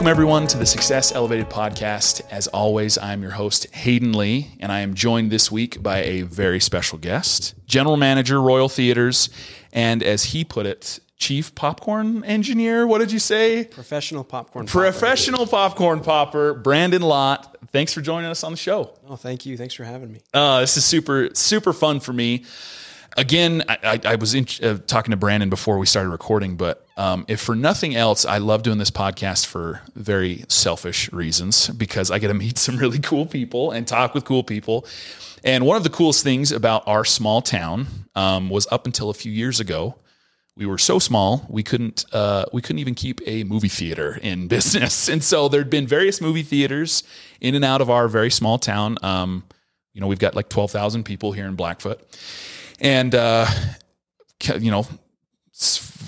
Welcome, 0.00 0.12
everyone, 0.12 0.46
to 0.46 0.56
the 0.56 0.64
Success 0.64 1.12
Elevated 1.12 1.50
podcast. 1.50 2.22
As 2.30 2.46
always, 2.46 2.96
I'm 2.96 3.20
your 3.20 3.32
host, 3.32 3.66
Hayden 3.74 4.14
Lee, 4.14 4.50
and 4.58 4.72
I 4.72 4.80
am 4.80 4.94
joined 4.94 5.30
this 5.30 5.52
week 5.52 5.82
by 5.82 5.98
a 5.98 6.22
very 6.22 6.58
special 6.58 6.96
guest, 6.96 7.54
General 7.66 7.98
Manager, 7.98 8.40
Royal 8.40 8.70
Theaters, 8.70 9.28
and 9.74 10.02
as 10.02 10.24
he 10.24 10.42
put 10.42 10.64
it, 10.64 11.00
Chief 11.18 11.54
Popcorn 11.54 12.24
Engineer. 12.24 12.86
What 12.86 13.00
did 13.00 13.12
you 13.12 13.18
say? 13.18 13.64
Professional 13.64 14.24
popcorn. 14.24 14.64
popper. 14.64 14.80
Professional 14.80 15.46
popcorn 15.46 16.00
popper, 16.00 16.54
Brandon 16.54 17.02
Lott. 17.02 17.58
Thanks 17.70 17.92
for 17.92 18.00
joining 18.00 18.30
us 18.30 18.42
on 18.42 18.52
the 18.52 18.58
show. 18.58 18.94
Oh, 19.06 19.16
thank 19.16 19.44
you. 19.44 19.58
Thanks 19.58 19.74
for 19.74 19.84
having 19.84 20.10
me. 20.10 20.20
Uh, 20.32 20.60
this 20.60 20.78
is 20.78 20.84
super, 20.86 21.28
super 21.34 21.74
fun 21.74 22.00
for 22.00 22.14
me. 22.14 22.46
Again, 23.16 23.64
I, 23.68 24.00
I, 24.04 24.14
was 24.16 24.34
in, 24.34 24.46
uh, 24.62 24.78
talking 24.86 25.10
to 25.10 25.16
Brandon 25.16 25.50
before 25.50 25.78
we 25.78 25.86
started 25.86 26.10
recording, 26.10 26.56
but 26.56 26.86
um, 26.96 27.24
if 27.28 27.40
for 27.40 27.56
nothing 27.56 27.96
else, 27.96 28.24
I 28.24 28.38
love 28.38 28.62
doing 28.62 28.78
this 28.78 28.90
podcast 28.90 29.46
for 29.46 29.82
very 29.96 30.44
selfish 30.48 31.12
reasons 31.12 31.68
because 31.68 32.10
I 32.10 32.18
get 32.18 32.28
to 32.28 32.34
meet 32.34 32.56
some 32.66 32.76
really 32.76 33.00
cool 33.00 33.26
people 33.26 33.72
and 33.72 33.86
talk 33.86 34.14
with 34.14 34.24
cool 34.24 34.44
people. 34.44 34.86
And 35.42 35.66
one 35.66 35.76
of 35.76 35.82
the 35.82 35.90
coolest 35.90 36.22
things 36.22 36.52
about 36.52 36.86
our 36.86 37.04
small 37.04 37.42
town 37.42 37.86
um, 38.14 38.48
was 38.48 38.66
up 38.70 38.86
until 38.86 39.10
a 39.10 39.14
few 39.14 39.32
years 39.32 39.58
ago, 39.58 39.96
we 40.56 40.66
were 40.66 40.78
so 40.78 40.98
small 40.98 41.46
we 41.48 41.62
couldn't 41.62 42.04
uh, 42.12 42.44
we 42.52 42.60
couldn't 42.60 42.80
even 42.80 42.94
keep 42.94 43.20
a 43.26 43.44
movie 43.44 43.68
theater 43.68 44.18
in 44.22 44.46
business, 44.56 45.08
and 45.08 45.24
so 45.24 45.48
there'd 45.48 45.70
been 45.70 45.86
various 45.86 46.20
movie 46.20 46.42
theaters 46.42 47.02
in 47.40 47.54
and 47.54 47.64
out 47.64 47.80
of 47.80 47.88
our 47.90 48.08
very 48.08 48.30
small 48.30 48.58
town. 48.58 48.98
Um, 49.02 49.44
you 49.94 50.00
know, 50.00 50.06
we've 50.06 50.18
got 50.18 50.36
like 50.36 50.48
twelve 50.48 50.70
thousand 50.70 51.04
people 51.04 51.32
here 51.32 51.46
in 51.46 51.56
Blackfoot, 51.56 52.00
and 52.80 53.14
uh, 53.14 53.46
you 54.58 54.70
know, 54.70 54.86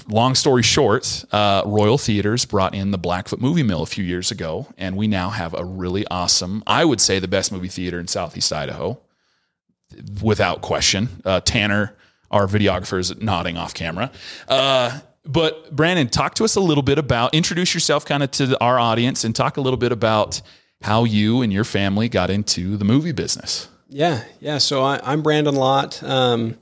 long 0.08 0.34
story 0.34 0.62
short, 0.62 1.24
uh, 1.32 1.62
Royal 1.66 1.98
Theaters 1.98 2.44
brought 2.44 2.74
in 2.74 2.90
the 2.90 2.98
Blackfoot 2.98 3.40
Movie 3.40 3.62
Mill 3.62 3.82
a 3.82 3.86
few 3.86 4.04
years 4.04 4.30
ago, 4.30 4.66
and 4.78 4.96
we 4.96 5.06
now 5.06 5.30
have 5.30 5.54
a 5.54 5.64
really 5.64 6.06
awesome, 6.08 6.62
I 6.66 6.84
would 6.84 7.00
say, 7.00 7.18
the 7.18 7.28
best 7.28 7.52
movie 7.52 7.68
theater 7.68 8.00
in 8.00 8.08
Southeast 8.08 8.52
Idaho, 8.52 9.00
without 10.22 10.62
question. 10.62 11.08
Uh, 11.24 11.40
Tanner 11.40 11.96
our 12.32 12.46
videographer 12.46 12.98
is 12.98 13.14
nodding 13.20 13.56
off 13.56 13.74
camera. 13.74 14.10
Uh, 14.48 14.98
but 15.24 15.74
Brandon, 15.74 16.08
talk 16.08 16.34
to 16.36 16.44
us 16.44 16.56
a 16.56 16.60
little 16.60 16.82
bit 16.82 16.98
about 16.98 17.34
introduce 17.34 17.74
yourself 17.74 18.04
kind 18.04 18.22
of 18.22 18.30
to 18.32 18.58
our 18.60 18.78
audience 18.78 19.22
and 19.22 19.36
talk 19.36 19.56
a 19.56 19.60
little 19.60 19.76
bit 19.76 19.92
about 19.92 20.40
how 20.80 21.04
you 21.04 21.42
and 21.42 21.52
your 21.52 21.62
family 21.62 22.08
got 22.08 22.30
into 22.30 22.76
the 22.76 22.84
movie 22.84 23.12
business. 23.12 23.68
Yeah, 23.92 24.24
yeah. 24.40 24.58
So 24.58 24.82
I, 24.82 25.12
am 25.12 25.22
Brandon 25.22 25.54
Lott. 25.54 26.02
Um, 26.02 26.56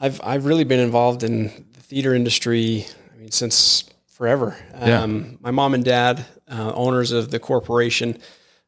I've 0.00 0.20
I've 0.22 0.44
really 0.46 0.64
been 0.64 0.80
involved 0.80 1.22
in 1.22 1.66
the 1.72 1.80
theater 1.80 2.14
industry. 2.14 2.86
I 3.12 3.18
mean, 3.18 3.30
since 3.30 3.84
forever. 4.06 4.56
Um, 4.74 4.88
yeah. 4.88 5.36
My 5.40 5.50
mom 5.50 5.74
and 5.74 5.84
dad, 5.84 6.24
uh, 6.48 6.72
owners 6.74 7.10
of 7.10 7.30
the 7.30 7.40
corporation, 7.40 8.18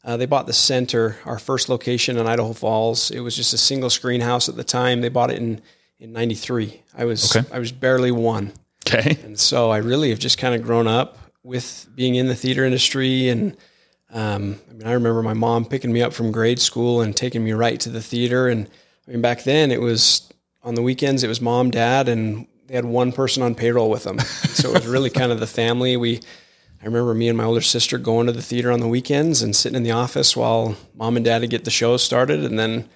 uh, 0.05 0.17
they 0.17 0.27
bought 0.27 0.47
the 0.47 0.53
center, 0.53 1.17
our 1.25 1.39
first 1.39 1.69
location 1.69 2.17
in 2.17 2.27
Idaho 2.27 2.53
Falls. 2.53 3.11
It 3.13 3.21
was 3.21 3.37
just 3.37 3.55
a 3.55 3.59
single 3.59 3.91
screen 3.91 4.21
house 4.21 4.49
at 4.49 4.57
the 4.57 4.65
time. 4.65 5.01
They 5.01 5.09
bought 5.09 5.31
it 5.31 5.39
in 5.39 5.63
in 5.99 6.13
93. 6.13 6.83
I 6.97 7.05
was 7.05 7.37
okay. 7.37 7.49
I 7.53 7.59
was 7.59 7.73
barely 7.73 8.11
one. 8.11 8.53
Okay. 8.87 9.19
And 9.25 9.39
so 9.39 9.71
I 9.71 9.79
really 9.79 10.11
have 10.11 10.19
just 10.19 10.39
kind 10.39 10.55
of 10.55 10.63
grown 10.63 10.87
up 10.87 11.19
with 11.43 11.89
being 11.95 12.17
in 12.17 12.27
the 12.27 12.35
theater 12.35 12.65
industry 12.65 13.29
and 13.29 13.57
um, 14.17 14.59
I 14.71 14.73
mean 14.73 14.87
I 14.87 14.93
remember 14.93 15.23
my 15.23 15.35
mom 15.35 15.65
picking 15.65 15.93
me 15.93 16.03
up 16.03 16.13
from 16.13 16.33
grade 16.33 16.59
school 16.61 17.01
and 17.01 17.17
taking 17.17 17.45
me 17.45 17.53
right 17.53 17.79
to 17.81 17.91
the 17.91 18.03
theater 18.03 18.49
and 18.49 18.69
I 19.07 19.11
mean 19.11 19.21
back 19.21 19.45
then 19.45 19.71
it 19.71 19.81
was 19.81 20.29
on 20.63 20.75
the 20.75 20.83
weekends 20.83 21.23
it 21.23 21.29
was 21.29 21.41
mom 21.41 21.71
dad 21.71 22.09
and 22.09 22.47
they 22.67 22.75
had 22.75 22.85
one 22.85 23.13
person 23.13 23.43
on 23.43 23.55
payroll 23.55 23.91
with 23.91 24.05
them. 24.05 24.19
so 24.19 24.71
it 24.71 24.75
was 24.75 24.87
really 24.87 25.11
kind 25.11 25.31
of 25.31 25.41
the 25.41 25.47
family 25.47 25.97
we 25.97 26.21
I 26.83 26.87
remember 26.87 27.15
me 27.15 27.29
and 27.29 27.39
my 27.39 27.45
older 27.45 27.61
sister 27.61 27.99
going 27.99 28.27
to 28.27 28.33
the 28.33 28.43
theater 28.43 28.71
on 28.73 28.81
the 28.81 28.89
weekends 28.89 29.43
and 29.43 29.55
sitting 29.55 29.77
in 29.77 29.83
the 29.83 29.93
office 29.93 30.37
while 30.37 30.77
mom 30.95 31.17
and 31.17 31.25
dad 31.25 31.43
would 31.43 31.51
get 31.51 31.65
the 31.65 31.71
show 31.71 31.97
started 31.97 32.45
and 32.45 32.59
then 32.59 32.89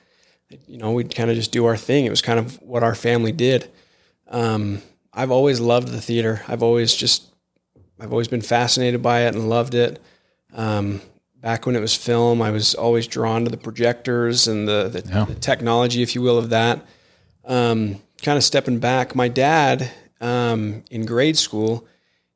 you 0.67 0.79
know, 0.79 0.93
we'd 0.93 1.15
kind 1.15 1.31
of 1.31 1.37
just 1.37 1.53
do 1.53 1.67
our 1.67 1.77
thing. 1.77 2.05
It 2.05 2.11
was 2.11 2.23
kind 2.23 2.39
of 2.39 2.61
what 2.63 2.83
our 2.83 2.95
family 2.95 3.33
did. 3.33 3.71
Um, 4.29 4.83
I've 5.13 5.31
always 5.31 5.61
loved 5.61 5.89
the 5.89 6.01
theater. 6.01 6.43
I've 6.49 6.63
always 6.63 6.95
just, 6.95 7.27
I've 7.99 8.13
always 8.13 8.29
been 8.29 8.41
fascinated 8.41 9.03
by 9.03 9.23
it 9.23 9.35
and 9.35 9.49
loved 9.49 9.75
it. 9.75 10.01
Um, 10.53 11.01
back 11.41 11.67
when 11.67 11.77
it 11.77 11.81
was 11.81 11.95
film, 11.95 12.43
I 12.43 12.51
was 12.51 12.75
always 12.75 13.07
drawn 13.07 13.45
to 13.45 13.51
the 13.51 13.57
projectors 13.57 14.47
and 14.47 14.69
the, 14.69 14.89
the, 14.89 15.09
yeah. 15.09 15.25
the 15.25 15.35
technology, 15.35 16.03
if 16.03 16.15
you 16.15 16.23
will, 16.23 16.39
of 16.39 16.51
that. 16.51 16.85
Um, 17.45 18.01
kind 18.23 18.37
of 18.37 18.45
stepping 18.45 18.79
back, 18.79 19.15
my 19.15 19.29
dad 19.29 19.91
um, 20.21 20.83
in 20.91 21.07
grade 21.07 21.37
school, 21.37 21.87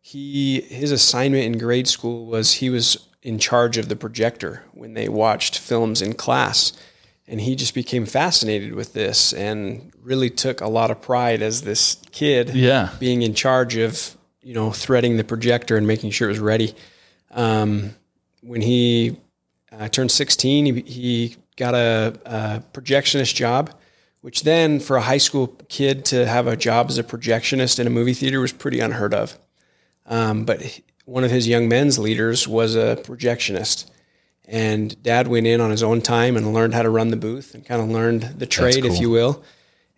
he 0.01 0.61
his 0.61 0.93
assignment 0.93 1.45
in 1.45 1.59
grade 1.59 1.89
school 1.89 2.27
was 2.27 2.55
he 2.55 2.69
was 2.69 3.09
in 3.23 3.39
charge 3.39 3.79
of 3.79 3.89
the 3.89 3.97
projector 3.97 4.63
when 4.73 4.93
they 4.93 5.09
watched 5.09 5.59
films 5.59 6.03
in 6.03 6.13
class 6.13 6.75
and 7.27 7.41
he 7.41 7.57
just 7.57 7.75
became 7.75 8.05
fascinated 8.05 8.75
with 8.75 8.93
this 8.93 9.33
and 9.33 9.91
really 10.03 10.29
took 10.29 10.61
a 10.61 10.69
lot 10.69 10.91
of 10.91 11.01
pride 11.01 11.41
as 11.41 11.63
this 11.63 11.97
kid 12.13 12.51
yeah. 12.51 12.91
being 12.99 13.23
in 13.23 13.33
charge 13.33 13.77
of 13.77 14.15
you 14.43 14.53
know 14.53 14.71
threading 14.71 15.17
the 15.17 15.25
projector 15.25 15.77
and 15.79 15.87
making 15.87 16.11
sure 16.11 16.29
it 16.29 16.33
was 16.33 16.39
ready 16.39 16.75
um, 17.31 17.95
when 18.45 18.61
he 18.61 19.17
uh, 19.73 19.89
turned 19.89 20.11
16 20.11 20.67
he, 20.67 20.81
he 20.83 21.37
got 21.57 21.75
a, 21.75 22.19
a, 22.25 22.63
projectionist 22.73 23.35
job 23.35 23.75
which 24.21 24.43
then 24.43 24.81
for 24.81 24.97
a 24.97 25.03
high 25.03 25.19
school 25.19 25.49
kid 25.69 26.05
to 26.05 26.27
have 26.27 26.47
a 26.47 26.57
job 26.57 26.89
as 26.89 26.99
a 26.99 27.05
projectionist 27.05 27.79
in 27.79 27.87
a 27.87 27.91
movie 27.91 28.15
theater 28.15 28.41
was 28.41 28.53
pretty 28.53 28.81
unheard 28.81 29.15
of 29.15 29.39
um, 30.07 30.45
but 30.45 30.81
one 31.05 31.25
of 31.25 31.31
his 31.31 31.49
young 31.49 31.69
men's 31.69 31.99
leaders 31.99 32.47
was 32.47 32.77
a 32.77 32.97
projectionist 33.03 33.91
and 34.47 35.03
dad 35.03 35.29
went 35.29 35.47
in 35.47 35.61
on 35.61 35.71
his 35.71 35.83
own 35.83 36.01
time 36.01 36.37
and 36.37 36.53
learned 36.53 36.75
how 36.75 36.83
to 36.83 36.91
run 36.91 37.09
the 37.09 37.17
booth 37.17 37.55
and 37.55 37.65
kind 37.65 37.81
of 37.81 37.89
learned 37.89 38.23
the 38.39 38.47
trade, 38.47 38.83
cool. 38.83 38.93
if 38.93 39.01
you 39.01 39.11
will. 39.11 39.43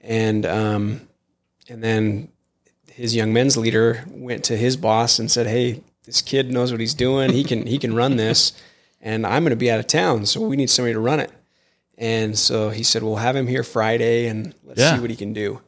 And, 0.00 0.46
um, 0.46 1.08
and 1.68 1.82
then 1.82 2.28
his 2.92 3.14
young 3.14 3.32
men's 3.32 3.56
leader 3.56 4.04
went 4.08 4.44
to 4.44 4.56
his 4.56 4.76
boss 4.76 5.18
and 5.18 5.30
said, 5.30 5.46
Hey, 5.46 5.82
this 6.06 6.22
kid 6.22 6.50
knows 6.50 6.70
what 6.70 6.80
he's 6.80 6.94
doing. 6.94 7.32
He 7.32 7.44
can, 7.44 7.66
he 7.66 7.78
can 7.78 7.94
run 7.94 8.16
this 8.16 8.52
and 9.00 9.26
I'm 9.26 9.42
going 9.42 9.50
to 9.50 9.56
be 9.56 9.70
out 9.70 9.80
of 9.80 9.86
town. 9.86 10.26
So 10.26 10.40
we 10.40 10.56
need 10.56 10.70
somebody 10.70 10.94
to 10.94 11.00
run 11.00 11.20
it. 11.20 11.30
And 11.98 12.38
so 12.38 12.70
he 12.70 12.82
said, 12.82 13.02
we'll 13.02 13.16
have 13.16 13.36
him 13.36 13.46
here 13.46 13.62
Friday 13.62 14.26
and 14.26 14.54
let's 14.64 14.80
yeah. 14.80 14.94
see 14.94 15.00
what 15.00 15.10
he 15.10 15.16
can 15.16 15.32
do. 15.32 15.60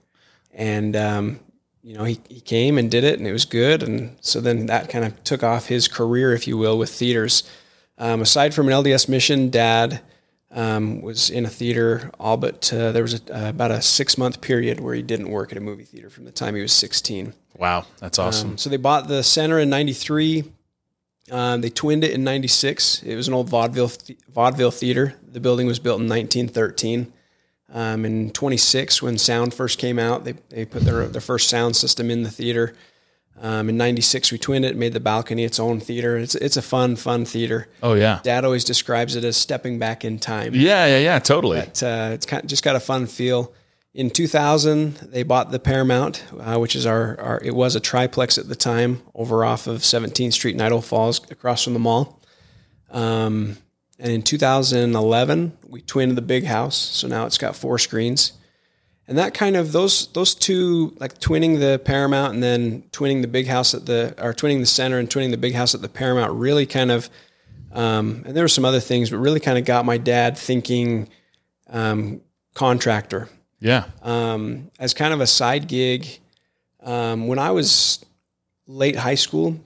And, 0.52 0.96
um, 0.96 1.40
you 1.82 1.96
know, 1.96 2.04
he, 2.04 2.20
he 2.28 2.40
came 2.40 2.78
and 2.78 2.90
did 2.90 3.04
it 3.04 3.18
and 3.18 3.26
it 3.26 3.32
was 3.32 3.44
good. 3.44 3.82
And 3.82 4.16
so 4.20 4.40
then 4.40 4.66
that 4.66 4.88
kind 4.88 5.04
of 5.04 5.22
took 5.24 5.42
off 5.42 5.66
his 5.66 5.88
career, 5.88 6.32
if 6.32 6.46
you 6.46 6.56
will, 6.58 6.78
with 6.78 6.90
theaters. 6.90 7.48
Um, 7.96 8.22
aside 8.22 8.54
from 8.54 8.68
an 8.68 8.74
LDS 8.74 9.08
mission, 9.08 9.50
Dad 9.50 10.00
um, 10.50 11.00
was 11.00 11.30
in 11.30 11.44
a 11.44 11.50
theater. 11.50 12.10
All 12.18 12.36
but 12.36 12.72
uh, 12.72 12.92
there 12.92 13.02
was 13.02 13.14
a, 13.14 13.46
uh, 13.46 13.48
about 13.50 13.70
a 13.70 13.82
six 13.82 14.18
month 14.18 14.40
period 14.40 14.80
where 14.80 14.94
he 14.94 15.02
didn't 15.02 15.30
work 15.30 15.52
at 15.52 15.58
a 15.58 15.62
movie 15.62 15.84
theater 15.84 16.10
from 16.10 16.24
the 16.24 16.32
time 16.32 16.54
he 16.54 16.62
was 16.62 16.72
16. 16.72 17.34
Wow, 17.58 17.86
that's 17.98 18.18
um, 18.18 18.26
awesome. 18.26 18.50
Um, 18.50 18.58
so 18.58 18.70
they 18.70 18.76
bought 18.76 19.08
the 19.08 19.22
center 19.22 19.58
in 19.58 19.68
'93. 19.68 20.44
Um, 21.30 21.60
they 21.60 21.70
twinned 21.70 22.04
it 22.04 22.12
in 22.12 22.24
'96. 22.24 23.02
It 23.02 23.16
was 23.16 23.28
an 23.28 23.34
old 23.34 23.48
vaudeville 23.48 23.88
th- 23.88 24.18
vaudeville 24.28 24.70
theater. 24.70 25.16
The 25.30 25.40
building 25.40 25.66
was 25.66 25.78
built 25.78 26.00
in 26.00 26.08
1913. 26.08 27.12
Um, 27.70 28.06
in 28.06 28.30
26, 28.30 29.02
when 29.02 29.18
sound 29.18 29.52
first 29.52 29.78
came 29.78 29.98
out, 29.98 30.24
they, 30.24 30.32
they 30.48 30.64
put 30.64 30.84
their, 30.84 31.06
their 31.06 31.20
first 31.20 31.50
sound 31.50 31.76
system 31.76 32.10
in 32.10 32.22
the 32.22 32.30
theater. 32.30 32.74
Um, 33.40 33.68
in 33.68 33.76
'96, 33.76 34.32
we 34.32 34.38
twinned 34.38 34.64
it, 34.64 34.76
made 34.76 34.92
the 34.92 35.00
balcony 35.00 35.44
its 35.44 35.60
own 35.60 35.80
theater. 35.80 36.16
It's 36.16 36.34
it's 36.36 36.56
a 36.56 36.62
fun, 36.62 36.96
fun 36.96 37.24
theater. 37.24 37.68
Oh 37.82 37.94
yeah. 37.94 38.20
Dad 38.22 38.44
always 38.44 38.64
describes 38.64 39.16
it 39.16 39.24
as 39.24 39.36
stepping 39.36 39.78
back 39.78 40.04
in 40.04 40.18
time. 40.18 40.54
Yeah, 40.54 40.86
yeah, 40.86 40.98
yeah, 40.98 41.18
totally. 41.18 41.58
But, 41.58 41.82
uh, 41.82 42.10
it's 42.12 42.24
kind 42.24 42.42
of, 42.42 42.48
just 42.48 42.64
got 42.64 42.76
a 42.76 42.80
fun 42.80 43.06
feel. 43.06 43.52
In 43.98 44.10
2000, 44.10 44.94
they 45.10 45.24
bought 45.24 45.50
the 45.50 45.58
Paramount, 45.58 46.22
uh, 46.38 46.56
which 46.58 46.76
is 46.76 46.86
our, 46.86 47.20
our 47.20 47.40
it 47.42 47.54
was 47.54 47.74
a 47.74 47.80
triplex 47.80 48.38
at 48.38 48.48
the 48.48 48.54
time, 48.54 49.02
over 49.12 49.44
off 49.44 49.66
of 49.66 49.80
17th 49.80 50.32
Street 50.32 50.54
in 50.54 50.60
Idaho 50.60 50.80
Falls, 50.80 51.20
across 51.32 51.64
from 51.64 51.72
the 51.72 51.80
mall. 51.80 52.22
Um, 52.90 53.56
and 53.98 54.12
in 54.12 54.22
2011, 54.22 55.58
we 55.66 55.82
twinned 55.82 56.16
the 56.16 56.22
big 56.22 56.44
house, 56.44 56.76
so 56.76 57.08
now 57.08 57.26
it's 57.26 57.38
got 57.38 57.56
four 57.56 57.78
screens 57.78 58.34
and 59.08 59.16
that 59.16 59.32
kind 59.32 59.56
of 59.56 59.72
those 59.72 60.12
those 60.12 60.34
two 60.34 60.94
like 61.00 61.18
twinning 61.18 61.58
the 61.58 61.80
Paramount 61.82 62.34
and 62.34 62.42
then 62.42 62.82
twinning 62.92 63.22
the 63.22 63.28
big 63.28 63.46
house 63.46 63.72
at 63.72 63.86
the 63.86 64.14
or 64.22 64.34
twinning 64.34 64.60
the 64.60 64.66
center 64.66 64.98
and 64.98 65.08
twinning 65.08 65.30
the 65.30 65.38
big 65.38 65.54
house 65.54 65.74
at 65.74 65.80
the 65.80 65.88
Paramount 65.88 66.32
really 66.34 66.66
kind 66.66 66.90
of 66.90 67.08
um, 67.72 68.22
and 68.26 68.36
there 68.36 68.44
were 68.44 68.48
some 68.48 68.64
other 68.64 68.80
things, 68.80 69.10
but 69.10 69.18
really 69.18 69.40
kind 69.40 69.58
of 69.58 69.64
got 69.64 69.84
my 69.84 69.98
dad 69.98 70.38
thinking 70.38 71.08
um, 71.68 72.20
contractor. 72.54 73.28
Yeah. 73.60 73.84
Um, 74.02 74.70
as 74.78 74.94
kind 74.94 75.12
of 75.12 75.20
a 75.20 75.26
side 75.26 75.68
gig, 75.68 76.06
um, 76.82 77.26
when 77.26 77.38
I 77.38 77.50
was 77.50 78.04
late 78.66 78.96
high 78.96 79.16
school, 79.16 79.58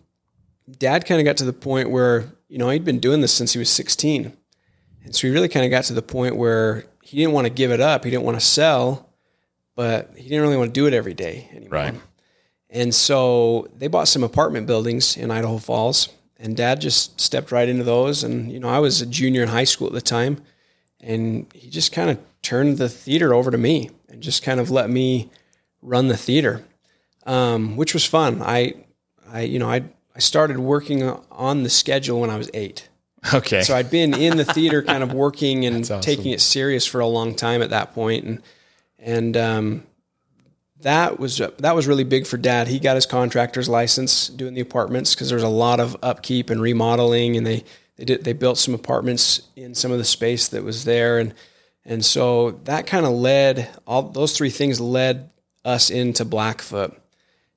dad 0.78 1.06
kind 1.06 1.20
of 1.20 1.24
got 1.24 1.36
to 1.38 1.44
the 1.44 1.52
point 1.52 1.90
where, 1.90 2.32
you 2.48 2.58
know, 2.58 2.70
he'd 2.70 2.84
been 2.84 3.00
doing 3.00 3.20
this 3.20 3.32
since 3.32 3.52
he 3.52 3.58
was 3.58 3.70
16. 3.70 4.32
And 5.04 5.14
so 5.14 5.26
he 5.26 5.32
really 5.32 5.48
kind 5.48 5.64
of 5.64 5.70
got 5.70 5.84
to 5.84 5.94
the 5.94 6.02
point 6.02 6.36
where 6.36 6.84
he 7.02 7.16
didn't 7.18 7.32
want 7.32 7.46
to 7.46 7.52
give 7.52 7.70
it 7.70 7.80
up. 7.80 8.04
He 8.04 8.10
didn't 8.10 8.24
want 8.24 8.38
to 8.38 8.44
sell 8.44 9.12
but 9.74 10.10
he 10.16 10.28
didn't 10.28 10.42
really 10.42 10.56
want 10.56 10.72
to 10.72 10.80
do 10.80 10.86
it 10.86 10.94
every 10.94 11.14
day 11.14 11.48
anymore. 11.52 11.70
Right. 11.70 11.94
And 12.70 12.94
so 12.94 13.68
they 13.76 13.88
bought 13.88 14.08
some 14.08 14.22
apartment 14.22 14.66
buildings 14.66 15.16
in 15.16 15.30
Idaho 15.30 15.58
Falls, 15.58 16.08
and 16.38 16.56
dad 16.56 16.80
just 16.80 17.20
stepped 17.20 17.52
right 17.52 17.68
into 17.68 17.84
those. 17.84 18.24
And, 18.24 18.50
you 18.50 18.58
know, 18.58 18.68
I 18.68 18.78
was 18.78 19.00
a 19.00 19.06
junior 19.06 19.42
in 19.42 19.48
high 19.48 19.64
school 19.64 19.86
at 19.86 19.92
the 19.92 20.00
time 20.00 20.42
and 21.00 21.46
he 21.52 21.68
just 21.68 21.92
kind 21.92 22.10
of 22.10 22.18
turned 22.42 22.78
the 22.78 22.88
theater 22.88 23.32
over 23.32 23.50
to 23.50 23.58
me 23.58 23.90
and 24.08 24.22
just 24.22 24.42
kind 24.42 24.60
of 24.60 24.70
let 24.70 24.90
me 24.90 25.30
run 25.80 26.08
the 26.08 26.16
theater, 26.16 26.64
um, 27.26 27.76
which 27.76 27.94
was 27.94 28.04
fun. 28.04 28.42
I, 28.42 28.74
I, 29.30 29.42
you 29.42 29.58
know, 29.58 29.70
I, 29.70 29.84
I 30.14 30.18
started 30.18 30.58
working 30.58 31.02
on 31.30 31.62
the 31.62 31.70
schedule 31.70 32.20
when 32.20 32.30
I 32.30 32.36
was 32.36 32.50
eight. 32.52 32.88
Okay. 33.32 33.62
So 33.62 33.76
I'd 33.76 33.90
been 33.90 34.14
in 34.14 34.36
the 34.36 34.44
theater 34.44 34.82
kind 34.82 35.02
of 35.02 35.12
working 35.14 35.64
and 35.64 35.84
awesome. 35.84 36.00
taking 36.00 36.32
it 36.32 36.40
serious 36.40 36.86
for 36.86 37.00
a 37.00 37.06
long 37.06 37.34
time 37.34 37.62
at 37.62 37.70
that 37.70 37.94
point. 37.94 38.24
And, 38.24 38.42
and, 38.98 39.36
um, 39.36 39.86
that 40.82 41.18
was 41.18 41.38
that 41.38 41.74
was 41.74 41.86
really 41.86 42.04
big 42.04 42.26
for 42.26 42.36
dad. 42.36 42.68
He 42.68 42.78
got 42.78 42.96
his 42.96 43.06
contractor's 43.06 43.68
license 43.68 44.28
doing 44.28 44.54
the 44.54 44.60
apartments 44.60 45.14
because 45.14 45.30
there's 45.30 45.42
a 45.42 45.48
lot 45.48 45.80
of 45.80 45.96
upkeep 46.02 46.50
and 46.50 46.60
remodeling, 46.60 47.36
and 47.36 47.46
they 47.46 47.64
they 47.96 48.04
did 48.04 48.24
they 48.24 48.32
built 48.32 48.58
some 48.58 48.74
apartments 48.74 49.42
in 49.56 49.74
some 49.74 49.92
of 49.92 49.98
the 49.98 50.04
space 50.04 50.48
that 50.48 50.64
was 50.64 50.84
there, 50.84 51.18
and 51.18 51.34
and 51.84 52.04
so 52.04 52.52
that 52.64 52.86
kind 52.86 53.06
of 53.06 53.12
led 53.12 53.68
all 53.86 54.02
those 54.02 54.36
three 54.36 54.50
things 54.50 54.80
led 54.80 55.30
us 55.64 55.90
into 55.90 56.24
Blackfoot, 56.24 56.96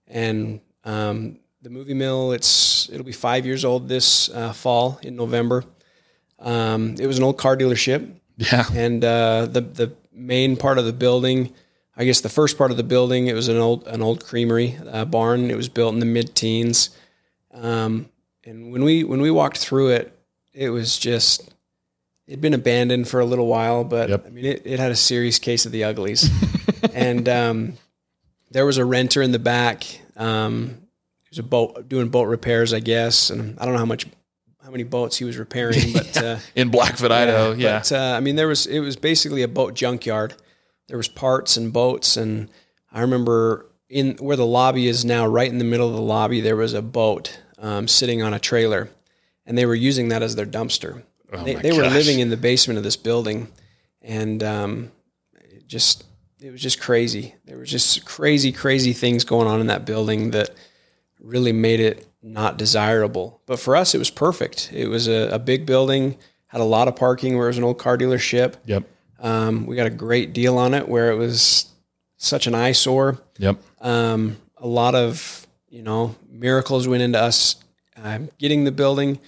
and 0.07 0.61
um, 0.83 1.39
the 1.61 1.69
movie 1.69 1.93
mill. 1.93 2.31
It's 2.31 2.89
it'll 2.89 3.05
be 3.05 3.11
five 3.11 3.45
years 3.45 3.65
old 3.65 3.87
this 3.87 4.29
uh, 4.29 4.53
fall 4.53 4.99
in 5.01 5.15
November. 5.15 5.63
Um, 6.39 6.95
it 6.99 7.07
was 7.07 7.17
an 7.17 7.23
old 7.23 7.37
car 7.37 7.55
dealership, 7.55 8.09
yeah. 8.37 8.65
and 8.73 9.03
uh, 9.03 9.45
the 9.45 9.61
the 9.61 9.93
main 10.11 10.57
part 10.57 10.77
of 10.77 10.85
the 10.85 10.93
building 10.93 11.53
I 11.97 12.03
guess 12.03 12.21
the 12.21 12.29
first 12.29 12.57
part 12.57 12.71
of 12.71 12.77
the 12.77 12.83
building, 12.83 13.27
it 13.27 13.33
was 13.33 13.47
an 13.47 13.57
old 13.57 13.87
an 13.87 14.01
old 14.01 14.25
creamery 14.25 14.77
uh, 14.87 15.05
barn. 15.05 15.49
It 15.49 15.55
was 15.55 15.69
built 15.69 15.93
in 15.93 15.99
the 15.99 16.05
mid 16.05 16.35
teens, 16.35 16.89
um, 17.53 18.09
and 18.43 18.71
when 18.71 18.83
we 18.83 19.03
when 19.03 19.21
we 19.21 19.31
walked 19.31 19.57
through 19.57 19.89
it, 19.89 20.17
it 20.53 20.69
was 20.71 20.97
just 20.97 21.54
it'd 22.27 22.41
been 22.41 22.53
abandoned 22.53 23.07
for 23.07 23.19
a 23.19 23.25
little 23.25 23.47
while. 23.47 23.83
But 23.83 24.09
Yep. 24.09 24.25
I 24.25 24.29
mean, 24.29 24.45
it, 24.45 24.61
it 24.65 24.79
had 24.79 24.91
a 24.91 24.95
serious 24.95 25.39
case 25.39 25.65
of 25.65 25.71
the 25.71 25.83
uglies, 25.83 26.29
and 26.93 27.27
um, 27.29 27.73
there 28.51 28.65
was 28.65 28.77
a 28.77 28.85
renter 28.85 29.21
in 29.21 29.31
the 29.31 29.39
back. 29.39 29.83
Um, 30.17 30.77
he 31.23 31.29
was 31.31 31.39
a 31.39 31.43
boat 31.43 31.87
doing 31.89 32.09
boat 32.09 32.23
repairs, 32.27 32.73
I 32.73 32.79
guess, 32.79 33.29
and 33.29 33.57
I 33.59 33.65
don't 33.65 33.73
know 33.73 33.79
how 33.79 33.85
much 33.85 34.05
how 34.63 34.71
many 34.71 34.83
boats 34.83 35.17
he 35.17 35.25
was 35.25 35.37
repairing, 35.37 35.93
but. 35.93 36.17
Uh, 36.25 36.39
In 36.55 36.69
Blackfoot, 36.69 37.11
Idaho. 37.11 37.51
Yeah. 37.53 37.79
but 37.79 37.91
uh, 37.91 38.13
I 38.17 38.19
mean, 38.19 38.35
there 38.35 38.47
was 38.47 38.65
it 38.65 38.79
was 38.79 38.95
basically 38.95 39.43
a 39.43 39.47
boat 39.47 39.73
junkyard. 39.75 40.33
There 40.87 40.97
was 40.97 41.07
parts 41.07 41.57
and 41.57 41.71
boats, 41.73 42.15
and 42.17 42.49
I 42.91 43.01
remember 43.01 43.67
in 43.89 44.15
where 44.17 44.37
the 44.37 44.45
lobby 44.45 44.87
is 44.87 45.03
now, 45.05 45.27
right 45.27 45.49
in 45.51 45.57
the 45.59 45.63
middle 45.65 45.87
of 45.89 45.93
the 45.95 46.01
lobby, 46.01 46.41
there 46.41 46.55
was 46.55 46.73
a 46.73 46.81
boat 46.81 47.39
um, 47.59 47.87
sitting 47.87 48.21
on 48.23 48.33
a 48.33 48.39
trailer, 48.39 48.89
and 49.45 49.57
they 49.57 49.65
were 49.65 49.75
using 49.75 50.07
that 50.09 50.23
as 50.23 50.35
their 50.35 50.45
dumpster. 50.45 51.03
They 51.43 51.55
they 51.55 51.71
were 51.71 51.87
living 51.87 52.19
in 52.19 52.29
the 52.29 52.37
basement 52.37 52.77
of 52.77 52.83
this 52.83 52.97
building, 52.97 53.51
and 54.01 54.43
um, 54.43 54.91
it 55.33 55.67
just 55.67 56.05
it 56.41 56.51
was 56.51 56.61
just 56.61 56.79
crazy. 56.79 57.35
There 57.45 57.57
was 57.57 57.69
just 57.69 58.05
crazy, 58.05 58.51
crazy 58.51 58.93
things 58.93 59.23
going 59.23 59.47
on 59.47 59.61
in 59.61 59.67
that 59.67 59.85
building 59.85 60.31
that 60.31 60.51
really 61.19 61.51
made 61.51 61.79
it 61.79 62.07
not 62.21 62.57
desirable. 62.57 63.41
But 63.45 63.59
for 63.59 63.75
us, 63.75 63.95
it 63.95 63.97
was 63.99 64.09
perfect. 64.09 64.71
It 64.73 64.87
was 64.87 65.07
a, 65.07 65.29
a 65.29 65.39
big 65.39 65.65
building, 65.65 66.17
had 66.47 66.61
a 66.61 66.65
lot 66.65 66.87
of 66.87 66.95
parking 66.95 67.37
where 67.37 67.45
it 67.45 67.49
was 67.49 67.57
an 67.57 67.63
old 67.63 67.79
car 67.79 67.97
dealership. 67.97 68.55
yep. 68.65 68.83
Um, 69.19 69.65
we 69.65 69.75
got 69.75 69.87
a 69.87 69.91
great 69.91 70.33
deal 70.33 70.57
on 70.57 70.73
it 70.73 70.87
where 70.87 71.11
it 71.11 71.15
was 71.15 71.67
such 72.17 72.47
an 72.47 72.53
eyesore. 72.53 73.17
Yep. 73.37 73.57
Um, 73.79 74.37
a 74.57 74.67
lot 74.67 74.93
of, 74.93 75.47
you 75.69 75.81
know, 75.81 76.15
miracles 76.29 76.87
went 76.87 77.01
into 77.01 77.19
us 77.19 77.55
um, 77.95 78.29
getting 78.37 78.65
the 78.65 78.71
building. 78.71 79.19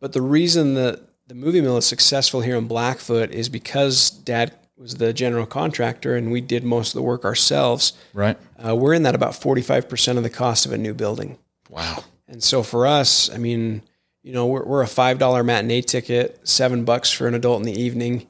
But 0.00 0.12
the 0.12 0.22
reason 0.22 0.74
that 0.74 1.00
the 1.32 1.38
movie 1.38 1.62
mill 1.62 1.78
is 1.78 1.86
successful 1.86 2.42
here 2.42 2.56
in 2.56 2.66
Blackfoot 2.66 3.30
is 3.30 3.48
because 3.48 4.10
dad 4.10 4.52
was 4.76 4.96
the 4.96 5.14
general 5.14 5.46
contractor 5.46 6.14
and 6.14 6.30
we 6.30 6.42
did 6.42 6.62
most 6.62 6.90
of 6.90 6.94
the 6.94 7.02
work 7.02 7.24
ourselves. 7.24 7.94
Right. 8.12 8.36
Uh, 8.62 8.76
we're 8.76 8.92
in 8.92 9.04
that 9.04 9.14
about 9.14 9.32
45% 9.32 10.18
of 10.18 10.24
the 10.24 10.28
cost 10.28 10.66
of 10.66 10.72
a 10.72 10.76
new 10.76 10.92
building. 10.92 11.38
Wow. 11.70 12.04
And 12.28 12.42
so 12.42 12.62
for 12.62 12.86
us, 12.86 13.30
I 13.30 13.38
mean, 13.38 13.80
you 14.22 14.34
know, 14.34 14.44
we're, 14.44 14.62
we're 14.62 14.82
a 14.82 14.86
five 14.86 15.18
dollar 15.18 15.42
matinee 15.42 15.80
ticket, 15.80 16.46
seven 16.46 16.84
bucks 16.84 17.10
for 17.10 17.26
an 17.26 17.32
adult 17.32 17.60
in 17.60 17.64
the 17.64 17.80
evening. 17.80 18.26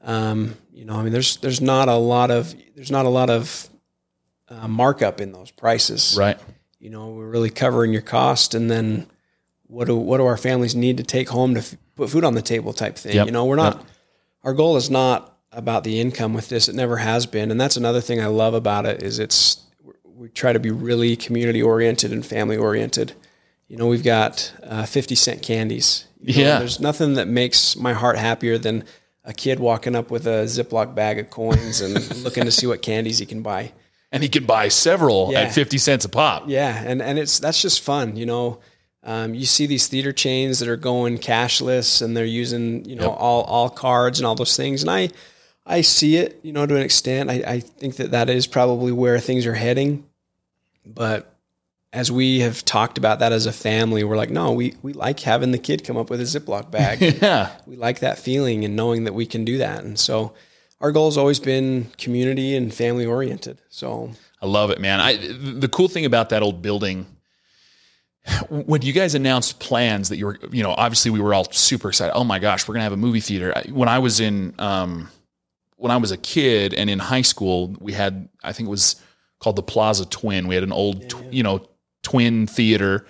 Um, 0.00 0.54
you 0.72 0.86
know, 0.86 0.94
I 0.94 1.02
mean, 1.02 1.12
there's 1.12 1.36
there's 1.36 1.60
not 1.60 1.88
a 1.88 1.96
lot 1.96 2.30
of 2.30 2.54
there's 2.74 2.90
not 2.90 3.04
a 3.04 3.10
lot 3.10 3.28
of 3.28 3.68
uh, 4.48 4.66
markup 4.66 5.20
in 5.20 5.32
those 5.32 5.50
prices. 5.50 6.16
Right. 6.18 6.38
You 6.78 6.88
know, 6.88 7.08
we're 7.08 7.28
really 7.28 7.50
covering 7.50 7.92
your 7.92 8.02
cost, 8.02 8.54
and 8.54 8.70
then 8.70 9.08
what 9.68 9.86
do 9.86 9.96
what 9.96 10.18
do 10.18 10.24
our 10.26 10.36
families 10.36 10.74
need 10.74 10.96
to 10.98 11.02
take 11.02 11.28
home 11.28 11.54
to 11.54 11.60
f- 11.60 11.76
put 11.96 12.10
food 12.10 12.24
on 12.24 12.34
the 12.34 12.42
table 12.42 12.72
type 12.72 12.96
thing. 12.96 13.14
Yep. 13.16 13.26
You 13.26 13.32
know, 13.32 13.44
we're 13.44 13.56
not. 13.56 13.84
Our 14.44 14.54
goal 14.54 14.76
is 14.76 14.88
not 14.90 15.36
about 15.52 15.84
the 15.84 16.00
income 16.00 16.34
with 16.34 16.48
this. 16.48 16.68
It 16.68 16.74
never 16.74 16.98
has 16.98 17.26
been, 17.26 17.50
and 17.50 17.60
that's 17.60 17.76
another 17.76 18.00
thing 18.00 18.20
I 18.20 18.26
love 18.26 18.54
about 18.54 18.86
it 18.86 19.02
is 19.02 19.18
it's 19.18 19.60
we 20.04 20.28
try 20.28 20.52
to 20.52 20.60
be 20.60 20.70
really 20.70 21.16
community 21.16 21.62
oriented 21.62 22.12
and 22.12 22.24
family 22.24 22.56
oriented. 22.56 23.12
You 23.68 23.76
know, 23.76 23.86
we've 23.88 24.04
got 24.04 24.52
uh, 24.62 24.86
fifty 24.86 25.14
cent 25.14 25.42
candies. 25.42 26.06
You 26.20 26.34
know, 26.34 26.40
Yeah. 26.48 26.58
there's 26.60 26.80
nothing 26.80 27.14
that 27.14 27.28
makes 27.28 27.76
my 27.76 27.92
heart 27.92 28.16
happier 28.18 28.58
than 28.58 28.84
a 29.24 29.32
kid 29.34 29.58
walking 29.58 29.96
up 29.96 30.10
with 30.10 30.26
a 30.26 30.44
Ziploc 30.44 30.94
bag 30.94 31.18
of 31.18 31.30
coins 31.30 31.80
and 31.80 31.94
looking 32.24 32.44
to 32.44 32.50
see 32.52 32.66
what 32.66 32.80
candies 32.82 33.18
he 33.18 33.26
can 33.26 33.42
buy. 33.42 33.72
And 34.12 34.22
he 34.22 34.28
can 34.28 34.44
buy 34.44 34.68
several 34.68 35.30
Yeah. 35.32 35.40
at 35.42 35.52
50 35.52 35.78
cents 35.78 36.04
a 36.04 36.08
pop. 36.08 36.44
Yeah, 36.46 36.80
and 36.86 37.02
and 37.02 37.18
it's 37.18 37.40
that's 37.40 37.60
just 37.60 37.80
fun, 37.82 38.16
you 38.16 38.24
know. 38.26 38.60
Um, 39.06 39.34
you 39.34 39.46
see 39.46 39.66
these 39.66 39.86
theater 39.86 40.12
chains 40.12 40.58
that 40.58 40.68
are 40.68 40.76
going 40.76 41.18
cashless 41.18 42.02
and 42.02 42.16
they're 42.16 42.24
using 42.24 42.84
you 42.84 42.96
know 42.96 43.10
Yep. 43.10 43.16
all 43.20 43.42
all 43.44 43.70
cards 43.70 44.18
and 44.18 44.26
all 44.26 44.34
those 44.34 44.56
things, 44.56 44.82
and 44.82 44.90
I 44.90 45.10
I 45.64 45.80
see 45.80 46.16
it, 46.16 46.38
you 46.42 46.52
know, 46.52 46.66
to 46.66 46.74
an 46.76 46.82
extent. 46.82 47.30
I, 47.30 47.34
I 47.46 47.60
think 47.60 47.96
that 47.96 48.10
that 48.10 48.28
is 48.28 48.46
probably 48.46 48.92
where 48.92 49.18
things 49.20 49.46
are 49.46 49.54
heading, 49.54 50.04
but 50.84 51.32
as 51.92 52.10
we 52.12 52.40
have 52.40 52.64
talked 52.64 52.98
about 52.98 53.20
that 53.20 53.32
as 53.32 53.46
a 53.46 53.52
family, 53.52 54.04
we're 54.04 54.16
like, 54.16 54.30
no, 54.30 54.52
we 54.52 54.74
we 54.82 54.92
like 54.92 55.20
having 55.20 55.52
the 55.52 55.58
kid 55.58 55.84
come 55.84 55.96
up 55.96 56.10
with 56.10 56.20
a 56.20 56.24
Ziploc 56.24 56.70
bag. 56.70 57.00
Yeah. 57.22 57.50
we 57.66 57.76
like 57.76 58.00
that 58.00 58.18
feeling 58.18 58.64
and 58.64 58.76
knowing 58.76 59.04
that 59.04 59.14
we 59.14 59.24
can 59.26 59.44
do 59.44 59.58
that, 59.58 59.84
and 59.84 59.98
so 59.98 60.34
our 60.80 60.92
goal 60.92 61.06
has 61.06 61.16
always 61.16 61.40
been 61.40 61.86
community 61.96 62.54
and 62.56 62.74
family 62.74 63.06
oriented. 63.06 63.62
So 63.70 64.10
I 64.42 64.46
love 64.46 64.70
it, 64.70 64.80
man. 64.80 65.00
I 65.00 65.16
the 65.16 65.68
cool 65.68 65.88
thing 65.88 66.04
about 66.04 66.28
that 66.30 66.42
old 66.42 66.60
building 66.60 67.06
when 68.50 68.82
you 68.82 68.92
guys 68.92 69.14
announced 69.14 69.60
plans 69.60 70.08
that 70.08 70.16
you 70.16 70.26
were, 70.26 70.38
you 70.50 70.62
know, 70.62 70.72
obviously 70.72 71.10
we 71.10 71.20
were 71.20 71.32
all 71.32 71.50
super 71.52 71.88
excited. 71.88 72.12
Oh 72.14 72.24
my 72.24 72.38
gosh, 72.38 72.66
we're 72.66 72.74
gonna 72.74 72.84
have 72.84 72.92
a 72.92 72.96
movie 72.96 73.20
theater. 73.20 73.54
When 73.70 73.88
I 73.88 73.98
was 73.98 74.20
in, 74.20 74.54
um, 74.58 75.08
when 75.76 75.92
I 75.92 75.96
was 75.96 76.10
a 76.10 76.16
kid 76.16 76.74
and 76.74 76.90
in 76.90 76.98
high 76.98 77.22
school, 77.22 77.74
we 77.78 77.92
had, 77.92 78.28
I 78.42 78.52
think 78.52 78.68
it 78.68 78.70
was 78.70 78.96
called 79.38 79.56
the 79.56 79.62
Plaza 79.62 80.06
Twin. 80.06 80.48
We 80.48 80.54
had 80.54 80.64
an 80.64 80.72
old, 80.72 81.08
tw- 81.08 81.32
you 81.32 81.42
know, 81.42 81.68
twin 82.02 82.46
theater. 82.46 83.06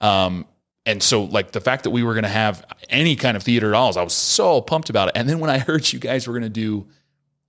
Um, 0.00 0.46
and 0.86 1.02
so 1.02 1.24
like 1.24 1.52
the 1.52 1.60
fact 1.60 1.84
that 1.84 1.90
we 1.90 2.02
were 2.02 2.14
gonna 2.14 2.28
have 2.28 2.64
any 2.88 3.16
kind 3.16 3.36
of 3.36 3.42
theater 3.42 3.68
at 3.68 3.74
all, 3.74 3.96
I 3.98 4.02
was 4.02 4.14
so 4.14 4.60
pumped 4.60 4.90
about 4.90 5.08
it. 5.08 5.16
And 5.16 5.28
then 5.28 5.40
when 5.40 5.50
I 5.50 5.58
heard 5.58 5.92
you 5.92 5.98
guys 5.98 6.26
were 6.26 6.34
gonna 6.34 6.48
do 6.48 6.86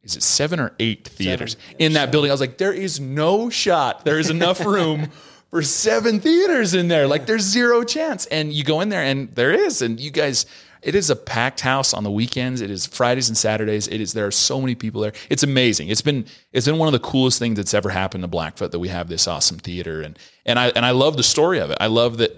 is 0.03 0.15
it 0.15 0.22
seven 0.22 0.60
or 0.60 0.72
eight 0.79 1.07
theaters 1.07 1.57
in 1.79 1.93
that 1.93 2.12
building? 2.12 2.29
I 2.29 2.34
was 2.34 2.39
like, 2.39 2.60
there 2.60 2.72
is 2.72 3.00
no 3.00 3.50
shot. 3.50 4.05
There 4.05 4.19
is 4.19 4.29
enough 4.29 4.63
room 4.63 5.10
for 5.55 5.62
seven 5.62 6.19
theaters 6.19 6.74
in 6.74 6.89
there. 6.89 7.07
Like 7.07 7.27
there's 7.27 7.43
zero 7.43 7.85
chance. 7.85 8.25
And 8.25 8.51
you 8.51 8.65
go 8.65 8.81
in 8.81 8.89
there 8.89 9.01
and 9.01 9.33
there 9.35 9.53
is. 9.53 9.81
And 9.81 9.97
you 10.01 10.12
guys, 10.12 10.45
it 10.81 10.95
is 10.95 11.09
a 11.09 11.15
packed 11.15 11.62
house 11.62 11.93
on 11.93 12.03
the 12.03 12.12
weekends. 12.12 12.59
It 12.59 12.69
is 12.69 12.85
Fridays 12.85 13.29
and 13.29 13.38
Saturdays. 13.38 13.88
It 13.88 14.01
is 14.01 14.12
there 14.12 14.27
are 14.27 14.31
so 14.31 14.59
many 14.59 14.75
people 14.75 15.00
there. 15.00 15.13
It's 15.29 15.43
amazing. 15.43 15.88
It's 15.88 16.01
been 16.01 16.25
it's 16.51 16.65
been 16.65 16.77
one 16.77 16.89
of 16.89 16.91
the 16.91 17.00
coolest 17.00 17.39
things 17.39 17.55
that's 17.55 17.74
ever 17.74 17.88
happened 17.88 18.25
to 18.25 18.27
Blackfoot 18.27 18.74
that 18.74 18.79
we 18.79 18.89
have 18.89 19.07
this 19.07 19.29
awesome 19.29 19.57
theater. 19.57 20.01
And 20.01 20.19
and 20.45 20.59
I 20.59 20.71
and 20.71 20.85
I 20.85 20.91
love 20.91 21.15
the 21.15 21.24
story 21.24 21.59
of 21.59 21.71
it. 21.71 21.77
I 21.79 21.88
love 21.88 22.17
that 22.17 22.38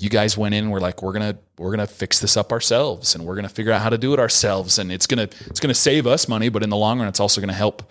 you 0.00 0.10
guys 0.10 0.36
went 0.36 0.52
in 0.52 0.64
and 0.64 0.72
were 0.72 0.80
like, 0.80 1.04
we're 1.04 1.12
gonna 1.12 1.38
we're 1.58 1.70
gonna 1.70 1.86
fix 1.86 2.18
this 2.18 2.36
up 2.36 2.50
ourselves 2.50 3.14
and 3.14 3.24
we're 3.24 3.36
gonna 3.36 3.48
figure 3.48 3.70
out 3.70 3.80
how 3.80 3.90
to 3.90 3.98
do 3.98 4.12
it 4.12 4.18
ourselves. 4.18 4.80
And 4.80 4.90
it's 4.90 5.06
gonna 5.06 5.28
it's 5.46 5.60
gonna 5.60 5.72
save 5.72 6.08
us 6.08 6.26
money, 6.26 6.48
but 6.48 6.64
in 6.64 6.70
the 6.70 6.76
long 6.76 6.98
run, 6.98 7.06
it's 7.06 7.20
also 7.20 7.40
gonna 7.40 7.52
help 7.52 7.88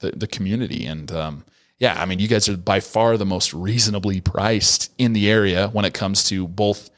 the, 0.00 0.10
the 0.10 0.26
community. 0.26 0.86
And 0.86 1.12
um, 1.12 1.44
yeah, 1.78 2.00
I 2.00 2.06
mean, 2.06 2.18
you 2.18 2.28
guys 2.28 2.48
are 2.48 2.56
by 2.56 2.80
far 2.80 3.16
the 3.16 3.26
most 3.26 3.54
reasonably 3.54 4.20
priced 4.20 4.92
in 4.98 5.12
the 5.12 5.30
area 5.30 5.68
when 5.68 5.84
it 5.84 5.94
comes 5.94 6.24
to 6.24 6.48
both, 6.48 6.90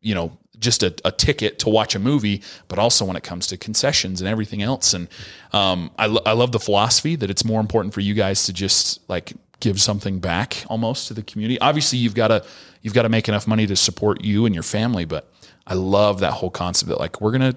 you 0.00 0.14
know, 0.14 0.36
just 0.58 0.82
a, 0.82 0.92
a 1.04 1.12
ticket 1.12 1.60
to 1.60 1.68
watch 1.68 1.94
a 1.94 2.00
movie, 2.00 2.42
but 2.66 2.80
also 2.80 3.04
when 3.04 3.14
it 3.14 3.22
comes 3.22 3.46
to 3.46 3.56
concessions 3.56 4.20
and 4.20 4.28
everything 4.28 4.60
else. 4.60 4.92
And 4.92 5.06
um, 5.52 5.92
I, 5.96 6.06
lo- 6.06 6.22
I 6.26 6.32
love 6.32 6.50
the 6.50 6.58
philosophy 6.58 7.14
that 7.14 7.30
it's 7.30 7.44
more 7.44 7.60
important 7.60 7.94
for 7.94 8.00
you 8.00 8.14
guys 8.14 8.44
to 8.46 8.52
just 8.52 9.08
like 9.08 9.34
give 9.60 9.80
something 9.80 10.18
back 10.18 10.64
almost 10.68 11.08
to 11.08 11.14
the 11.14 11.22
community. 11.22 11.60
Obviously, 11.60 11.98
you've 11.98 12.14
got 12.14 12.28
to 12.28 12.44
you've 12.82 12.94
got 12.94 13.02
to 13.02 13.08
make 13.08 13.28
enough 13.28 13.46
money 13.46 13.66
to 13.66 13.76
support 13.76 14.24
you 14.24 14.46
and 14.46 14.54
your 14.54 14.64
family, 14.64 15.04
but 15.04 15.32
I 15.66 15.74
love 15.74 16.20
that 16.20 16.32
whole 16.32 16.50
concept 16.50 16.88
that 16.88 16.98
like 16.98 17.20
we're 17.20 17.32
gonna 17.32 17.54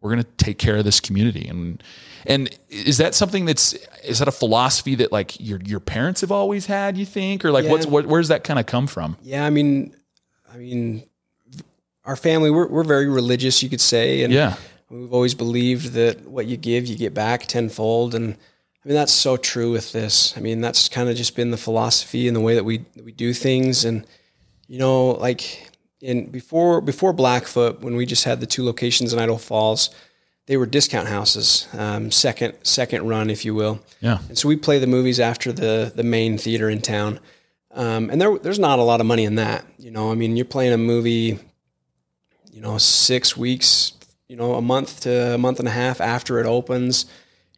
we're 0.00 0.10
gonna 0.10 0.24
take 0.24 0.58
care 0.58 0.76
of 0.76 0.84
this 0.84 0.98
community 0.98 1.46
and 1.46 1.82
and 2.26 2.50
is 2.68 2.98
that 2.98 3.14
something 3.14 3.44
that's 3.44 3.72
is 4.04 4.18
that 4.18 4.28
a 4.28 4.32
philosophy 4.32 4.94
that 4.96 5.12
like 5.12 5.38
your 5.40 5.60
your 5.64 5.80
parents 5.80 6.20
have 6.20 6.32
always 6.32 6.66
had 6.66 6.96
you 6.96 7.06
think 7.06 7.44
or 7.44 7.50
like 7.50 7.66
what's 7.66 7.86
Yeah. 7.86 7.92
what 7.92 8.06
where's 8.06 8.28
that 8.28 8.44
kind 8.44 8.58
of 8.58 8.66
come 8.66 8.86
from 8.86 9.16
Yeah, 9.22 9.44
I 9.44 9.50
mean, 9.50 9.94
I 10.52 10.56
mean, 10.56 11.04
our 12.04 12.16
family 12.16 12.50
we're 12.50 12.66
we're 12.66 12.84
very 12.84 13.08
religious, 13.08 13.62
you 13.62 13.68
could 13.68 13.80
say, 13.80 14.22
and 14.22 14.32
Yeah. 14.32 14.54
we've 14.90 15.12
always 15.12 15.34
believed 15.34 15.92
that 15.92 16.26
what 16.28 16.46
you 16.46 16.56
give, 16.56 16.86
you 16.86 16.96
get 16.96 17.14
back 17.14 17.46
tenfold, 17.46 18.14
and 18.14 18.34
I 18.84 18.88
mean 18.88 18.94
that's 18.96 19.12
so 19.12 19.36
true 19.36 19.70
with 19.72 19.92
this. 19.92 20.34
I 20.36 20.40
mean 20.40 20.60
that's 20.60 20.88
kind 20.88 21.08
of 21.08 21.16
just 21.16 21.36
been 21.36 21.50
the 21.50 21.56
philosophy 21.58 22.26
and 22.28 22.36
the 22.36 22.40
way 22.40 22.54
that 22.54 22.64
we 22.64 22.78
that 22.96 23.04
we 23.04 23.12
do 23.12 23.32
things, 23.32 23.84
and 23.84 24.06
you 24.68 24.78
know, 24.78 25.10
like 25.12 25.68
in 26.00 26.30
before 26.30 26.80
before 26.80 27.12
Blackfoot, 27.12 27.80
when 27.82 27.94
we 27.96 28.06
just 28.06 28.24
had 28.24 28.40
the 28.40 28.46
two 28.46 28.64
locations 28.64 29.12
in 29.12 29.18
Idaho 29.18 29.36
Falls, 29.38 29.90
they 30.50 30.56
were 30.56 30.66
discount 30.66 31.06
houses, 31.06 31.68
um, 31.74 32.10
second 32.10 32.54
second 32.64 33.06
run, 33.06 33.30
if 33.30 33.44
you 33.44 33.54
will. 33.54 33.78
Yeah. 34.00 34.18
And 34.28 34.36
so 34.36 34.48
we 34.48 34.56
play 34.56 34.80
the 34.80 34.88
movies 34.88 35.20
after 35.20 35.52
the 35.52 35.92
the 35.94 36.02
main 36.02 36.38
theater 36.38 36.68
in 36.68 36.82
town, 36.82 37.20
um, 37.70 38.10
and 38.10 38.20
there 38.20 38.36
there's 38.36 38.58
not 38.58 38.80
a 38.80 38.82
lot 38.82 39.00
of 39.00 39.06
money 39.06 39.22
in 39.24 39.36
that. 39.36 39.64
You 39.78 39.92
know, 39.92 40.10
I 40.10 40.16
mean, 40.16 40.36
you're 40.36 40.44
playing 40.44 40.72
a 40.72 40.76
movie, 40.78 41.38
you 42.52 42.60
know, 42.60 42.78
six 42.78 43.36
weeks, 43.36 43.92
you 44.26 44.34
know, 44.36 44.54
a 44.54 44.60
month 44.62 45.02
to 45.02 45.34
a 45.34 45.38
month 45.38 45.60
and 45.60 45.68
a 45.68 45.72
half 45.72 46.00
after 46.00 46.40
it 46.40 46.46
opens. 46.46 47.06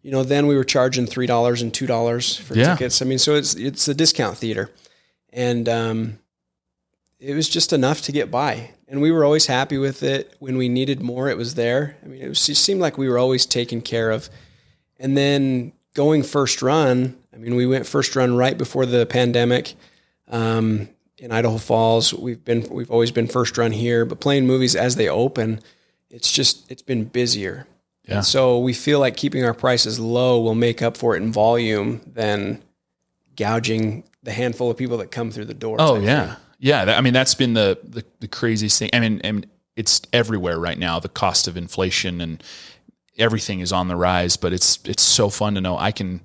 You 0.03 0.11
know, 0.11 0.23
then 0.23 0.47
we 0.47 0.55
were 0.57 0.65
charging 0.65 1.07
three 1.07 1.27
dollars 1.27 1.63
and 1.63 1.73
two 1.73 1.87
dollars 1.87 2.37
for 2.37 2.55
Yeah. 2.55 2.75
tickets. 2.75 3.01
I 3.01 3.07
mean, 3.07 3.19
so 3.19 3.35
it's 3.37 3.55
it's 3.55 3.89
a 3.89 3.95
discount 3.95 4.37
theater, 4.37 4.71
and 5.33 5.67
um, 5.67 6.19
it 7.19 7.35
was 7.35 7.49
just 7.49 7.73
enough 7.73 8.03
to 8.03 8.13
get 8.13 8.31
by. 8.31 8.73
And 8.93 9.01
we 9.01 9.11
were 9.11 9.25
always 9.25 9.47
happy 9.47 9.79
with 9.79 10.03
it. 10.03 10.37
When 10.39 10.59
we 10.59 10.69
needed 10.69 11.01
more, 11.01 11.31
it 11.31 11.39
was 11.39 11.55
there. 11.55 11.97
I 12.05 12.09
mean, 12.09 12.21
it, 12.21 12.29
was, 12.29 12.47
it 12.47 12.57
seemed 12.57 12.83
like 12.83 12.99
we 12.99 13.09
were 13.09 13.17
always 13.17 13.47
taken 13.47 13.81
care 13.81 14.11
of. 14.11 14.29
And 14.99 15.17
then 15.17 15.73
going 15.95 16.23
first 16.23 16.61
run, 16.61 17.17
I 17.33 17.39
mean, 17.39 17.57
we 17.57 17.67
went 17.67 17.87
first 17.87 18.15
run 18.15 18.37
right 18.37 18.57
before 18.57 18.85
the 18.85 19.07
pandemic 19.07 19.77
um, 20.29 20.91
in 21.17 21.33
Idaho 21.33 21.57
Falls. 21.57 22.13
We've 22.13 22.45
been 22.45 22.69
we've 22.71 22.91
always 22.91 23.11
been 23.11 23.29
first 23.29 23.57
run 23.57 23.73
here, 23.73 24.05
but 24.05 24.21
playing 24.21 24.47
movies 24.47 24.77
as 24.77 24.97
they 24.97 25.09
open, 25.09 25.61
it's 26.11 26.31
just 26.31 26.71
it's 26.71 26.83
been 26.83 27.05
busier. 27.05 27.67
Yeah. 28.05 28.17
And 28.17 28.27
so 28.27 28.59
we 28.59 28.75
feel 28.75 29.01
like 29.01 29.17
keeping 29.17 29.43
our 29.43 29.55
prices 29.55 29.99
low 29.99 30.39
will 30.39 30.55
make 30.55 30.83
up 30.83 30.99
for 30.99 31.17
it 31.17 31.23
in 31.23 31.33
volume 31.33 32.03
than 32.07 32.63
gouging 33.37 34.05
the 34.23 34.33
handful 34.33 34.71
of 34.71 34.77
people 34.77 34.99
that 34.99 35.11
come 35.11 35.31
through 35.31 35.47
the 35.47 35.55
door. 35.55 35.79
Oh 35.81 35.99
yeah, 35.99 36.35
thing. 36.35 36.42
Yeah. 36.63 36.85
That, 36.85 36.97
I 36.97 37.01
mean, 37.01 37.13
that's 37.13 37.35
been 37.35 37.55
the, 37.55 37.79
the 37.83 38.05
the 38.21 38.29
craziest 38.29 38.79
thing. 38.79 38.89
I 38.93 39.01
mean, 39.01 39.21
I 39.25 39.33
mean, 39.33 39.47
it's 39.77 40.01
everywhere 40.13 40.59
right 40.59 40.79
now. 40.79 41.01
The 41.01 41.09
cost 41.09 41.49
of 41.49 41.57
inflation 41.57 42.21
and 42.21 42.43
everything 43.19 43.61
is 43.61 43.73
on 43.73 43.89
the 43.89 43.97
rise. 43.97 44.37
But 44.37 44.53
it's 44.53 44.79
it's 44.85 45.03
so 45.03 45.29
fun 45.29 45.57
to 45.57 45.61
know 45.61 45.77
I 45.77 45.91
can 45.91 46.21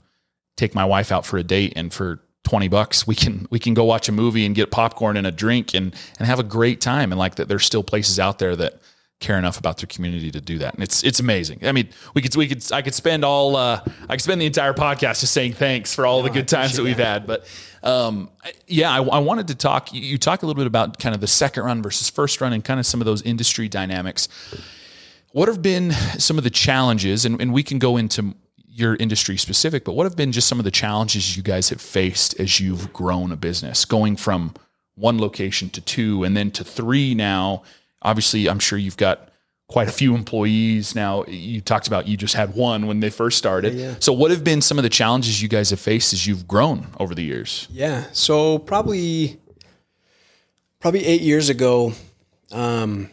take 0.56 0.75
my 0.75 0.86
wife 0.86 1.12
out 1.12 1.25
for 1.25 1.38
a 1.38 1.44
date 1.44 1.74
and 1.75 1.91
for 1.91 2.20
twenty 2.44 2.67
bucks 2.67 3.06
we 3.06 3.15
can 3.15 3.48
we 3.50 3.60
can 3.60 3.74
go 3.74 3.84
watch 3.84 4.08
a 4.08 4.12
movie 4.12 4.46
and 4.46 4.56
get 4.56 4.72
popcorn 4.72 5.17
and 5.17 5.27
a 5.27 5.32
drink 5.32 5.74
and 5.74 5.94
and 6.20 6.27
have 6.27 6.39
a 6.39 6.44
great 6.44 6.82
time. 6.82 7.12
And 7.12 7.17
like 7.17 7.36
that, 7.36 7.48
there's 7.48 7.65
still 7.65 7.84
places 7.84 8.20
out 8.20 8.38
there 8.38 8.56
that 8.56 8.79
care 9.19 9.38
enough 9.38 9.57
about 9.57 9.77
their 9.77 9.88
community 9.88 10.29
to 10.31 10.39
do 10.39 10.59
that. 10.59 10.75
And 10.75 10.83
it's 10.83 11.03
it's 11.03 11.19
amazing. 11.19 11.59
I 11.63 11.71
mean, 11.71 11.89
we 12.13 12.21
could 12.21 12.36
we 12.36 12.47
could 12.47 12.63
I 12.71 12.81
could 12.81 12.93
spend 12.93 13.25
all 13.25 13.55
uh, 13.55 13.81
I 14.09 14.13
could 14.13 14.21
spend 14.21 14.41
the 14.41 14.45
entire 14.45 14.74
podcast 14.74 15.21
just 15.21 15.33
saying 15.33 15.53
thanks 15.53 15.93
for 15.95 16.05
all 16.05 16.21
the 16.21 16.29
good 16.29 16.47
times 16.47 16.75
that 16.75 16.83
we've 16.83 16.97
had. 16.97 17.25
But 17.25 17.47
um, 17.83 18.29
yeah, 18.67 18.91
I, 18.91 19.01
I 19.01 19.19
wanted 19.19 19.47
to 19.47 19.55
talk. 19.55 19.93
You, 19.93 20.01
you 20.01 20.17
talk 20.17 20.43
a 20.43 20.45
little 20.45 20.59
bit 20.59 20.67
about 20.67 21.00
kind 21.00 21.15
of 21.15 21.21
the 21.21 21.27
second 21.27 21.63
run 21.63 21.81
versus 21.81 22.09
first 22.09 22.39
run 22.41 22.53
and 22.53 22.63
kind 22.63 22.79
of 22.79 22.86
some 22.86 23.01
of 23.01 23.05
those 23.05 23.21
industry 23.24 23.67
dynamics. 23.67 24.27
What 25.31 25.47
have 25.47 25.62
been 25.62 25.91
some 25.91 26.38
of 26.38 26.43
the 26.43 26.50
challenges, 26.50 27.25
and, 27.25 27.41
and 27.41 27.53
we 27.53 27.63
can 27.63 27.79
go 27.79 27.97
into 27.97 28.36
your 28.67 28.95
industry 28.95 29.38
specific, 29.38 29.83
but 29.83 29.93
what 29.93 30.05
have 30.05 30.15
been 30.15 30.31
just 30.31 30.47
some 30.47 30.59
of 30.59 30.65
the 30.65 30.71
challenges 30.71 31.36
you 31.36 31.41
guys 31.41 31.69
have 31.69 31.81
faced 31.81 32.39
as 32.39 32.59
you've 32.59 32.93
grown 32.93 33.31
a 33.31 33.36
business, 33.36 33.86
going 33.86 34.15
from 34.15 34.53
one 34.95 35.19
location 35.19 35.69
to 35.71 35.81
two 35.81 36.24
and 36.24 36.38
then 36.38 36.51
to 36.51 36.63
three 36.63 37.15
now? 37.15 37.63
Obviously, 38.07 38.49
I'm 38.49 38.59
sure 38.59 38.79
you've 38.79 38.97
got 38.97 39.29
quite 39.67 39.87
a 39.87 39.91
few 39.91 40.15
employees 40.15 40.95
now. 40.95 41.25
You 41.25 41.59
talked 41.61 41.87
about 41.87 42.07
you 42.07 42.15
just 42.15 42.35
had 42.35 42.55
one 42.55 42.87
when 42.87 43.01
they 43.01 43.09
first 43.09 43.37
started. 43.37 44.01
So, 44.01 44.13
what 44.13 44.31
have 44.31 44.43
been 44.43 44.61
some 44.61 44.77
of 44.79 44.83
the 44.83 44.89
challenges 44.89 45.41
you 45.41 45.49
guys 45.49 45.69
have 45.71 45.79
faced 45.79 46.13
as 46.13 46.25
you've 46.25 46.47
grown 46.47 46.87
over 46.99 47.13
the 47.13 47.23
years? 47.23 47.67
Yeah. 47.69 48.05
So 48.13 48.59
probably 48.59 49.39
probably 50.79 51.05
eight 51.05 51.21
years 51.21 51.49
ago, 51.49 51.93
um, 52.51 53.09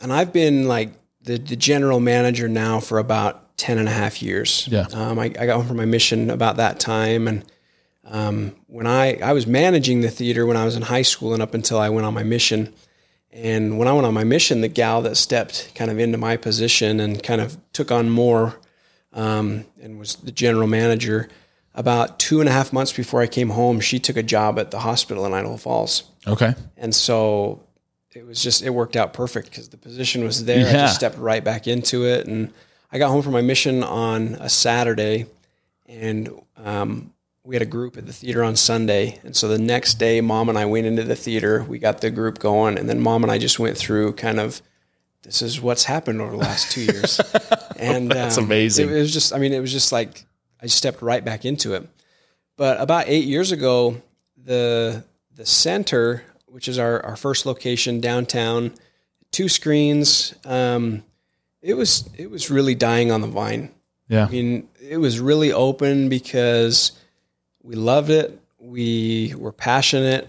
and 0.00 0.12
I've 0.12 0.32
been 0.32 0.68
like 0.68 0.92
the, 1.22 1.38
the 1.38 1.56
general 1.56 2.00
manager 2.00 2.48
now 2.48 2.80
for 2.80 2.98
about 2.98 3.56
10 3.58 3.78
and 3.78 3.88
a 3.88 3.92
half 3.92 4.22
years. 4.22 4.68
Yeah. 4.70 4.86
Um, 4.92 5.18
I, 5.18 5.26
I 5.26 5.46
got 5.46 5.56
home 5.56 5.66
from 5.66 5.76
my 5.76 5.84
mission 5.84 6.30
about 6.30 6.56
that 6.56 6.80
time. 6.80 7.28
And 7.28 7.44
um, 8.04 8.54
when 8.66 8.86
I, 8.86 9.16
I 9.16 9.32
was 9.32 9.46
managing 9.46 10.00
the 10.00 10.10
theater 10.10 10.46
when 10.46 10.56
I 10.56 10.64
was 10.64 10.76
in 10.76 10.82
high 10.82 11.02
school 11.02 11.34
and 11.34 11.42
up 11.42 11.54
until 11.54 11.78
I 11.78 11.88
went 11.88 12.06
on 12.06 12.14
my 12.14 12.22
mission. 12.22 12.72
And 13.30 13.78
when 13.78 13.88
I 13.88 13.92
went 13.92 14.06
on 14.06 14.14
my 14.14 14.24
mission, 14.24 14.62
the 14.62 14.68
gal 14.68 15.02
that 15.02 15.16
stepped 15.16 15.72
kind 15.74 15.90
of 15.90 15.98
into 15.98 16.18
my 16.18 16.36
position 16.36 16.98
and 17.00 17.22
kind 17.22 17.40
of 17.40 17.56
took 17.72 17.92
on 17.92 18.08
more 18.10 18.58
um, 19.12 19.64
and 19.82 19.98
was 19.98 20.16
the 20.16 20.32
general 20.32 20.66
manager. 20.66 21.28
About 21.74 22.18
two 22.18 22.40
and 22.40 22.48
a 22.48 22.52
half 22.52 22.72
months 22.72 22.92
before 22.92 23.20
I 23.20 23.26
came 23.26 23.50
home, 23.50 23.80
she 23.80 23.98
took 24.00 24.16
a 24.16 24.22
job 24.22 24.58
at 24.58 24.70
the 24.70 24.80
hospital 24.80 25.24
in 25.26 25.32
Idaho 25.32 25.56
Falls. 25.56 26.04
Okay. 26.26 26.54
And 26.76 26.92
so 26.94 27.62
it 28.14 28.26
was 28.26 28.42
just, 28.42 28.62
it 28.62 28.70
worked 28.70 28.96
out 28.96 29.12
perfect 29.12 29.50
because 29.50 29.68
the 29.68 29.76
position 29.76 30.24
was 30.24 30.44
there. 30.44 30.66
I 30.66 30.70
Yeah. 30.70 30.72
just 30.86 30.96
stepped 30.96 31.18
right 31.18 31.44
back 31.44 31.68
into 31.68 32.04
it. 32.06 32.26
And 32.26 32.52
I 32.90 32.98
got 32.98 33.10
home 33.10 33.22
from 33.22 33.32
my 33.34 33.42
mission 33.42 33.84
on 33.84 34.36
a 34.40 34.48
Saturday 34.48 35.26
and 35.86 36.30
um, 36.56 37.12
we 37.48 37.54
had 37.54 37.62
a 37.62 37.66
group 37.66 37.96
at 37.96 38.04
the 38.04 38.12
theater 38.12 38.44
on 38.44 38.54
Sunday. 38.56 39.18
And 39.24 39.34
so 39.34 39.48
the 39.48 39.58
next 39.58 39.94
day, 39.94 40.20
mom 40.20 40.50
and 40.50 40.58
I 40.58 40.66
went 40.66 40.86
into 40.86 41.02
the 41.02 41.16
theater. 41.16 41.64
We 41.66 41.78
got 41.78 42.02
the 42.02 42.10
group 42.10 42.38
going. 42.38 42.76
And 42.76 42.90
then 42.90 43.00
mom 43.00 43.22
and 43.22 43.32
I 43.32 43.38
just 43.38 43.58
went 43.58 43.78
through 43.78 44.12
kind 44.12 44.38
of, 44.38 44.60
this 45.22 45.40
is 45.40 45.58
what's 45.58 45.84
happened 45.84 46.20
over 46.20 46.32
the 46.32 46.36
last 46.36 46.70
two 46.72 46.82
years. 46.82 47.18
and 47.78 48.10
That's 48.10 48.36
um, 48.36 48.44
amazing. 48.44 48.90
It, 48.90 48.96
it 48.96 49.00
was 49.00 49.14
just, 49.14 49.32
I 49.32 49.38
mean, 49.38 49.54
it 49.54 49.60
was 49.60 49.72
just 49.72 49.92
like, 49.92 50.26
I 50.60 50.66
stepped 50.66 51.00
right 51.00 51.24
back 51.24 51.46
into 51.46 51.72
it. 51.72 51.88
But 52.58 52.78
about 52.82 53.08
eight 53.08 53.24
years 53.24 53.50
ago, 53.50 54.02
the 54.36 55.04
the 55.34 55.46
center, 55.46 56.24
which 56.48 56.68
is 56.68 56.78
our, 56.78 57.00
our 57.06 57.16
first 57.16 57.46
location 57.46 58.00
downtown, 58.00 58.74
two 59.30 59.48
screens. 59.48 60.34
Um, 60.44 61.02
it 61.62 61.74
was 61.74 62.10
it 62.18 62.30
was 62.30 62.50
really 62.50 62.74
dying 62.74 63.10
on 63.10 63.22
the 63.22 63.28
vine. 63.28 63.70
Yeah. 64.08 64.26
I 64.26 64.28
mean, 64.28 64.68
it 64.82 64.98
was 64.98 65.18
really 65.20 65.52
open 65.52 66.08
because 66.08 66.92
we 67.68 67.74
loved 67.76 68.08
it. 68.08 68.40
We 68.58 69.34
were 69.36 69.52
passionate. 69.52 70.26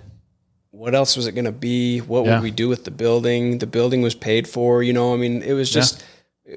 What 0.71 0.93
else 0.93 1.15
was 1.15 1.25
it 1.25 1.31
going 1.31 1.45
to 1.45 1.51
be? 1.53 1.99
What 1.99 2.25
Yeah. 2.25 2.33
would 2.35 2.43
we 2.43 2.51
do 2.51 2.67
with 2.67 2.83
the 2.83 2.91
building? 2.91 3.59
The 3.59 3.65
building 3.67 4.01
was 4.01 4.13
paid 4.13 4.45
for. 4.47 4.83
You 4.83 4.91
know, 4.93 5.13
I 5.13 5.17
mean, 5.17 5.41
it 5.41 5.53
was 5.53 5.69
just 5.71 6.03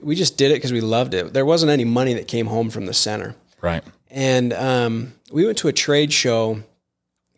we 0.03 0.15
just 0.17 0.37
did 0.37 0.51
it 0.51 0.55
because 0.55 0.73
we 0.73 0.81
loved 0.81 1.15
it. 1.15 1.33
There 1.33 1.47
wasn't 1.47 1.71
any 1.71 1.85
money 1.85 2.15
that 2.15 2.27
came 2.27 2.47
home 2.47 2.69
from 2.69 2.87
the 2.87 2.95
center. 2.95 3.37
Right. 3.61 3.85
And 4.11 4.53
um, 4.53 5.13
we 5.31 5.47
went 5.47 5.59
to 5.59 5.69
a 5.69 5.73
trade 5.73 6.13
show. 6.13 6.63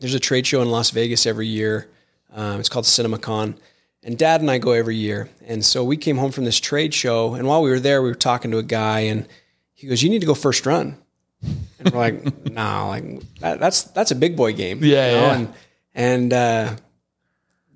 There's 0.01 0.15
a 0.15 0.21
trade 0.21 0.47
show 0.47 0.63
in 0.63 0.71
Las 0.71 0.91
Vegas 0.91 1.27
every 1.27 1.47
year. 1.47 1.89
Um, 2.33 2.61
it's 2.61 2.69
called 2.71 2.87
CinemaCon. 2.87 3.57
And 4.03 4.19
dad 4.19 4.41
and 4.41 4.51
I 4.51 4.59
go 4.59 4.73
every 4.73 4.97
year. 4.97 5.29
And 5.47 5.65
so 5.65 5.85
we 5.85 5.97
came 5.97 6.17
home 6.19 6.33
from 6.33 6.45
this 6.45 6.59
trade 6.61 6.93
show. 6.95 7.35
And 7.35 7.47
while 7.47 7.63
we 7.63 7.71
were 7.71 7.81
there, 7.81 8.03
we 8.03 8.09
were 8.09 8.15
talking 8.15 8.51
to 8.51 8.59
a 8.59 8.63
guy, 8.63 9.01
and 9.01 9.27
he 9.73 9.87
goes, 9.87 10.03
You 10.03 10.11
need 10.11 10.21
to 10.21 10.27
go 10.27 10.35
first 10.35 10.67
run. 10.67 10.97
And 11.79 11.93
we're 11.93 11.99
like, 11.99 12.51
Nah, 12.51 12.89
like 12.89 13.05
that, 13.41 13.61
that's 13.61 13.85
that's 13.85 14.11
a 14.11 14.17
big 14.17 14.37
boy 14.37 14.53
game. 14.53 14.83
Yeah, 14.83 15.11
yeah. 15.11 15.35
And, 15.35 15.55
and 15.95 16.33
uh, 16.33 16.77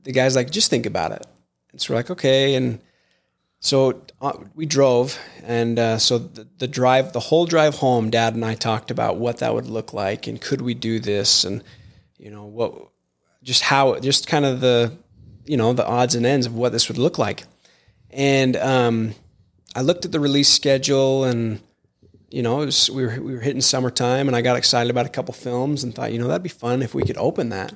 the 0.02 0.12
guy's 0.12 0.36
like, 0.36 0.50
Just 0.50 0.70
think 0.70 0.86
about 0.86 1.12
it. 1.12 1.26
And 1.72 1.80
so 1.80 1.92
we're 1.92 1.98
like, 1.98 2.10
Okay. 2.10 2.54
And 2.54 2.80
so 3.60 4.02
uh, 4.20 4.34
we 4.54 4.66
drove, 4.66 5.18
and 5.42 5.78
uh, 5.78 5.98
so 5.98 6.18
the, 6.18 6.46
the 6.58 6.68
drive, 6.68 7.12
the 7.12 7.20
whole 7.20 7.44
drive 7.44 7.74
home, 7.76 8.08
Dad 8.08 8.34
and 8.34 8.44
I 8.44 8.54
talked 8.54 8.90
about 8.90 9.16
what 9.16 9.38
that 9.38 9.52
would 9.52 9.66
look 9.66 9.92
like, 9.92 10.28
and 10.28 10.40
could 10.40 10.60
we 10.60 10.74
do 10.74 11.00
this, 11.00 11.42
and 11.42 11.64
you 12.18 12.30
know 12.30 12.44
what, 12.44 12.88
just 13.42 13.62
how, 13.62 13.98
just 13.98 14.28
kind 14.28 14.44
of 14.44 14.60
the, 14.60 14.96
you 15.44 15.56
know, 15.56 15.72
the 15.72 15.86
odds 15.86 16.14
and 16.14 16.24
ends 16.24 16.46
of 16.46 16.54
what 16.54 16.70
this 16.70 16.88
would 16.88 16.98
look 16.98 17.18
like. 17.18 17.44
And 18.10 18.56
um, 18.56 19.14
I 19.74 19.82
looked 19.82 20.04
at 20.04 20.12
the 20.12 20.20
release 20.20 20.48
schedule, 20.48 21.24
and 21.24 21.60
you 22.30 22.42
know, 22.42 22.62
it 22.62 22.66
was, 22.66 22.90
we 22.90 23.04
were 23.04 23.20
we 23.20 23.34
were 23.34 23.40
hitting 23.40 23.60
summertime, 23.60 24.28
and 24.28 24.36
I 24.36 24.42
got 24.42 24.56
excited 24.56 24.90
about 24.90 25.06
a 25.06 25.10
couple 25.10 25.34
films, 25.34 25.84
and 25.84 25.94
thought, 25.94 26.12
you 26.12 26.18
know, 26.18 26.28
that'd 26.28 26.42
be 26.42 26.48
fun 26.48 26.82
if 26.82 26.94
we 26.94 27.02
could 27.02 27.16
open 27.16 27.48
that. 27.50 27.74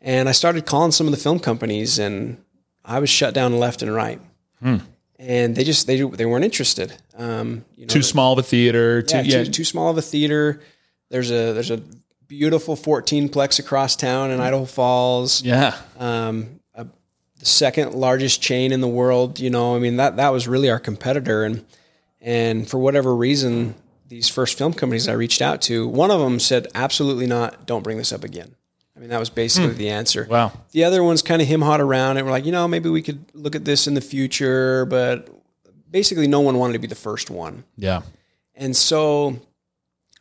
And 0.00 0.28
I 0.28 0.32
started 0.32 0.64
calling 0.66 0.92
some 0.92 1.06
of 1.06 1.10
the 1.12 1.18
film 1.18 1.40
companies, 1.40 1.98
and 1.98 2.42
I 2.84 2.98
was 3.00 3.10
shut 3.10 3.34
down 3.34 3.58
left 3.58 3.82
and 3.82 3.94
right 3.94 4.20
and 5.20 5.54
they 5.54 5.64
just 5.64 5.86
they 5.86 6.00
they 6.00 6.26
weren't 6.26 6.44
interested. 6.44 6.96
Um, 7.16 7.64
you 7.76 7.84
know, 7.84 7.88
Too 7.92 8.02
small 8.02 8.32
of 8.32 8.38
a 8.38 8.42
theater. 8.42 9.02
Too, 9.02 9.16
yeah, 9.18 9.22
yeah. 9.22 9.44
Too, 9.44 9.50
too 9.50 9.64
small 9.64 9.90
of 9.90 9.98
a 9.98 10.02
theater. 10.02 10.60
There's 11.10 11.30
a 11.30 11.52
there's 11.52 11.70
a 11.70 11.82
beautiful 12.26 12.76
14 12.76 13.28
plex 13.28 13.58
across 13.58 13.96
town 13.96 14.30
in 14.30 14.40
Idaho 14.40 14.64
Falls. 14.64 15.42
yeah. 15.42 15.76
Um, 15.98 16.60
a, 16.74 16.86
the 17.38 17.44
second 17.44 17.94
largest 17.94 18.40
chain 18.40 18.72
in 18.72 18.80
the 18.80 18.88
world. 18.88 19.38
You 19.38 19.50
know, 19.50 19.76
I 19.76 19.78
mean 19.78 19.96
that 19.96 20.16
that 20.16 20.30
was 20.30 20.48
really 20.48 20.70
our 20.70 20.80
competitor, 20.80 21.44
and 21.44 21.66
and 22.20 22.68
for 22.68 22.78
whatever 22.78 23.14
reason, 23.14 23.74
these 24.08 24.28
first 24.28 24.58
film 24.58 24.72
companies 24.72 25.08
I 25.08 25.12
reached 25.12 25.40
out 25.40 25.62
to, 25.62 25.86
one 25.88 26.10
of 26.10 26.20
them 26.20 26.40
said, 26.40 26.68
"Absolutely 26.74 27.26
not. 27.26 27.66
Don't 27.66 27.82
bring 27.82 27.98
this 27.98 28.12
up 28.12 28.24
again." 28.24 28.54
I 29.00 29.02
mean, 29.02 29.10
that 29.10 29.18
was 29.18 29.30
basically 29.30 29.72
the 29.72 29.88
answer. 29.88 30.26
Wow. 30.28 30.52
The 30.72 30.84
other 30.84 31.02
ones 31.02 31.22
kind 31.22 31.40
of 31.40 31.48
him 31.48 31.62
hot 31.62 31.80
around 31.80 32.18
and 32.18 32.26
we're 32.26 32.32
like, 32.32 32.44
you 32.44 32.52
know, 32.52 32.68
maybe 32.68 32.90
we 32.90 33.00
could 33.00 33.24
look 33.32 33.56
at 33.56 33.64
this 33.64 33.86
in 33.86 33.94
the 33.94 34.02
future, 34.02 34.84
but 34.84 35.30
basically 35.90 36.26
no 36.26 36.40
one 36.40 36.58
wanted 36.58 36.74
to 36.74 36.80
be 36.80 36.86
the 36.86 36.94
first 36.94 37.30
one. 37.30 37.64
Yeah. 37.78 38.02
And 38.54 38.76
so 38.76 39.40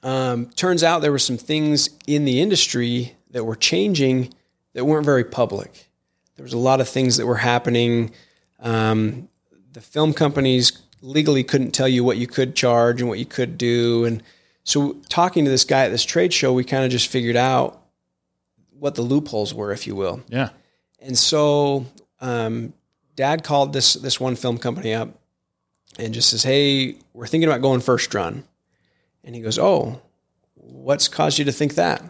um, 0.02 0.50
turns 0.52 0.82
out 0.82 1.02
there 1.02 1.12
were 1.12 1.20
some 1.20 1.38
things 1.38 1.90
in 2.08 2.24
the 2.24 2.40
industry 2.40 3.18
that 3.32 3.44
were 3.44 3.58
changing 3.58 4.34
that 4.74 4.86
weren't 4.86 5.06
very 5.06 5.26
public. 5.26 5.90
There 6.38 6.44
was 6.44 6.54
a 6.54 6.58
lot 6.58 6.80
of 6.80 6.88
things 6.88 7.18
that 7.18 7.26
were 7.26 7.36
happening. 7.36 8.12
Um, 8.62 9.28
the 9.74 9.82
film 9.82 10.14
companies 10.14 10.72
legally 11.02 11.44
couldn't 11.44 11.72
tell 11.72 11.88
you 11.88 12.04
what 12.04 12.18
you 12.18 12.28
could 12.28 12.56
charge 12.56 13.02
and 13.02 13.10
what 13.10 13.20
you 13.20 13.26
could 13.26 13.58
do. 13.58 14.06
And 14.06 14.24
so 14.64 14.94
talking 15.10 15.46
to 15.46 15.52
this 15.52 15.64
guy 15.64 15.86
at 15.86 15.90
this 15.90 16.06
trade 16.06 16.34
show, 16.34 16.54
we 16.54 16.64
kind 16.64 16.84
of 16.84 16.92
just 16.92 17.08
figured 17.08 17.36
out 17.36 17.82
what 18.78 18.96
the 18.96 19.02
loopholes 19.02 19.54
were, 19.54 19.72
if 19.72 19.88
you 19.88 19.96
will. 19.96 20.22
Yeah. 20.28 20.50
And 21.02 21.18
so 21.18 21.86
um, 22.22 22.74
dad 23.16 23.44
called 23.44 23.74
this 23.74 23.94
this 23.96 24.20
one 24.20 24.36
film 24.36 24.58
company 24.58 24.94
up 24.94 25.10
and 25.98 26.14
just 26.14 26.30
says, 26.30 26.44
Hey, 26.44 26.96
we're 27.14 27.28
thinking 27.28 27.50
about 27.50 27.62
going 27.62 27.82
first 27.82 28.14
run. 28.14 28.44
And 29.24 29.36
he 29.36 29.42
goes, 29.42 29.60
Oh, 29.60 30.02
what's 30.56 31.08
caused 31.08 31.40
you 31.40 31.46
to 31.46 31.52
think 31.52 31.76
that? 31.76 32.04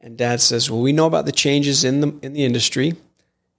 And 0.00 0.16
dad 0.16 0.40
says, 0.40 0.70
Well, 0.70 0.80
we 0.80 0.92
know 0.92 1.06
about 1.06 1.26
the 1.26 1.32
changes 1.32 1.84
in 1.84 2.00
the 2.00 2.14
in 2.22 2.32
the 2.32 2.44
industry, 2.44 2.94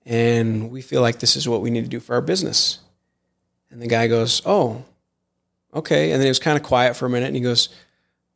and 0.05 0.71
we 0.71 0.81
feel 0.81 1.01
like 1.01 1.19
this 1.19 1.35
is 1.35 1.47
what 1.47 1.61
we 1.61 1.69
need 1.69 1.83
to 1.83 1.89
do 1.89 1.99
for 1.99 2.15
our 2.15 2.21
business. 2.21 2.79
And 3.71 3.81
the 3.81 3.87
guy 3.87 4.07
goes, 4.07 4.41
Oh, 4.45 4.83
okay. 5.73 6.11
And 6.11 6.19
then 6.19 6.25
he 6.25 6.29
was 6.29 6.39
kind 6.39 6.57
of 6.57 6.63
quiet 6.63 6.95
for 6.95 7.05
a 7.05 7.09
minute 7.09 7.27
and 7.27 7.35
he 7.35 7.41
goes, 7.41 7.69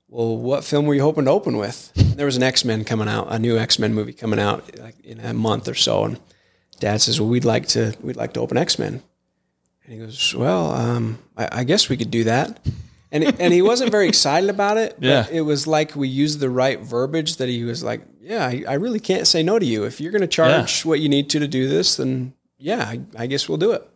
Well, 0.08 0.38
what 0.38 0.64
film 0.64 0.86
were 0.86 0.94
you 0.96 1.02
hoping 1.02 1.26
to 1.26 1.32
open 1.32 1.58
with? 1.58 1.92
And 1.96 2.14
there 2.20 2.26
was 2.28 2.38
an 2.38 2.44
X-Men 2.44 2.84
coming 2.86 3.08
out, 3.08 3.28
a 3.32 3.40
new 3.40 3.58
X-Men 3.58 3.94
movie 3.94 4.14
coming 4.14 4.40
out 4.40 4.78
like 4.80 5.00
in 5.04 5.20
a 5.20 5.34
month 5.34 5.68
or 5.68 5.74
so. 5.76 6.06
And 6.06 6.20
dad 6.80 7.02
says, 7.02 7.20
Well, 7.20 7.30
we'd 7.30 7.46
like 7.46 7.68
to 7.70 7.96
we'd 8.02 8.16
like 8.16 8.34
to 8.34 8.40
open 8.40 8.58
X-Men. 8.58 9.02
And 9.86 9.94
he 9.94 10.00
goes, 10.00 10.34
Well, 10.36 10.72
um, 10.72 11.18
I, 11.36 11.50
I 11.60 11.64
guess 11.64 11.90
we 11.90 11.98
could 11.98 12.12
do 12.12 12.24
that. 12.26 12.60
And, 13.12 13.40
and 13.40 13.54
he 13.54 13.62
wasn't 13.62 13.92
very 13.92 14.08
excited 14.08 14.50
about 14.50 14.78
it. 14.78 14.96
But 15.00 15.06
Yeah. 15.08 15.28
it 15.32 15.42
was 15.42 15.68
like 15.68 15.96
we 15.96 16.08
used 16.08 16.40
the 16.40 16.50
right 16.50 16.80
verbiage 16.80 17.36
that 17.38 17.48
he 17.50 17.64
was 17.64 17.84
like, 17.84 18.02
Yeah, 18.22 18.46
I, 18.48 18.64
I 18.68 18.74
really 18.76 19.00
can't 19.00 19.28
say 19.28 19.44
no 19.44 19.60
to 19.60 19.66
you. 19.66 19.84
If 19.84 20.00
you're 20.02 20.12
going 20.12 20.22
to 20.22 20.28
charge 20.28 20.84
what 20.86 21.00
you 21.00 21.10
need 21.10 21.30
to 21.32 21.40
to 21.40 21.48
do 21.48 21.68
this, 21.68 21.98
then 21.98 22.34
yeah, 22.58 22.86
I, 22.88 23.02
I 23.18 23.28
guess 23.28 23.50
we'll 23.50 23.58
do 23.58 23.72
it. 23.72 23.88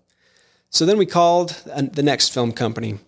So 0.69 0.85
then 0.85 0.97
we 0.97 1.05
called 1.05 1.49
the 1.65 2.03
next 2.03 2.33
film 2.33 2.51
company, 2.51 2.99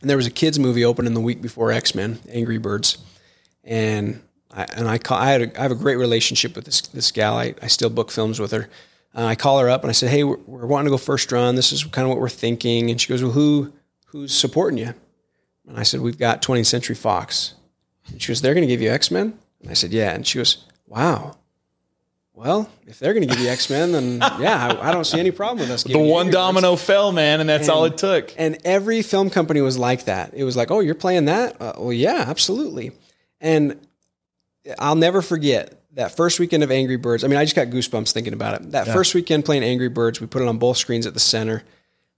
and 0.00 0.10
there 0.10 0.16
was 0.16 0.26
a 0.26 0.30
kids 0.30 0.58
movie 0.58 0.84
opening 0.84 1.14
the 1.14 1.20
week 1.20 1.40
before 1.40 1.72
X 1.72 1.94
Men, 1.94 2.18
Angry 2.30 2.58
Birds, 2.58 2.98
and 3.64 4.22
I 4.50 4.64
and 4.72 4.88
I 4.88 4.98
call 4.98 5.18
I 5.18 5.30
had 5.30 5.42
a, 5.42 5.58
I 5.58 5.62
have 5.62 5.72
a 5.72 5.76
great 5.76 5.96
relationship 5.96 6.56
with 6.56 6.64
this 6.64 6.80
this 6.80 7.12
gal. 7.12 7.36
I, 7.36 7.54
I 7.62 7.68
still 7.68 7.90
book 7.90 8.10
films 8.10 8.40
with 8.40 8.50
her. 8.52 8.68
Uh, 9.14 9.24
I 9.24 9.34
call 9.34 9.58
her 9.58 9.68
up 9.68 9.82
and 9.82 9.90
I 9.90 9.92
said, 9.92 10.10
"Hey, 10.10 10.24
we're, 10.24 10.38
we're 10.46 10.66
wanting 10.66 10.86
to 10.86 10.90
go 10.90 10.98
first 10.98 11.30
run. 11.32 11.54
This 11.54 11.72
is 11.72 11.84
kind 11.84 12.04
of 12.04 12.10
what 12.10 12.20
we're 12.20 12.28
thinking." 12.28 12.90
And 12.90 13.00
she 13.00 13.08
goes, 13.08 13.22
"Well, 13.22 13.32
who 13.32 13.72
who's 14.06 14.34
supporting 14.34 14.78
you?" 14.78 14.94
And 15.66 15.78
I 15.78 15.82
said, 15.82 16.00
"We've 16.00 16.18
got 16.18 16.42
20th 16.42 16.66
Century 16.66 16.96
Fox." 16.96 17.54
And 18.08 18.20
she 18.20 18.28
goes, 18.28 18.40
"They're 18.40 18.54
going 18.54 18.66
to 18.66 18.72
give 18.72 18.80
you 18.80 18.90
X 18.90 19.10
Men?" 19.10 19.38
And 19.60 19.70
I 19.70 19.74
said, 19.74 19.92
"Yeah." 19.92 20.14
And 20.14 20.26
she 20.26 20.38
goes, 20.38 20.64
"Wow." 20.86 21.36
Well, 22.38 22.70
if 22.86 23.00
they're 23.00 23.14
going 23.14 23.26
to 23.26 23.34
give 23.34 23.42
you 23.42 23.50
X 23.50 23.68
Men, 23.68 23.90
then 23.90 24.18
yeah, 24.38 24.78
I, 24.80 24.90
I 24.90 24.92
don't 24.92 25.04
see 25.04 25.18
any 25.18 25.32
problem 25.32 25.58
with 25.58 25.70
us. 25.72 25.82
The 25.82 25.98
one 25.98 26.30
domino 26.30 26.76
fell, 26.76 27.10
man, 27.10 27.40
and 27.40 27.48
that's 27.48 27.68
all 27.68 27.84
it 27.84 27.98
took. 27.98 28.32
And 28.38 28.58
every 28.64 29.02
film 29.02 29.28
company 29.28 29.60
was 29.60 29.76
like 29.76 30.04
that. 30.04 30.34
It 30.34 30.44
was 30.44 30.56
like, 30.56 30.70
oh, 30.70 30.78
you're 30.78 30.94
playing 30.94 31.24
that? 31.24 31.60
Uh, 31.60 31.72
well, 31.78 31.92
yeah, 31.92 32.24
absolutely. 32.28 32.92
And 33.40 33.84
I'll 34.78 34.94
never 34.94 35.20
forget 35.20 35.82
that 35.94 36.14
first 36.14 36.38
weekend 36.38 36.62
of 36.62 36.70
Angry 36.70 36.94
Birds. 36.94 37.24
I 37.24 37.26
mean, 37.26 37.38
I 37.38 37.44
just 37.44 37.56
got 37.56 37.68
goosebumps 37.68 38.12
thinking 38.12 38.34
about 38.34 38.60
it. 38.60 38.70
That 38.70 38.86
first 38.86 39.16
weekend 39.16 39.44
playing 39.44 39.64
Angry 39.64 39.88
Birds, 39.88 40.20
we 40.20 40.28
put 40.28 40.40
it 40.40 40.46
on 40.46 40.58
both 40.58 40.76
screens 40.76 41.06
at 41.06 41.14
the 41.14 41.20
center. 41.20 41.64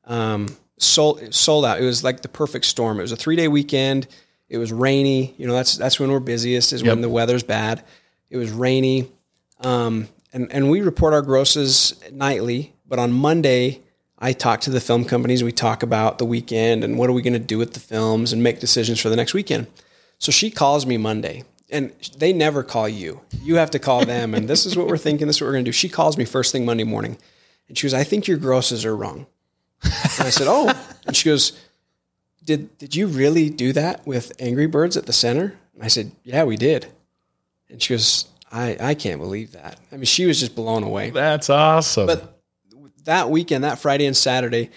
Um, 0.05 0.55
sold 0.77 1.33
sold 1.33 1.65
out. 1.65 1.81
It 1.81 1.85
was 1.85 2.05
like 2.05 2.21
the 2.21 2.29
perfect 2.29 2.67
storm. 2.67 2.99
It 2.99 3.03
was 3.03 3.13
a 3.13 3.17
three 3.17 3.37
day 3.37 3.49
weekend. 3.49 4.07
It 4.51 4.59
was 4.59 4.71
rainy. 4.71 5.35
You 5.39 5.47
know, 5.47 5.55
that's 5.55 5.79
that's 5.79 5.99
when 5.99 6.13
we're 6.13 6.21
busiest 6.21 6.75
is 6.75 6.83
when 6.85 7.01
the 7.01 7.09
weather's 7.09 7.43
bad. 7.43 7.83
It 8.29 8.37
was 8.37 8.51
rainy. 8.51 9.11
Um, 9.61 10.09
and, 10.33 10.51
and 10.53 10.71
we 10.71 10.81
report 10.81 11.13
our 11.13 11.23
grosses 11.23 12.01
nightly, 12.13 12.75
but 12.87 12.99
on 12.99 13.13
Monday, 13.13 13.81
I 14.19 14.33
talk 14.33 14.61
to 14.63 14.71
the 14.71 14.81
film 14.81 15.05
companies. 15.05 15.43
We 15.43 15.53
talk 15.53 15.83
about 15.83 16.19
the 16.19 16.25
weekend 16.25 16.85
and 16.85 16.99
what 16.99 17.09
are 17.09 17.13
we 17.13 17.23
going 17.23 17.33
to 17.33 17.39
do 17.39 17.59
with 17.59 17.75
the 17.75 17.81
films 17.81 18.33
and 18.33 18.43
make 18.43 18.61
decisions 18.61 19.01
for 19.01 19.09
the 19.09 19.17
next 19.17 19.35
weekend. 19.35 19.67
So 20.19 20.31
she 20.31 20.51
calls 20.51 20.85
me 20.85 20.99
Monday, 20.99 21.45
and 21.71 21.93
they 22.19 22.33
never 22.33 22.63
call 22.63 22.89
you. 22.89 23.23
You 23.43 23.57
have 23.57 23.71
to 23.71 23.79
call 23.79 24.05
them, 24.05 24.35
and 24.35 24.49
this 24.49 24.67
is 24.67 24.77
what 24.77 24.87
we're 24.87 24.99
thinking. 24.99 25.27
This 25.27 25.37
is 25.37 25.43
what 25.43 25.47
we're 25.47 25.55
going 25.55 25.65
to 25.65 25.69
do. 25.71 25.73
She 25.73 25.89
calls 25.89 26.19
me 26.19 26.25
first 26.25 26.53
thing 26.53 26.65
Monday 26.67 26.85
morning, 26.85 27.17
and 27.69 27.79
she 27.79 27.87
goes, 27.87 27.95
"I 27.95 28.05
think 28.05 28.29
your 28.29 28.37
grosses 28.37 28.85
are 28.85 28.95
wrong." 28.95 29.27
And 29.83 30.27
I 30.27 30.31
said, 30.31 30.47
"Oh," 30.47 30.71
and 31.07 31.17
she 31.17 31.31
goes, 31.31 31.59
"Did 32.45 32.77
did 32.77 32.95
you 32.95 33.07
really 33.07 33.49
do 33.49 33.73
that 33.73 34.07
with 34.07 34.33
Angry 34.39 34.67
Birds 34.67 34.99
at 34.99 35.07
the 35.07 35.13
center?" 35.15 35.59
And 35.75 35.83
I 35.83 35.89
said, 35.89 36.13
"Yeah, 36.23 36.45
we 36.45 36.57
did." 36.57 36.89
And 37.71 37.81
she 37.81 37.95
goes, 37.95 38.27
"I 38.51 38.77
I 38.81 38.95
can't 38.95 39.21
believe 39.21 39.53
that." 39.53 39.79
I 39.93 39.97
mean, 39.97 40.05
she 40.05 40.27
was 40.27 40.41
just 40.41 40.55
blown 40.55 40.83
away. 40.83 41.11
That's 41.11 41.51
awesome. 41.51 42.07
But 42.07 42.41
that 43.05 43.31
weekend, 43.31 43.65
that 43.65 43.79
Friday 43.79 44.07
and 44.07 44.17
Saturday, 44.17 44.71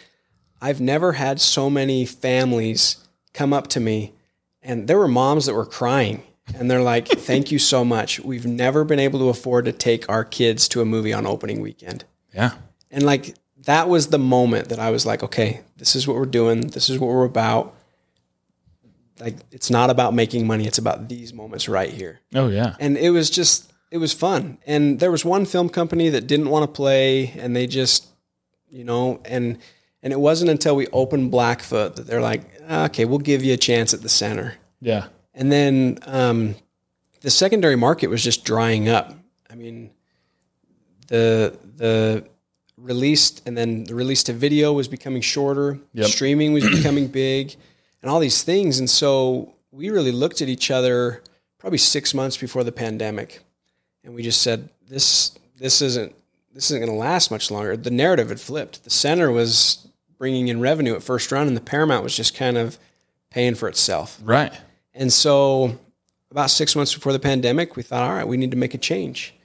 I've 0.62 0.82
never 0.82 1.14
had 1.14 1.42
so 1.42 1.70
many 1.70 2.06
families 2.06 2.98
come 3.34 3.54
up 3.54 3.68
to 3.68 3.80
me, 3.80 4.14
and 4.62 4.88
there 4.88 4.98
were 4.98 5.08
moms 5.08 5.46
that 5.46 5.54
were 5.54 5.66
crying. 5.66 6.24
And 6.56 6.70
they're 6.70 6.82
like, 6.82 7.08
thank 7.08 7.52
you 7.52 7.60
so 7.60 7.86
much. 7.86 8.20
We've 8.20 8.46
never 8.46 8.84
been 8.84 9.00
able 9.00 9.20
to 9.20 9.30
afford 9.30 9.66
to 9.66 9.72
take 9.72 10.10
our 10.10 10.26
kids 10.26 10.68
to 10.70 10.82
a 10.82 10.86
movie 10.86 11.14
on 11.14 11.26
opening 11.26 11.62
weekend. 11.62 12.04
yeah. 12.34 12.52
And 12.92 13.04
like, 13.04 13.36
that 13.66 13.90
was 13.90 14.08
the 14.08 14.20
moment 14.20 14.70
that 14.70 14.80
I 14.80 14.92
was 14.92 15.06
like, 15.06 15.24
okay, 15.24 15.62
this 15.78 15.96
is 15.96 16.08
what 16.08 16.18
we're 16.18 16.26
doing. 16.26 16.62
This 16.68 16.90
is 16.90 17.00
what 17.00 17.08
we're 17.08 17.24
about. 17.24 17.76
Like, 19.20 19.36
it's 19.52 19.70
not 19.70 19.90
about 19.90 20.14
making 20.14 20.48
money. 20.48 20.66
It's 20.66 20.80
about 20.80 21.08
these 21.08 21.34
moments 21.34 21.70
right 21.70 21.92
here 21.92 22.20
Oh 22.34 22.48
yeah. 22.50 22.76
and 22.80 22.98
it 22.98 23.12
was 23.12 23.30
just 23.30 23.72
it 23.92 23.98
was 24.00 24.12
fun 24.14 24.58
and 24.66 25.00
there 25.00 25.12
was 25.12 25.24
one 25.24 25.46
film 25.46 25.70
company 25.70 26.10
that 26.10 26.26
didn't 26.28 26.50
want 26.50 26.64
to 26.64 26.72
play 26.76 27.28
and 27.38 27.56
they 27.56 27.68
just 27.68 28.08
you 28.70 28.84
know 28.84 29.22
and 29.26 29.60
and 30.02 30.12
it 30.12 30.20
wasn't 30.20 30.50
until 30.50 30.76
we 30.76 30.88
opened 30.88 31.30
blackfoot 31.32 31.96
that 31.96 32.08
they're 32.08 32.22
like 32.22 32.42
okay 32.70 33.06
we'll 33.06 33.20
give 33.20 33.44
you 33.44 33.54
a 33.54 33.58
chance 33.58 33.94
at 33.94 34.02
the 34.02 34.10
center 34.10 34.56
Yeah. 34.82 35.06
and 35.36 35.52
then 35.52 36.00
um, 36.08 36.56
the 37.22 37.30
secondary 37.30 37.76
market 37.76 38.08
was 38.10 38.24
just 38.24 38.44
drying 38.46 38.90
up 38.90 39.14
i 39.52 39.54
mean 39.56 39.92
the 41.08 41.56
the 41.78 42.26
released 42.78 43.42
and 43.46 43.56
then 43.58 43.84
the 43.86 43.96
release 43.96 44.24
to 44.24 44.34
video 44.34 44.74
was 44.74 44.88
becoming 44.88 45.22
shorter 45.22 45.80
Yep. 45.94 46.08
streaming 46.08 46.54
was 46.54 46.68
becoming 46.68 47.08
big 47.08 47.56
and 48.04 48.12
all 48.12 48.20
these 48.20 48.44
things 48.44 48.78
and 48.78 48.90
so 48.90 49.54
we 49.72 49.90
really 49.90 50.12
looked 50.12 50.42
at 50.42 50.48
each 50.48 50.70
other 50.70 51.24
probably 51.58 51.80
six 51.80 52.14
months 52.14 52.38
before 52.38 52.64
the 52.64 52.72
pandemic 52.72 53.40
and 54.04 54.14
we 54.14 54.22
just 54.22 54.42
said 54.44 54.70
this 54.88 55.32
this 55.58 55.82
isn't 55.82 56.14
this 56.54 56.66
isn't 56.70 56.80
going 56.86 56.92
to 56.92 56.98
last 57.00 57.32
much 57.32 57.50
longer 57.50 57.76
the 57.76 57.90
narrative 57.90 58.30
had 58.30 58.40
flipped 58.40 58.84
the 58.84 58.90
center 58.92 59.32
was 59.32 59.88
bringing 60.20 60.48
in 60.50 60.60
revenue 60.60 60.94
at 60.94 61.02
first 61.02 61.32
run 61.32 61.48
and 61.48 61.58
the 61.58 61.62
paramount 61.62 62.04
was 62.04 62.16
just 62.16 62.36
kind 62.36 62.58
of 62.58 62.78
paying 63.32 63.56
for 63.56 63.68
itself 63.68 64.20
Right. 64.24 64.54
and 64.94 65.12
so, 65.12 65.80
about 66.30 66.50
six 66.50 66.76
months 66.76 66.94
before 66.96 67.14
the 67.14 67.20
pandemic, 67.20 67.76
we 67.76 67.84
thought, 67.84 68.02
all 68.02 68.16
right, 68.16 68.28
we 68.28 68.38
need 68.38 68.50
to 68.50 68.58
make 68.58 68.74
a 68.74 68.78
change. 68.80 69.36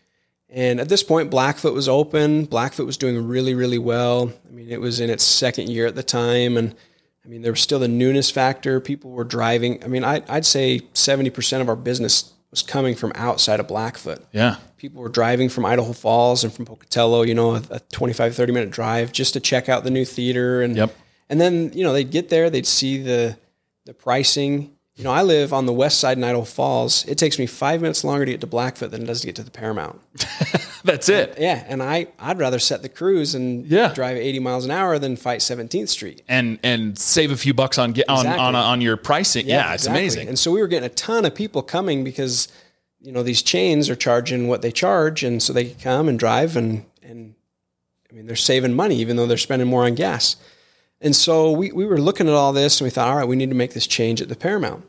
And 0.48 0.80
at 0.80 0.88
this 0.88 1.02
point, 1.02 1.28
Blackfoot 1.30 1.74
was 1.74 1.86
open. 1.86 2.46
Blackfoot 2.46 2.86
was 2.86 2.96
doing 2.96 3.28
really, 3.28 3.52
really 3.54 3.76
well. 3.78 4.32
I 4.48 4.50
mean, 4.50 4.70
it 4.70 4.80
was 4.80 4.98
in 4.98 5.10
its 5.10 5.22
second 5.22 5.68
year 5.68 5.86
at 5.86 5.96
the 5.96 6.02
time. 6.02 6.56
And 6.56 6.74
I 7.24 7.28
mean, 7.28 7.42
there 7.42 7.52
was 7.52 7.60
still 7.60 7.78
the 7.78 7.88
newness 7.88 8.30
factor. 8.30 8.80
People 8.80 9.10
were 9.10 9.24
driving. 9.24 9.82
I 9.84 9.88
mean, 9.88 10.04
I, 10.04 10.22
I'd 10.28 10.46
say 10.46 10.80
70% 10.94 11.60
of 11.60 11.68
our 11.68 11.76
business 11.76 12.32
was 12.50 12.62
coming 12.62 12.94
from 12.94 13.12
outside 13.14 13.60
of 13.60 13.68
Blackfoot. 13.68 14.24
Yeah. 14.32 14.56
People 14.78 15.02
were 15.02 15.08
driving 15.10 15.48
from 15.50 15.66
Idaho 15.66 15.92
Falls 15.92 16.44
and 16.44 16.52
from 16.52 16.64
Pocatello, 16.64 17.22
you 17.22 17.34
know, 17.34 17.56
a, 17.56 17.62
a 17.70 17.80
25, 17.92 18.34
30 18.34 18.52
minute 18.52 18.70
drive 18.70 19.12
just 19.12 19.34
to 19.34 19.40
check 19.40 19.68
out 19.68 19.84
the 19.84 19.90
new 19.90 20.04
theater. 20.06 20.62
And, 20.62 20.76
Yep. 20.76 20.96
and 21.28 21.40
then, 21.40 21.72
you 21.74 21.84
know, 21.84 21.92
they'd 21.92 22.10
get 22.10 22.30
there, 22.30 22.48
they'd 22.48 22.66
see 22.66 23.02
the, 23.02 23.36
the 23.84 23.92
pricing. 23.92 24.70
You 24.98 25.04
know, 25.04 25.12
I 25.12 25.22
live 25.22 25.52
on 25.52 25.66
the 25.66 25.72
west 25.72 26.00
side 26.00 26.18
in 26.18 26.24
Idaho 26.24 26.42
Falls. 26.42 27.04
It 27.06 27.18
takes 27.18 27.38
me 27.38 27.46
five 27.46 27.80
minutes 27.80 28.02
longer 28.02 28.24
to 28.26 28.32
get 28.32 28.40
to 28.40 28.48
Blackfoot 28.48 28.90
than 28.90 29.02
it 29.02 29.06
does 29.06 29.20
to 29.20 29.26
get 29.28 29.36
to 29.36 29.44
the 29.44 29.50
Paramount. 29.52 30.00
That's 30.82 31.08
it. 31.08 31.36
Yeah. 31.38 31.64
And 31.68 31.80
I, 31.84 32.08
I'd 32.18 32.40
rather 32.40 32.58
set 32.58 32.82
the 32.82 32.88
cruise 32.88 33.32
and 33.36 33.64
Yeah. 33.64 33.94
drive 33.94 34.16
80 34.16 34.40
miles 34.40 34.64
an 34.64 34.72
hour 34.72 34.98
than 34.98 35.14
fight 35.14 35.38
17th 35.38 35.88
Street. 35.88 36.22
And 36.28 36.58
and 36.64 36.98
save 36.98 37.30
a 37.30 37.36
few 37.36 37.54
bucks 37.54 37.78
on 37.78 37.92
get 37.92 38.08
on 38.08 38.18
Exactly. 38.26 38.40
on 38.44 38.54
on 38.56 38.80
your 38.80 38.96
pricing. 38.96 39.46
Yeah, 39.46 39.72
it's 39.72 39.84
exactly. 39.84 40.00
amazing. 40.02 40.28
And 40.30 40.36
so 40.38 40.50
we 40.50 40.60
were 40.60 40.66
getting 40.66 40.86
a 40.90 40.94
ton 40.94 41.24
of 41.24 41.32
people 41.32 41.62
coming 41.62 42.02
because, 42.02 42.48
you 43.00 43.12
know, 43.12 43.22
these 43.22 43.40
chains 43.40 43.88
are 43.88 43.94
charging 43.96 44.48
what 44.48 44.62
they 44.62 44.72
charge. 44.72 45.22
And 45.22 45.40
so 45.40 45.52
they 45.52 45.66
can 45.66 45.78
come 45.80 46.08
and 46.08 46.18
drive 46.18 46.56
and, 46.56 46.84
and 47.04 47.36
I 48.10 48.14
mean, 48.16 48.26
they're 48.26 48.34
saving 48.34 48.74
money 48.74 48.96
even 48.96 49.14
though 49.14 49.28
they're 49.28 49.36
spending 49.36 49.68
more 49.68 49.84
on 49.84 49.94
gas. 49.94 50.34
And 51.00 51.14
so 51.14 51.50
we, 51.52 51.70
we 51.72 51.86
were 51.86 52.00
looking 52.00 52.26
at 52.28 52.34
all 52.34 52.52
this 52.52 52.80
and 52.80 52.86
we 52.86 52.90
thought, 52.90 53.08
all 53.08 53.16
right, 53.16 53.28
we 53.28 53.36
need 53.36 53.50
to 53.50 53.56
make 53.56 53.72
this 53.74 53.86
change 53.86 54.20
at 54.20 54.28
the 54.28 54.36
Paramount. 54.36 54.84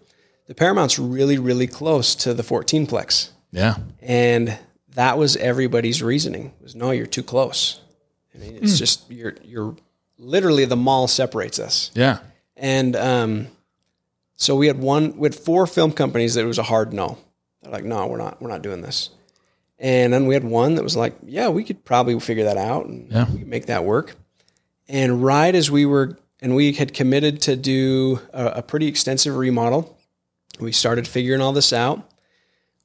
The 0.48 0.56
Paramount's 0.56 0.98
really, 0.98 1.38
really 1.38 1.68
close 1.68 2.16
to 2.16 2.34
the 2.34 2.42
14 2.44 2.88
plex. 2.88 3.30
Yeah. 3.52 3.76
And 4.02 4.58
that 4.96 5.18
was 5.18 5.36
everybody's 5.38 6.02
reasoning 6.02 6.54
was 6.62 6.74
no, 6.76 6.92
you're 6.92 7.06
too 7.06 7.22
close. 7.24 7.82
I 8.34 8.40
mean, 8.40 8.58
it's 8.62 8.78
just 8.80 9.10
you're 9.12 9.36
you're 9.44 9.76
literally 10.18 10.66
the 10.66 10.76
mall 10.76 11.08
separates 11.08 11.60
us. 11.60 11.92
Yeah. 11.94 12.20
And 12.58 12.96
um, 12.96 13.48
so 14.36 14.56
we 14.56 14.68
had 14.68 14.80
one, 14.80 15.16
we 15.18 15.28
had 15.28 15.36
four 15.36 15.68
film 15.68 15.92
companies 15.92 16.34
that 16.34 16.42
it 16.44 16.48
was 16.48 16.58
a 16.58 16.64
hard 16.64 16.94
no. 16.94 17.18
They're 17.62 17.72
like, 17.72 17.84
no, 17.84 18.08
we're 18.08 18.18
not, 18.18 18.42
we're 18.42 18.50
not 18.50 18.62
doing 18.62 18.82
this. 18.82 19.10
And 19.78 20.12
then 20.12 20.26
we 20.28 20.34
had 20.34 20.44
one 20.44 20.76
that 20.76 20.84
was 20.84 20.96
like, 20.98 21.14
yeah, 21.26 21.50
we 21.50 21.64
could 21.64 21.86
probably 21.86 22.20
figure 22.20 22.46
that 22.46 22.58
out 22.58 22.86
and 22.88 23.12
Yeah. 23.12 23.32
we 23.32 23.40
could 23.40 23.48
make 23.48 23.68
that 23.68 23.84
work. 23.86 24.16
And 24.90 25.24
right 25.24 25.54
as 25.54 25.70
we 25.70 25.86
were, 25.86 26.18
and 26.42 26.56
we 26.56 26.74
had 26.74 26.94
committed 26.94 27.42
to 27.44 27.56
do 27.56 28.20
a, 28.34 28.46
a 28.48 28.62
pretty 28.64 28.88
extensive 28.88 29.38
remodel, 29.38 29.98
we 30.60 30.72
started 30.72 31.08
figuring 31.08 31.42
all 31.42 31.54
this 31.54 31.72
out. 31.72 32.10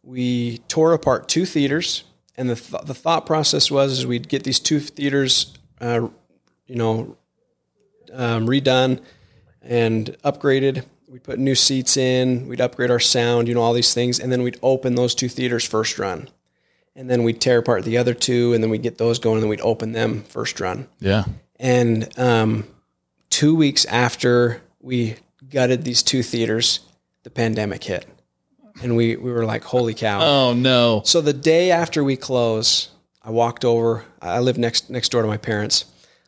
We 0.03 0.59
tore 0.69 0.93
apart 0.93 1.29
two 1.29 1.47
theaters, 1.47 2.05
and 2.37 2.51
the 2.51 2.57
th- 2.57 2.85
the 2.85 2.95
thought 2.95 3.25
process 3.25 3.71
was 3.71 3.93
is 3.93 4.07
we'd 4.07 4.29
get 4.29 4.45
these 4.45 4.61
two 4.61 4.81
theaters, 4.81 5.55
uh, 5.81 6.09
you 6.67 6.77
know, 6.77 7.17
um, 8.12 8.47
redone 8.47 9.03
and 9.62 10.14
upgraded. 10.23 10.85
We'd 11.09 11.25
put 11.25 11.38
new 11.38 11.55
seats 11.55 11.97
in. 11.97 12.49
We'd 12.49 12.61
upgrade 12.61 12.90
our 12.90 13.01
sound, 13.01 13.49
you 13.49 13.55
know, 13.55 13.62
all 13.62 13.73
these 13.73 13.95
things, 13.95 14.21
and 14.21 14.31
then 14.31 14.43
we'd 14.43 14.59
open 14.62 14.95
those 14.95 15.14
two 15.14 15.29
theaters 15.31 15.64
first 15.64 15.99
run, 15.99 16.29
and 16.95 17.09
then 17.09 17.23
we'd 17.23 17.40
tear 17.40 17.59
apart 17.61 17.85
the 17.85 17.97
other 17.97 18.12
two, 18.12 18.53
and 18.53 18.62
then 18.62 18.71
we'd 18.71 18.83
get 18.83 18.99
those 18.99 19.19
going, 19.19 19.37
and 19.37 19.45
then 19.45 19.51
we'd 19.51 19.61
open 19.62 19.93
them 19.93 20.23
first 20.25 20.61
run. 20.61 20.87
Yeah. 21.01 21.25
And 21.64 22.11
um, 22.18 22.64
two 23.31 23.55
weeks 23.55 23.87
after 23.87 24.61
we 24.81 25.16
gutted 25.48 25.83
these 25.83 26.03
two 26.03 26.22
theaters, 26.22 26.81
the 27.22 27.31
pandemic 27.31 27.83
hit, 27.83 28.07
and 28.83 28.96
we 28.96 29.16
we 29.16 29.33
were 29.33 29.46
like, 29.46 29.64
"Holy 29.64 29.94
cow!" 29.94 30.20
Oh 30.20 30.53
no. 30.53 31.00
So 31.07 31.22
the 31.22 31.33
day 31.33 31.70
after 31.70 32.05
we 32.05 32.16
close, 32.18 32.90
I 33.22 33.31
walked 33.31 33.64
over. 33.64 34.05
I 34.20 34.40
live 34.40 34.59
next 34.59 34.90
next 34.90 35.09
door 35.09 35.22
to 35.22 35.27
my 35.29 35.38
parents. 35.38 35.87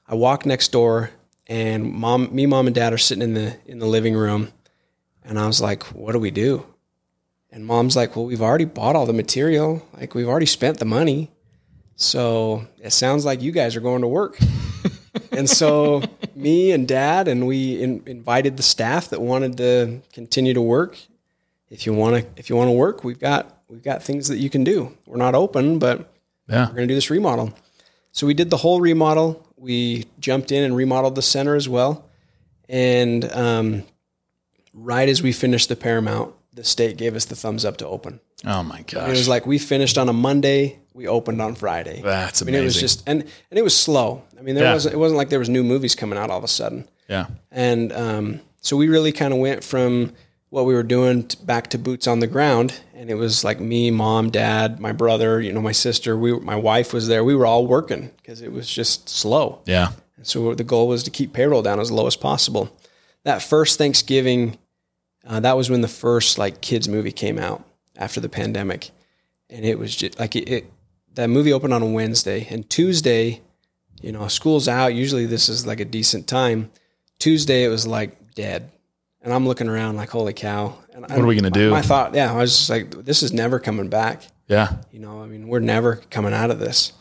I 0.09 0.15
walked 0.15 0.47
next 0.47 0.73
door, 0.73 1.11
and 1.47 1.93
mom, 1.93 2.35
me, 2.35 2.47
mom, 2.47 2.67
and 2.67 2.75
dad 2.75 2.95
are 2.95 2.99
sitting 2.99 3.23
in 3.23 3.35
the 3.35 3.59
in 3.67 3.79
the 3.79 3.87
living 3.87 4.15
room, 4.15 4.55
and 5.23 5.39
I 5.39 5.47
was 5.47 5.61
like, 5.61 5.83
"What 5.93 6.13
do 6.13 6.19
we 6.19 6.31
do?" 6.31 6.65
And 7.51 7.67
mom's 7.67 7.95
like, 7.95 8.17
"Well, 8.17 8.25
we've 8.25 8.41
already 8.41 8.65
bought 8.65 8.97
all 8.97 9.05
the 9.05 9.13
material. 9.13 9.87
Like 9.93 10.15
we've 10.15 10.29
already 10.29 10.47
spent 10.47 10.79
the 10.79 10.87
money, 10.87 11.31
so 11.95 12.67
it 12.79 12.95
sounds 12.95 13.27
like 13.27 13.43
you 13.43 13.53
guys 13.53 13.77
are 13.77 13.83
going 13.83 14.01
to 14.01 14.09
work." 14.09 14.39
And 15.37 15.49
so 15.49 16.03
me 16.35 16.73
and 16.73 16.89
dad 16.89 17.29
and 17.29 17.47
we 17.47 17.81
in, 17.83 18.03
invited 18.07 18.57
the 18.57 18.63
staff 18.63 19.11
that 19.11 19.21
wanted 19.21 19.57
to 19.59 20.01
continue 20.13 20.55
to 20.55 20.63
work. 20.63 20.99
If 21.71 21.87
you 21.87 21.93
want 21.95 22.17
to 22.17 22.41
if 22.41 22.49
you 22.51 22.57
want 22.57 22.69
to 22.69 22.73
work 22.73 23.05
we've 23.05 23.19
got 23.19 23.61
we've 23.69 23.83
got 23.83 24.03
things 24.03 24.29
that 24.29 24.39
you 24.39 24.49
can 24.51 24.65
do. 24.65 24.97
We're 25.07 25.17
not 25.17 25.35
open 25.35 25.79
but 25.79 26.13
Yeah. 26.49 26.67
we're 26.69 26.75
going 26.77 26.89
to 26.89 26.93
do 26.93 26.95
this 26.95 27.11
remodel. 27.11 27.53
So 28.13 28.27
we 28.27 28.35
did 28.35 28.51
the 28.51 28.57
whole 28.59 28.81
remodel. 28.81 29.45
We 29.57 30.07
jumped 30.21 30.51
in 30.53 30.63
and 30.65 30.75
remodeled 30.77 31.15
the 31.17 31.23
center 31.23 31.55
as 31.55 31.69
well. 31.69 32.05
And 32.69 33.25
um, 33.33 33.83
right 34.73 35.09
as 35.09 35.23
we 35.23 35.33
finished 35.33 35.69
the 35.69 35.77
paramount 35.77 36.35
the 36.53 36.65
state 36.65 36.97
gave 36.97 37.15
us 37.15 37.25
the 37.27 37.37
thumbs 37.37 37.65
up 37.65 37.77
to 37.79 37.87
open 37.87 38.21
Oh 38.45 38.63
my 38.63 38.83
gosh. 38.83 39.09
it 39.09 39.11
was 39.11 39.29
like 39.29 39.47
we 39.47 39.59
finished 39.59 39.97
on 39.99 40.09
a 40.09 40.13
monday 40.13 40.79
we 40.93 41.07
opened 41.09 41.41
on 41.41 41.55
friday 41.55 42.01
That's 42.03 42.43
I 42.43 42.45
amazing. 42.45 42.53
mean, 42.55 42.63
it 42.63 42.65
was 42.65 42.81
just 42.81 43.03
and 43.09 43.23
and 43.51 43.59
it 43.59 43.63
was 43.63 43.77
slow. 43.77 44.23
I 44.39 44.43
mean, 44.43 44.55
there 44.55 44.65
Yeah. 44.65 44.75
wasn't 44.75 44.95
it 44.95 44.99
wasn't 44.99 45.17
like 45.19 45.29
there 45.31 45.39
was 45.39 45.49
new 45.49 45.65
movies 45.65 45.95
coming 45.95 46.19
out 46.19 46.31
all 46.31 46.39
of 46.39 46.45
a 46.45 46.49
sudden. 46.49 46.87
yeah. 47.09 47.27
And 47.51 47.93
um, 47.93 48.41
so 48.61 48.77
we 48.77 48.89
really 48.89 49.13
kind 49.13 49.33
of 49.33 49.39
went 49.41 49.63
from 49.65 50.13
what 50.51 50.65
we 50.65 50.75
were 50.75 50.83
doing 50.83 51.25
t- 51.29 51.39
back 51.45 51.69
to 51.71 51.79
boots 51.79 52.07
on 52.07 52.21
the 52.21 52.27
ground, 52.27 52.81
and 52.95 53.11
it 53.11 53.15
was 53.15 53.43
like 53.45 53.59
me, 53.61 53.91
mom, 53.91 54.31
dad, 54.31 54.79
my 54.81 54.93
brother, 54.93 55.41
you 55.41 55.53
know, 55.53 55.61
my 55.61 55.73
sister. 55.73 56.17
We, 56.17 56.39
my 56.39 56.55
wife 56.57 56.93
was 56.93 57.09
there. 57.09 57.25
We 57.25 57.35
were 57.35 57.47
all 57.47 57.67
working 57.67 58.11
because 58.19 58.41
it 58.43 58.53
was 58.53 58.69
just 58.69 59.09
slow. 59.09 59.61
Yeah. 59.67 59.89
And 60.17 60.27
so 60.27 60.55
the 60.55 60.65
goal 60.65 60.89
was 60.89 61.03
to 61.03 61.11
keep 61.11 61.33
payroll 61.33 61.63
down 61.63 61.81
as 61.81 61.91
low 61.91 62.07
as 62.07 62.17
possible. 62.17 62.71
That 63.25 63.43
first 63.43 63.77
Thanksgiving, 63.77 64.57
uh, 65.27 65.41
that 65.41 65.57
was 65.57 65.69
when 65.69 65.81
the 65.81 65.89
first 65.89 66.39
like 66.39 66.61
kids 66.61 66.89
movie 66.89 67.13
came 67.13 67.39
out 67.39 67.65
after 67.97 68.21
the 68.21 68.29
pandemic, 68.29 68.91
and 69.51 69.65
it 69.65 69.79
was 69.79 69.95
just 69.95 70.19
like 70.19 70.37
it. 70.37 70.49
it 70.49 70.73
that 71.15 71.31
movie 71.31 71.53
opened 71.53 71.73
on 71.73 71.83
a 71.83 71.87
Wednesday, 71.87 72.47
and 72.51 72.69
Tuesday, 72.69 73.41
you 74.03 74.13
know, 74.13 74.29
school's 74.29 74.69
out. 74.69 74.95
Usually 74.95 75.25
this 75.25 75.49
is 75.49 75.67
like 75.67 75.81
a 75.81 75.85
decent 75.87 76.27
time. 76.27 76.71
Tuesday 77.19 77.65
it 77.65 77.69
was 77.69 77.87
like 77.87 78.35
dead, 78.35 78.71
and 79.23 79.33
I'm 79.33 79.47
looking 79.47 79.69
around 79.69 79.97
like, 79.97 80.11
holy 80.11 80.35
cow! 80.35 80.77
And 80.93 81.03
What 81.03 81.13
are 81.19 81.27
we 81.27 81.35
gonna 81.35 81.51
do? 81.51 81.71
My 81.71 81.81
thought, 81.83 82.15
yeah, 82.15 82.33
I 82.33 82.37
was 82.37 82.57
just 82.57 82.71
like, 82.71 82.91
this 83.05 83.23
is 83.23 83.33
never 83.33 83.59
coming 83.59 83.89
back. 83.89 84.25
Yeah. 84.49 84.75
You 84.93 85.01
know, 85.01 85.23
I 85.23 85.27
mean, 85.27 85.49
we're 85.49 85.61
never 85.61 85.97
coming 86.11 86.33
out 86.35 86.51
of 86.51 86.59
this. 86.59 86.93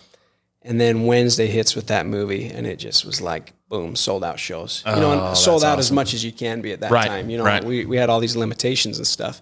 And 0.62 0.82
then 0.82 1.06
Wednesday 1.06 1.46
hits 1.48 1.76
with 1.76 1.88
that 1.88 2.08
movie, 2.08 2.48
and 2.48 2.66
it 2.66 2.78
just 2.80 3.06
was 3.06 3.22
like, 3.22 3.54
boom, 3.70 3.96
sold 3.96 4.24
out 4.24 4.40
shows. 4.40 4.82
You 4.86 4.96
know, 4.96 5.12
Oh, 5.12 5.28
and 5.28 5.38
sold 5.38 5.64
out 5.64 5.78
as 5.78 5.92
much 5.92 6.14
as 6.16 6.24
you 6.26 6.32
can 6.32 6.62
be 6.62 6.72
at 6.72 6.80
that 6.80 6.90
Right, 6.90 7.08
time. 7.08 7.30
You 7.30 7.38
know, 7.38 7.44
right. 7.44 7.64
we, 7.64 7.86
we 7.86 7.98
had 7.98 8.10
all 8.10 8.20
these 8.20 8.36
limitations 8.36 8.98
and 8.98 9.06
stuff. 9.06 9.42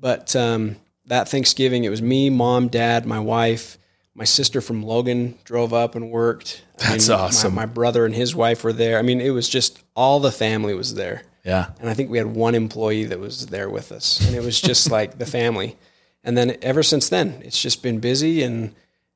But 0.00 0.34
um, 0.36 0.76
that 1.06 1.28
Thanksgiving, 1.28 1.84
it 1.84 1.88
was 1.90 2.00
me, 2.02 2.30
mom, 2.30 2.68
dad, 2.68 3.04
my 3.06 3.18
wife, 3.18 3.78
my 4.14 4.24
sister 4.24 4.60
from 4.60 4.82
Logan 4.82 5.36
drove 5.44 5.72
up 5.72 5.94
and 5.94 6.10
worked. 6.10 6.62
I 6.80 6.90
That's 6.92 7.08
my- 7.08 7.14
awesome. 7.14 7.54
My, 7.54 7.66
brother 7.66 8.04
and 8.06 8.14
his 8.14 8.34
wife 8.34 8.62
were 8.64 8.72
there. 8.72 8.98
I 8.98 9.02
mean, 9.02 9.20
it 9.20 9.30
was 9.30 9.48
just 9.48 9.82
all 9.96 10.20
the 10.20 10.30
family 10.32 10.74
was 10.74 10.94
there 10.94 11.22
Yeah. 11.44 11.70
and 11.80 11.88
I 11.90 11.94
think 11.94 12.10
we 12.10 12.18
had 12.18 12.28
one 12.28 12.54
employee 12.54 13.04
that 13.06 13.18
was 13.18 13.46
there 13.46 13.68
with 13.70 13.90
us, 13.92 14.20
and 14.26 14.34
it 14.36 14.42
was 14.42 14.60
just 14.60 14.90
like 14.96 15.18
the 15.18 15.26
family. 15.26 15.76
And 16.24 16.36
then 16.36 16.56
ever 16.62 16.82
since 16.82 17.08
then, 17.08 17.40
it's 17.44 17.60
just 17.60 17.82
been 17.82 18.00
busy, 18.00 18.42
and 18.42 18.74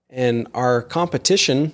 and 0.08 0.46
our 0.54 0.82
competition, 0.82 1.72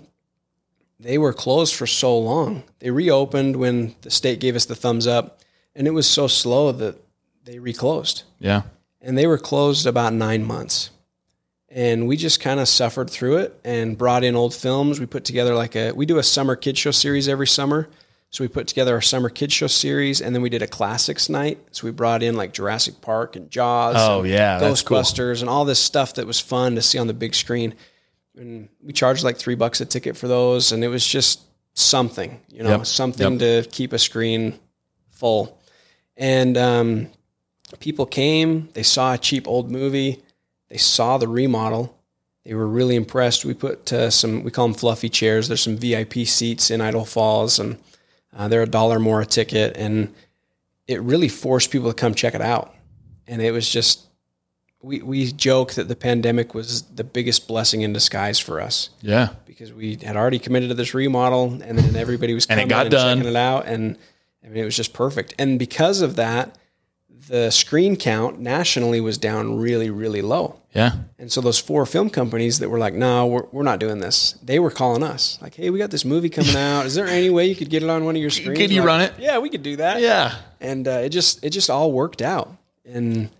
they 1.00 1.18
were 1.18 1.32
closed 1.32 1.74
for 1.74 1.86
so 1.86 2.16
long. 2.18 2.62
They 2.78 2.90
reopened 2.90 3.56
when 3.56 3.94
the 4.02 4.10
state 4.10 4.40
gave 4.40 4.56
us 4.56 4.64
the 4.64 4.74
thumbs 4.76 5.06
up, 5.06 5.40
and 5.74 5.86
it 5.86 5.90
was 5.92 6.06
so 6.08 6.26
slow 6.28 6.72
that 6.72 6.96
they 7.44 7.58
reclosed, 7.58 8.22
Yeah. 8.40 8.62
And 9.08 9.16
they 9.16 9.26
were 9.26 9.38
closed 9.38 9.86
about 9.86 10.12
nine 10.12 10.44
months. 10.44 10.90
And 11.70 12.06
we 12.06 12.16
just 12.18 12.40
kind 12.40 12.60
of 12.60 12.68
suffered 12.68 13.08
through 13.10 13.38
it 13.38 13.58
and 13.64 13.96
brought 13.96 14.22
in 14.22 14.36
old 14.36 14.54
films. 14.54 15.00
We 15.00 15.06
put 15.06 15.24
together 15.24 15.54
like 15.54 15.74
a 15.76 15.92
we 15.92 16.04
do 16.06 16.18
a 16.18 16.22
summer 16.22 16.56
kid 16.56 16.76
show 16.78 16.90
series 16.90 17.26
every 17.28 17.46
summer. 17.46 17.88
So 18.30 18.44
we 18.44 18.48
put 18.48 18.66
together 18.66 18.92
our 18.94 19.00
summer 19.00 19.30
kid 19.30 19.50
show 19.52 19.66
series, 19.68 20.20
and 20.20 20.34
then 20.34 20.42
we 20.42 20.50
did 20.50 20.60
a 20.60 20.66
classics 20.66 21.30
night. 21.30 21.58
So 21.70 21.86
we 21.86 21.92
brought 21.92 22.22
in 22.22 22.36
like 22.36 22.52
Jurassic 22.52 23.00
Park 23.00 23.36
and 23.36 23.50
Jaws, 23.50 23.96
Oh, 23.98 24.20
and 24.20 24.28
yeah, 24.28 24.58
that's 24.58 24.82
cool. 24.82 24.98
Ghostbusters, 24.98 25.40
and 25.40 25.48
all 25.48 25.64
this 25.64 25.78
stuff 25.78 26.14
that 26.14 26.26
was 26.26 26.38
fun 26.38 26.74
to 26.74 26.82
see 26.82 26.98
on 26.98 27.06
the 27.06 27.14
big 27.14 27.34
screen. 27.34 27.74
And 28.36 28.68
we 28.82 28.92
charged 28.92 29.24
like 29.24 29.38
three 29.38 29.54
bucks 29.54 29.80
a 29.80 29.86
ticket 29.86 30.14
for 30.16 30.28
those, 30.28 30.72
and 30.72 30.84
it 30.84 30.88
was 30.88 31.06
just 31.06 31.40
something, 31.72 32.38
you 32.50 32.62
know, 32.62 32.76
Yep. 32.78 32.86
something 32.86 33.38
to 33.38 33.66
keep 33.72 33.94
a 33.94 33.98
screen 33.98 34.58
full. 35.10 35.58
And 36.16 36.56
um, 36.58 37.08
people 37.76 38.06
came, 38.06 38.68
they 38.74 38.82
saw 38.82 39.14
a 39.14 39.18
cheap 39.18 39.46
old 39.46 39.70
movie, 39.70 40.22
they 40.68 40.78
saw 40.78 41.18
the 41.18 41.28
remodel, 41.28 41.94
they 42.44 42.54
were 42.54 42.66
really 42.66 42.96
impressed. 42.96 43.44
We 43.44 43.54
put 43.54 43.92
uh, 43.92 44.10
some, 44.10 44.42
we 44.42 44.50
call 44.50 44.66
them 44.68 44.74
fluffy 44.74 45.08
chairs. 45.10 45.48
There's 45.48 45.60
some 45.60 45.76
VIP 45.76 46.14
seats 46.26 46.70
in 46.70 46.80
Idaho 46.80 47.04
Falls, 47.04 47.58
and 47.58 47.78
uh, 48.34 48.48
they're 48.48 48.62
a 48.62 48.66
dollar 48.66 48.98
more 48.98 49.20
a 49.20 49.26
ticket, 49.26 49.76
and 49.76 50.14
it 50.86 51.00
really 51.02 51.28
forced 51.28 51.70
people 51.70 51.88
to 51.90 51.94
come 51.94 52.14
check 52.14 52.34
it 52.34 52.40
out. 52.40 52.74
And 53.26 53.42
it 53.42 53.50
was 53.50 53.68
just, 53.68 54.06
we 54.80 55.02
we 55.02 55.30
joke 55.32 55.74
that 55.74 55.88
the 55.88 55.96
pandemic 55.96 56.54
was 56.54 56.82
the 56.82 57.04
biggest 57.04 57.48
blessing 57.48 57.82
in 57.82 57.92
disguise 57.92 58.38
for 58.38 58.60
us 58.62 58.90
Yeah. 59.02 59.30
because 59.44 59.72
we 59.72 59.96
had 59.96 60.16
already 60.16 60.38
committed 60.38 60.70
to 60.70 60.74
this 60.74 60.94
remodel, 60.94 61.60
and 61.62 61.78
then 61.78 61.96
everybody 61.96 62.32
was 62.32 62.46
And 62.46 62.60
it 62.60 62.68
got 62.70 62.86
and 62.86 62.90
done. 62.92 63.18
checking 63.18 63.30
it 63.30 63.36
out, 63.36 63.66
and 63.66 63.98
I 64.42 64.48
mean 64.48 64.62
it 64.62 64.64
was 64.64 64.76
just 64.76 64.94
perfect. 64.94 65.34
And 65.38 65.58
because 65.58 66.00
of 66.00 66.16
that, 66.16 66.56
the 67.28 67.50
screen 67.50 67.96
count 67.96 68.40
nationally 68.40 69.00
was 69.00 69.18
down 69.18 69.58
really 69.58 69.90
really 69.90 70.22
low. 70.22 70.60
Yeah. 70.74 70.92
And 71.18 71.30
so 71.32 71.40
those 71.40 71.58
four 71.58 71.86
film 71.86 72.10
companies 72.10 72.58
that 72.58 72.68
were 72.68 72.78
like, 72.78 72.94
no, 72.94 73.26
we're, 73.26 73.44
we're 73.52 73.62
not 73.62 73.80
doing 73.80 73.98
this. 73.98 74.32
They 74.42 74.58
were 74.58 74.70
calling 74.70 75.02
us 75.02 75.38
like, 75.42 75.54
hey, 75.54 75.70
we 75.70 75.78
got 75.78 75.90
this 75.90 76.04
movie 76.04 76.28
coming 76.28 76.54
out. 76.68 76.86
Is 76.86 76.94
there 76.94 77.06
any 77.06 77.30
way 77.30 77.46
you 77.46 77.56
could 77.56 77.70
get 77.70 77.82
it 77.82 77.88
on 77.90 78.04
one 78.04 78.14
of 78.16 78.20
your 78.20 78.30
screens? 78.30 78.58
Could 78.58 78.70
you 78.70 78.80
Like, 78.80 78.86
run 78.86 79.00
it? 79.00 79.12
Yeah, 79.18 79.38
we 79.38 79.48
could 79.50 79.62
do 79.62 79.76
that. 79.76 80.00
Yeah. 80.00 80.36
And 80.60 80.86
uh, 80.86 81.02
it 81.04 81.08
just 81.10 81.42
it 81.44 81.50
just 81.50 81.70
all 81.70 81.90
worked 81.92 82.20
out, 82.22 82.54
and 82.84 83.06
I 83.16 83.18
mean 83.18 83.30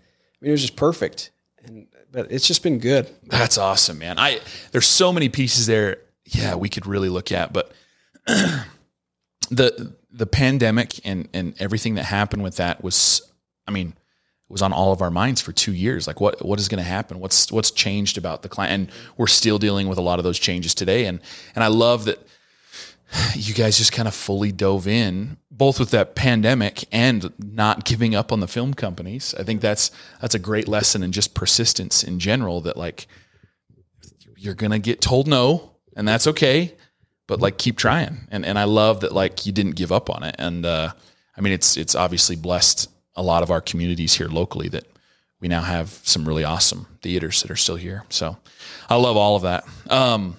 it 0.41 0.51
was 0.51 0.61
just 0.61 0.75
perfect. 0.75 1.31
And 1.63 1.87
but 2.11 2.31
it's 2.31 2.47
just 2.47 2.63
been 2.63 2.79
good. 2.79 3.07
That's 3.27 3.57
awesome, 3.57 3.99
man. 3.99 4.17
I 4.17 4.39
there's 4.71 4.87
so 4.87 5.11
many 5.13 5.29
pieces 5.29 5.65
there. 5.67 5.97
Yeah, 6.25 6.55
we 6.55 6.69
could 6.69 6.85
really 6.87 7.09
look 7.09 7.31
at, 7.31 7.51
but 7.53 7.71
the 9.49 9.93
the 10.11 10.25
pandemic 10.25 10.99
and 11.05 11.27
and 11.33 11.53
everything 11.59 11.95
that 11.95 12.05
happened 12.05 12.43
with 12.43 12.57
that 12.57 12.83
was, 12.83 13.21
I 13.69 13.71
mean, 13.71 13.89
it 13.89 14.51
was 14.51 14.63
on 14.63 14.73
all 14.73 14.91
of 14.91 15.01
our 15.01 15.11
minds 15.11 15.41
for 15.41 15.51
two 15.51 15.73
years. 15.73 16.07
Like, 16.07 16.19
what 16.19 16.43
what 16.43 16.59
is 16.59 16.67
going 16.67 16.83
to 16.83 16.89
happen? 16.89 17.19
What's 17.19 17.51
what's 17.51 17.69
changed 17.69 18.17
about 18.17 18.41
the 18.41 18.49
client? 18.49 18.73
And 18.73 18.91
we're 19.15 19.27
still 19.27 19.59
dealing 19.59 19.87
with 19.87 19.99
a 19.99 20.01
lot 20.01 20.19
of 20.19 20.25
those 20.25 20.39
changes 20.39 20.73
today. 20.73 21.05
And 21.05 21.19
and 21.53 21.63
I 21.63 21.67
love 21.67 22.05
that 22.05 22.19
you 23.35 23.53
guys 23.53 23.77
just 23.77 23.91
kind 23.91 24.07
of 24.07 24.13
fully 24.13 24.51
dove 24.51 24.87
in 24.87 25.37
both 25.51 25.79
with 25.79 25.91
that 25.91 26.15
pandemic 26.15 26.85
and 26.91 27.33
not 27.37 27.83
giving 27.83 28.15
up 28.15 28.31
on 28.31 28.39
the 28.39 28.47
film 28.47 28.73
companies. 28.73 29.35
I 29.37 29.43
think 29.43 29.61
that's 29.61 29.91
that's 30.21 30.33
a 30.33 30.39
great 30.39 30.67
lesson 30.67 31.03
in 31.03 31.11
just 31.11 31.35
persistence 31.35 32.03
in 32.03 32.17
general 32.17 32.61
that 32.61 32.77
like 32.77 33.07
you're 34.37 34.55
gonna 34.55 34.79
get 34.79 35.01
told 35.01 35.27
no, 35.27 35.73
and 35.95 36.07
that's 36.07 36.25
okay. 36.27 36.75
But 37.27 37.39
like 37.39 37.59
keep 37.59 37.77
trying. 37.77 38.27
And 38.31 38.45
and 38.45 38.57
I 38.57 38.63
love 38.63 39.01
that 39.01 39.11
like 39.11 39.45
you 39.45 39.51
didn't 39.51 39.75
give 39.75 39.91
up 39.91 40.09
on 40.09 40.23
it. 40.23 40.35
And 40.39 40.65
uh, 40.65 40.93
I 41.37 41.41
mean 41.41 41.53
it's 41.53 41.77
it's 41.77 41.93
obviously 41.93 42.35
blessed 42.35 42.89
a 43.19 43.21
lot 43.21 43.43
of 43.43 43.51
our 43.51 43.59
communities 43.59 44.13
here 44.13 44.29
locally 44.29 44.69
that 44.69 44.85
we 45.41 45.49
now 45.49 45.61
have 45.61 45.89
some 46.03 46.25
really 46.25 46.45
awesome 46.45 46.87
theaters 47.01 47.41
that 47.41 47.51
are 47.51 47.57
still 47.57 47.75
here. 47.75 48.05
So 48.07 48.37
I 48.89 48.95
love 48.95 49.17
all 49.17 49.35
of 49.35 49.41
that. 49.41 49.65
Um, 49.89 50.37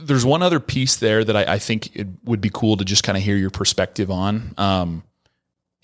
there's 0.00 0.24
one 0.24 0.42
other 0.42 0.58
piece 0.58 0.96
there 0.96 1.22
that 1.22 1.36
I, 1.36 1.54
I, 1.54 1.58
think 1.60 1.94
it 1.94 2.08
would 2.24 2.40
be 2.40 2.50
cool 2.52 2.76
to 2.76 2.84
just 2.84 3.04
kind 3.04 3.16
of 3.16 3.22
hear 3.22 3.36
your 3.36 3.50
perspective 3.50 4.10
on, 4.10 4.52
um, 4.58 5.04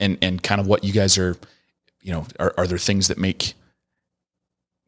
and 0.01 0.19
and 0.21 0.43
kind 0.43 0.61
of 0.61 0.67
what 0.67 0.83
you 0.83 0.93
guys 0.93 1.17
are, 1.17 1.37
you 2.01 2.12
know, 2.12 2.27
are, 2.41 2.53
are 2.59 2.67
there 2.67 2.79
things 2.79 3.07
that 3.09 3.19
make 3.19 3.55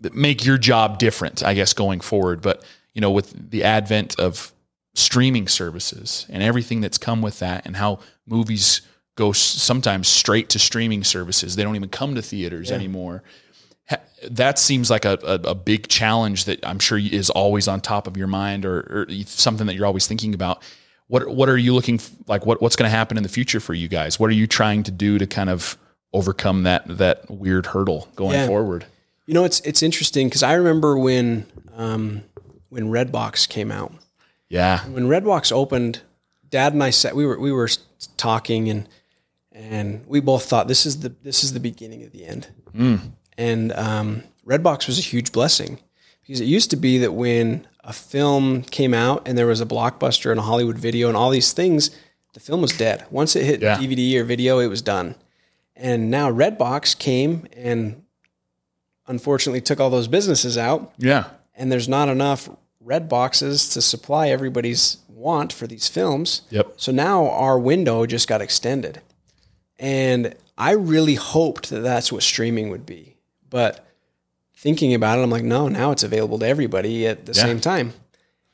that 0.01 0.15
make 0.15 0.45
your 0.45 0.59
job 0.59 0.99
different? 0.99 1.45
I 1.45 1.55
guess 1.55 1.73
going 1.73 2.01
forward, 2.01 2.43
but 2.43 2.65
you 2.93 3.01
know, 3.01 3.13
with 3.13 3.51
the 3.51 3.63
advent 3.63 4.19
of 4.19 4.53
streaming 4.95 5.47
services 5.47 6.27
and 6.29 6.43
everything 6.43 6.81
that's 6.81 6.99
come 6.99 7.23
with 7.23 7.39
that, 7.39 7.65
and 7.67 7.77
how 7.77 8.01
movies 8.27 8.83
go 9.17 9.33
sometimes 9.33 10.09
straight 10.09 10.49
to 10.51 10.59
streaming 10.59 11.05
services, 11.05 11.57
they 11.57 11.63
don't 11.63 11.77
even 11.77 11.89
come 11.89 12.15
to 12.15 12.23
theaters 12.23 12.71
yeah. 12.71 12.77
anymore 12.77 13.23
that 14.29 14.59
seems 14.59 14.91
like 14.91 15.05
a, 15.05 15.19
a, 15.23 15.51
a, 15.51 15.55
big 15.55 15.89
challenge 15.89 16.45
that 16.45 16.65
I'm 16.67 16.79
sure 16.79 16.99
is 16.99 17.31
always 17.31 17.67
on 17.69 17.81
top 17.81 18.07
of 18.07 18.17
your 18.17 18.27
mind 18.27 18.65
or, 18.65 18.81
or 18.81 19.07
something 19.25 19.67
that 19.67 19.75
you're 19.75 19.87
always 19.87 20.07
thinking 20.07 20.35
about. 20.35 20.63
What 21.09 21.29
what 21.29 21.49
are 21.49 21.57
you 21.57 21.75
looking 21.75 22.01
like? 22.29 22.47
What 22.47 22.63
what's 22.63 22.77
going 22.77 22.89
to 22.89 22.97
happen 22.97 23.17
in 23.17 23.23
the 23.23 23.29
future 23.29 23.59
for 23.59 23.75
you 23.75 23.89
guys? 23.89 24.21
What 24.21 24.31
are 24.31 24.35
you 24.35 24.47
trying 24.47 24.85
to 24.85 24.91
do 24.91 25.19
to 25.19 25.27
kind 25.27 25.51
of 25.51 25.77
overcome 26.13 26.63
that 26.65 26.87
that 26.99 27.29
weird 27.31 27.67
hurdle 27.67 28.09
going 28.15 28.35
yeah. 28.35 28.47
forward? 28.47 28.87
You 29.27 29.35
know, 29.35 29.45
it's 29.45 29.61
it's 29.61 29.83
interesting 29.83 30.29
because 30.29 30.43
I 30.43 30.53
remember 30.53 30.97
when 30.97 31.47
um, 31.77 32.23
when 32.69 32.91
Redbox 32.91 33.49
came 33.49 33.73
out. 33.73 33.93
Yeah, 34.49 34.81
when 34.87 35.09
Redbox 35.09 35.51
opened, 35.51 36.03
Dad 36.49 36.75
and 36.75 36.83
I 36.83 36.91
sat. 36.91 37.17
We 37.17 37.27
were 37.27 37.41
we 37.41 37.51
were 37.51 37.69
talking 38.17 38.69
and 38.69 38.89
and 39.53 40.07
we 40.07 40.21
both 40.21 40.45
thought 40.45 40.69
this 40.69 40.87
is 40.87 41.01
the 41.01 41.09
this 41.23 41.43
is 41.45 41.53
the 41.53 41.61
beginning 41.61 42.05
of 42.05 42.13
the 42.13 42.25
end. 42.25 42.49
Mm 42.75 43.13
and 43.41 43.73
um, 43.73 44.23
Redbox 44.47 44.87
was 44.87 44.99
a 44.99 45.03
huge 45.03 45.33
blessing 45.33 45.81
because 46.21 46.43
it 46.43 46.45
used 46.45 46.69
to 46.71 46.77
be 46.77 46.99
that 46.99 47.15
when 47.15 47.67
a 47.83 47.93
film 47.93 48.63
came 48.63 48.93
out 48.93 49.27
and 49.27 49.39
there 49.39 49.47
was 49.47 49.63
a 49.63 49.67
blockbuster 49.67 50.31
and 50.31 50.39
a 50.39 50.43
Hollywood 50.43 50.77
video 50.77 51.09
and 51.09 51.17
all 51.17 51.31
these 51.31 51.55
things, 51.55 51.91
the 52.35 52.41
film 52.41 52.61
was 52.61 52.73
dead. 52.73 53.07
Once 53.11 53.35
it 53.35 53.47
hit 53.47 53.63
yeah. 53.63 53.79
DVD 53.79 54.17
or 54.17 54.25
video, 54.25 54.59
it 54.59 54.67
was 54.67 54.83
done. 54.83 55.15
And 55.75 56.11
now 56.11 56.31
Redbox 56.31 56.99
came 56.99 57.47
and 57.57 58.03
unfortunately 59.07 59.63
took 59.63 59.81
all 59.81 59.89
those 59.89 60.07
businesses 60.07 60.59
out. 60.59 60.93
Yeah. 60.99 61.25
And 61.55 61.73
there's 61.73 61.89
not 61.89 62.11
enough 62.11 62.51
red 62.79 63.09
boxes 63.09 63.71
to 63.71 63.81
supply 63.81 64.29
everybody's 64.29 64.99
want 65.09 65.51
for 65.51 65.67
these 65.67 65.89
films. 65.89 66.43
Yep. 66.51 66.75
So 66.77 66.93
now 66.93 67.31
our 67.31 67.59
window 67.59 68.05
just 68.05 68.29
got 68.29 68.43
extended. 68.43 69.01
And 69.81 70.37
I 70.59 70.73
really 70.73 71.15
hoped 71.15 71.71
that 71.71 71.81
that's 71.81 72.13
what 72.13 72.23
streaming 72.23 72.69
would 72.69 72.85
be. 72.85 73.17
But 73.49 73.85
thinking 74.55 74.95
about 74.95 75.19
it, 75.19 75.23
I'm 75.23 75.31
like, 75.31 75.43
no, 75.43 75.69
now 75.69 75.91
it's 75.91 76.03
available 76.03 76.39
to 76.39 76.47
everybody 76.47 77.07
at 77.07 77.25
the 77.25 77.33
yeah. 77.33 77.43
same 77.43 77.61
time. 77.61 77.95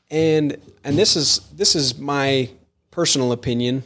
And 0.09 0.57
and 0.85 0.97
this 0.97 1.17
is 1.17 1.39
this 1.53 1.75
is 1.75 1.99
my 1.99 2.49
personal 2.91 3.33
opinion, 3.33 3.83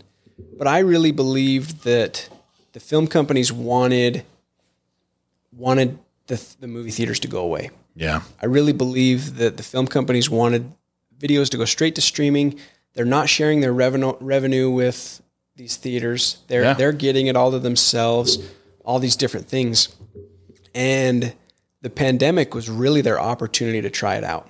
but 0.56 0.68
I 0.68 0.80
really 0.80 1.12
believe 1.12 1.82
that 1.82 2.30
the 2.74 2.80
film 2.80 3.08
companies 3.08 3.52
wanted 3.52 4.24
wanted 5.52 5.98
the, 6.28 6.56
the 6.60 6.68
movie 6.68 6.92
theaters 6.92 7.20
to 7.22 7.28
go 7.28 7.42
away. 7.42 7.72
Yeah. 7.96 8.22
I 8.40 8.46
really 8.46 8.72
believe 8.72 9.38
that 9.38 9.58
the 9.58 9.64
film 9.64 9.88
companies 9.88 10.30
wanted 10.30 10.72
videos 11.20 11.50
to 11.50 11.58
go 11.58 11.66
straight 11.66 11.96
to 11.96 12.02
streaming. 12.02 12.60
They're 12.94 13.04
not 13.04 13.28
sharing 13.30 13.62
their 13.62 13.74
revenue 13.74 14.14
revenue 14.20 14.70
with 14.70 15.24
these 15.56 15.76
theaters. 15.76 16.38
They're 16.48 16.64
yeah. 16.64 16.74
they're 16.74 16.94
getting 16.94 17.28
it 17.28 17.36
all 17.36 17.52
to 17.52 17.60
themselves, 17.60 18.38
all 18.84 19.00
these 19.00 19.16
different 19.16 19.48
things. 19.48 19.96
And 20.74 21.34
the 21.82 21.90
pandemic 21.90 22.54
was 22.56 22.70
really 22.70 23.02
their 23.02 23.20
opportunity 23.20 23.82
to 23.82 23.90
try 23.90 24.16
it 24.16 24.24
out. 24.24 24.50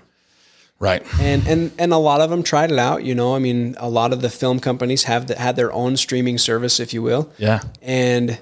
Right. 0.80 1.06
And 1.20 1.48
and 1.48 1.72
and 1.78 1.94
a 1.94 1.98
lot 1.98 2.22
of 2.22 2.30
them 2.30 2.44
tried 2.44 2.72
it 2.72 2.80
out, 2.80 3.04
you 3.04 3.14
know. 3.14 3.36
I 3.36 3.40
mean, 3.40 3.76
a 3.78 3.90
lot 3.90 4.14
of 4.14 4.22
the 4.22 4.30
film 4.30 4.60
companies 4.60 5.04
have 5.04 5.28
the, 5.28 5.38
had 5.38 5.56
their 5.56 5.72
own 5.72 5.96
streaming 5.96 6.38
service, 6.38 6.80
if 6.80 6.94
you 6.94 7.04
will. 7.04 7.32
Yeah. 7.38 7.62
And 7.82 8.40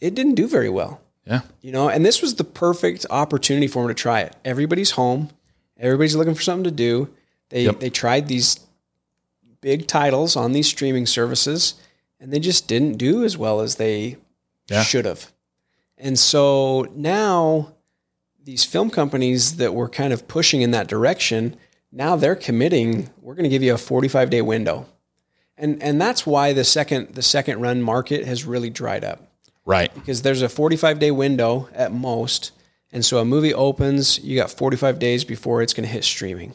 it 0.00 0.14
didn't 0.14 0.34
do 0.34 0.46
very 0.46 0.68
well. 0.68 1.00
Yeah. 1.26 1.40
You 1.60 1.72
know, 1.72 1.88
and 1.88 2.04
this 2.04 2.22
was 2.22 2.36
the 2.36 2.44
perfect 2.44 3.06
opportunity 3.10 3.66
for 3.66 3.82
them 3.82 3.88
to 3.88 4.00
try 4.00 4.20
it. 4.20 4.36
Everybody's 4.44 4.92
home. 4.92 5.30
Everybody's 5.78 6.14
looking 6.14 6.34
for 6.34 6.42
something 6.42 6.64
to 6.64 6.70
do. 6.70 7.08
They 7.48 7.64
yep. 7.64 7.80
they 7.80 7.90
tried 7.90 8.28
these 8.28 8.60
big 9.64 9.86
titles 9.86 10.36
on 10.36 10.52
these 10.52 10.68
streaming 10.68 11.06
services 11.06 11.74
and 12.20 12.30
they 12.30 12.38
just 12.38 12.68
didn't 12.68 12.98
do 12.98 13.24
as 13.24 13.38
well 13.38 13.60
as 13.62 13.76
they 13.76 14.18
yeah. 14.68 14.82
should 14.82 15.06
have. 15.06 15.32
And 15.96 16.18
so 16.18 16.86
now 16.94 17.72
these 18.44 18.62
film 18.62 18.90
companies 18.90 19.56
that 19.56 19.72
were 19.72 19.88
kind 19.88 20.12
of 20.12 20.28
pushing 20.28 20.60
in 20.60 20.70
that 20.72 20.86
direction, 20.86 21.56
now 21.90 22.14
they're 22.14 22.36
committing, 22.36 23.08
we're 23.22 23.34
going 23.34 23.44
to 23.44 23.48
give 23.48 23.62
you 23.62 23.72
a 23.72 23.78
45 23.78 24.28
day 24.28 24.42
window. 24.42 24.86
And 25.56 25.82
and 25.82 25.98
that's 25.98 26.26
why 26.26 26.52
the 26.52 26.64
second 26.64 27.14
the 27.14 27.22
second 27.22 27.60
run 27.60 27.80
market 27.80 28.26
has 28.26 28.44
really 28.44 28.70
dried 28.70 29.02
up. 29.04 29.22
Right. 29.64 29.94
Because 29.94 30.20
there's 30.20 30.42
a 30.42 30.48
45 30.50 30.98
day 30.98 31.10
window 31.10 31.70
at 31.72 31.90
most. 31.90 32.50
And 32.92 33.02
so 33.02 33.18
a 33.18 33.24
movie 33.24 33.54
opens, 33.54 34.18
you 34.18 34.36
got 34.36 34.50
45 34.50 34.98
days 34.98 35.24
before 35.24 35.62
it's 35.62 35.72
going 35.72 35.86
to 35.86 35.92
hit 35.92 36.04
streaming. 36.04 36.54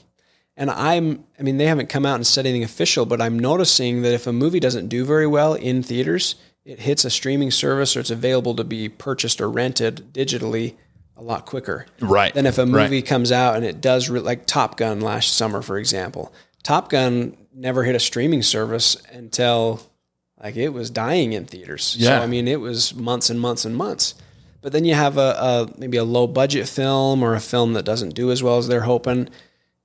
And 0.59 0.69
I'm, 0.69 1.23
I 1.39 1.43
mean, 1.43 1.55
they 1.55 1.67
haven't 1.67 1.87
come 1.87 2.05
out 2.05 2.15
and 2.15 2.27
said 2.27 2.45
anything 2.45 2.65
official, 2.65 3.05
but 3.05 3.21
I'm 3.21 3.39
noticing 3.39 4.01
that 4.01 4.13
if 4.13 4.27
a 4.27 4.33
movie 4.33 4.59
doesn't 4.59 4.89
do 4.89 5.05
very 5.05 5.25
well 5.25 5.53
in 5.53 5.81
theaters, 5.81 6.35
it 6.65 6.81
hits 6.81 7.05
a 7.05 7.09
streaming 7.09 7.49
service 7.49 7.95
or 7.95 8.01
it's 8.01 8.11
available 8.11 8.53
to 8.55 8.65
be 8.65 8.89
purchased 8.89 9.39
or 9.39 9.49
rented 9.49 10.13
digitally 10.13 10.75
a 11.15 11.23
lot 11.23 11.45
quicker. 11.45 11.85
Right. 12.01 12.33
Than 12.33 12.45
if 12.45 12.57
a 12.57 12.65
movie 12.65 12.97
right. 12.97 13.05
comes 13.05 13.31
out 13.31 13.55
and 13.55 13.63
it 13.63 13.79
does, 13.79 14.09
re- 14.09 14.19
like 14.19 14.45
Top 14.45 14.75
Gun 14.75 14.99
last 14.99 15.37
summer, 15.37 15.61
for 15.61 15.77
example. 15.77 16.33
Top 16.61 16.89
Gun 16.89 17.37
never 17.53 17.85
hit 17.85 17.95
a 17.95 17.99
streaming 17.99 18.43
service 18.43 18.97
until 19.13 19.81
like 20.43 20.57
it 20.57 20.69
was 20.69 20.89
dying 20.89 21.31
in 21.31 21.45
theaters. 21.45 21.95
Yeah. 21.97 22.19
So, 22.19 22.23
I 22.23 22.27
mean, 22.27 22.49
it 22.49 22.59
was 22.59 22.93
months 22.93 23.29
and 23.29 23.39
months 23.39 23.63
and 23.63 23.77
months. 23.77 24.13
But 24.61 24.73
then 24.73 24.83
you 24.83 24.93
have 24.93 25.17
a, 25.17 25.21
a 25.21 25.69
maybe 25.77 25.95
a 25.95 26.03
low 26.03 26.27
budget 26.27 26.67
film 26.67 27.23
or 27.23 27.33
a 27.33 27.39
film 27.39 27.73
that 27.73 27.85
doesn't 27.85 28.13
do 28.13 28.29
as 28.29 28.43
well 28.43 28.57
as 28.57 28.67
they're 28.67 28.81
hoping 28.81 29.29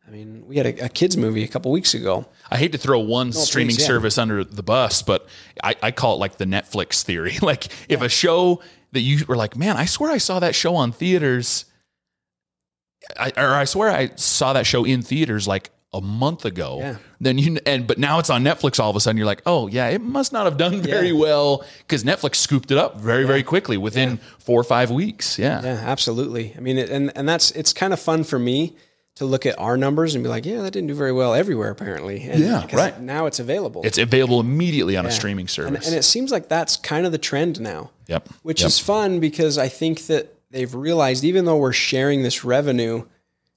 I 0.07 0.11
mean, 0.11 0.45
we 0.47 0.57
had 0.57 0.67
a, 0.67 0.87
a 0.87 0.89
kids 0.89 1.17
movie 1.17 1.45
a 1.45 1.49
couple 1.49 1.73
weeks 1.73 1.95
ago. 1.95 2.27
I 2.51 2.59
hate 2.59 2.73
to 2.73 2.79
throw 2.79 3.01
one 3.01 3.29
no, 3.29 3.33
streaming 3.33 3.77
please, 3.77 3.83
yeah. 3.83 3.87
service 3.87 4.19
under 4.19 4.45
the 4.45 4.63
bus, 4.63 5.03
but 5.03 5.27
I, 5.63 5.77
I, 5.83 5.91
call 5.93 6.17
it 6.17 6.19
like 6.19 6.37
the 6.37 6.45
Netflix 6.45 7.03
theory. 7.03 7.39
like 7.43 7.69
if 7.89 8.03
a 8.03 8.09
show 8.09 8.61
that 8.93 9.01
you 9.01 9.25
were 9.27 9.37
like, 9.37 9.57
man, 9.57 9.77
I 9.77 9.87
swear 9.87 10.11
I 10.11 10.19
saw 10.19 10.41
that 10.41 10.55
show 10.55 10.77
on 10.77 10.93
theaters, 10.93 11.65
I, 13.19 13.33
or 13.37 13.55
I 13.55 13.65
swear 13.65 13.91
I 13.91 14.11
saw 14.17 14.53
that 14.53 14.67
show 14.67 14.85
in 14.85 15.01
theaters 15.01 15.49
like 15.49 15.71
a 15.95 16.01
month 16.01 16.45
ago. 16.45 16.79
Yeah. 16.81 16.97
Then 17.21 17.39
you 17.39 17.59
and 17.65 17.87
but 17.87 17.99
now 17.99 18.19
it's 18.19 18.29
on 18.29 18.45
Netflix. 18.45 18.79
All 18.79 18.91
of 18.91 18.97
a 18.97 19.01
sudden, 19.01 19.17
you're 19.17 19.27
like, 19.27 19.43
oh 19.47 19.69
yeah, 19.69 19.89
it 19.89 20.03
must 20.03 20.33
not 20.33 20.45
have 20.45 20.59
done 20.59 20.83
very 20.83 21.09
yeah. 21.09 21.21
well 21.21 21.65
because 21.79 22.05
Netflix 22.05 22.37
scooped 22.37 22.71
it 22.71 22.77
up 22.77 22.99
very 22.99 23.23
yeah. 23.23 23.29
very 23.29 23.43
quickly 23.43 23.79
within 23.79 24.19
four 24.39 24.61
or 24.61 24.65
five 24.65 24.91
weeks. 24.91 25.39
Yeah, 25.39 25.63
yeah, 25.63 25.81
absolutely. 25.85 26.55
I 26.57 26.61
mean, 26.61 26.79
and 26.79 27.17
and 27.17 27.29
that's 27.29 27.53
it's 27.53 27.73
kind 27.73 27.93
of 27.93 28.01
fun 28.01 28.25
for 28.25 28.39
me 28.39 28.77
to 29.17 29.25
look 29.25 29.47
at 29.47 29.59
our 29.59 29.77
numbers 29.77 30.15
and 30.15 30.25
be 30.25 30.29
like, 30.29 30.45
yeah, 30.45 30.63
that 30.63 30.73
didn't 30.73 30.89
do 30.89 30.95
very 30.95 31.13
well 31.13 31.35
everywhere 31.35 31.71
apparently. 31.71 32.23
And 32.23 32.41
yeah, 32.41 32.67
right. 32.75 33.01
Now 33.01 33.27
it's 33.27 33.39
available. 33.39 33.83
It's 33.85 33.99
available 33.99 34.41
immediately 34.41 34.97
on 34.97 35.05
yeah. 35.05 35.11
a 35.11 35.13
streaming 35.13 35.47
service. 35.47 35.87
And, 35.87 35.87
and, 35.87 35.95
it 35.95 36.03
seems 36.03 36.33
like 36.33 36.49
that's 36.49 36.77
kind 36.77 37.07
of 37.07 37.13
the 37.13 37.19
trend 37.19 37.61
now. 37.61 37.91
Yep. 38.09 38.29
Which 38.43 38.61
yep. 38.61 38.69
is 38.69 38.79
fun 38.81 39.21
because 39.21 39.57
I 39.57 39.69
think 39.69 40.07
that 40.07 40.35
they've 40.51 40.75
realized 40.75 41.23
even 41.25 41.45
though 41.45 41.57
we're 41.57 41.73
sharing 41.73 42.23
this 42.23 42.45
revenue, 42.45 43.05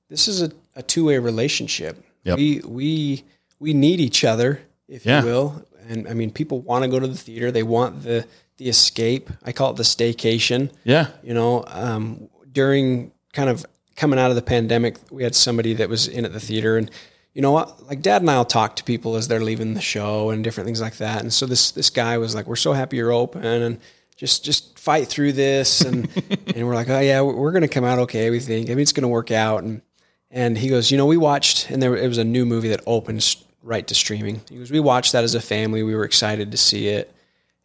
this 0.09 0.27
is 0.27 0.41
a, 0.41 0.51
a 0.75 0.83
two 0.83 1.05
way 1.05 1.17
relationship. 1.17 2.03
Yep. 2.23 2.37
We 2.37 2.61
we 2.65 3.23
we 3.59 3.73
need 3.73 3.99
each 3.99 4.23
other, 4.23 4.61
if 4.87 5.05
yeah. 5.05 5.21
you 5.21 5.25
will. 5.25 5.65
And 5.89 6.07
I 6.07 6.13
mean 6.13 6.31
people 6.31 6.61
want 6.61 6.83
to 6.83 6.89
go 6.89 6.99
to 6.99 7.07
the 7.07 7.17
theater. 7.17 7.51
They 7.51 7.63
want 7.63 8.03
the 8.03 8.27
the 8.57 8.69
escape. 8.69 9.29
I 9.43 9.53
call 9.53 9.71
it 9.71 9.77
the 9.77 9.83
staycation. 9.83 10.71
Yeah. 10.83 11.07
You 11.23 11.33
know, 11.33 11.63
um, 11.67 12.29
during 12.51 13.11
kind 13.33 13.49
of 13.49 13.65
coming 13.97 14.19
out 14.19 14.29
of 14.29 14.35
the 14.35 14.41
pandemic, 14.41 14.95
we 15.11 15.23
had 15.23 15.35
somebody 15.35 15.73
that 15.73 15.89
was 15.89 16.07
in 16.07 16.23
at 16.23 16.31
the 16.31 16.39
theater 16.39 16.77
and 16.77 16.89
you 17.33 17.41
know 17.41 17.51
what? 17.51 17.85
Like 17.87 18.01
dad 18.01 18.21
and 18.21 18.31
I'll 18.31 18.45
talk 18.45 18.77
to 18.77 18.83
people 18.83 19.15
as 19.15 19.27
they're 19.27 19.43
leaving 19.43 19.75
the 19.75 19.81
show 19.81 20.31
and 20.31 20.43
different 20.43 20.65
things 20.65 20.81
like 20.81 20.97
that. 20.97 21.21
And 21.21 21.31
so 21.31 21.45
this, 21.45 21.69
this 21.69 21.91
guy 21.91 22.17
was 22.17 22.33
like, 22.33 22.47
we're 22.47 22.55
so 22.55 22.73
happy 22.73 22.97
you're 22.97 23.11
open 23.11 23.43
and 23.43 23.79
just, 24.15 24.43
just 24.43 24.79
fight 24.79 25.07
through 25.07 25.33
this. 25.33 25.81
And, 25.81 26.09
and 26.55 26.65
we're 26.65 26.73
like, 26.73 26.89
oh 26.89 26.99
yeah, 26.99 27.21
we're 27.21 27.51
going 27.51 27.61
to 27.61 27.67
come 27.67 27.83
out 27.83 27.99
okay. 27.99 28.31
We 28.31 28.39
think, 28.39 28.69
I 28.69 28.73
mean, 28.73 28.79
it's 28.79 28.91
going 28.91 29.03
to 29.03 29.07
work 29.07 29.29
out. 29.29 29.63
And, 29.63 29.83
and 30.31 30.57
he 30.57 30.67
goes, 30.67 30.89
you 30.89 30.97
know, 30.97 31.05
we 31.05 31.17
watched, 31.17 31.69
and 31.69 31.79
there 31.79 31.95
it 31.95 32.07
was 32.07 32.17
a 32.17 32.23
new 32.23 32.43
movie 32.43 32.69
that 32.69 32.81
opened 32.87 33.35
right 33.61 33.85
to 33.85 33.93
streaming. 33.93 34.41
He 34.49 34.57
goes, 34.57 34.71
we 34.71 34.79
watched 34.79 35.11
that 35.11 35.23
as 35.23 35.35
a 35.35 35.41
family. 35.41 35.83
We 35.83 35.93
were 35.93 36.05
excited 36.05 36.49
to 36.51 36.57
see 36.57 36.87
it. 36.87 37.13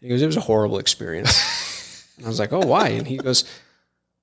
he 0.03 0.09
goes, 0.09 0.21
it 0.21 0.27
was 0.27 0.37
a 0.37 0.40
horrible 0.40 0.79
experience. 0.79 2.07
and 2.18 2.27
I 2.27 2.29
was 2.29 2.38
like, 2.38 2.53
oh, 2.53 2.61
why? 2.61 2.88
And 2.88 3.07
he 3.07 3.16
goes, 3.16 3.45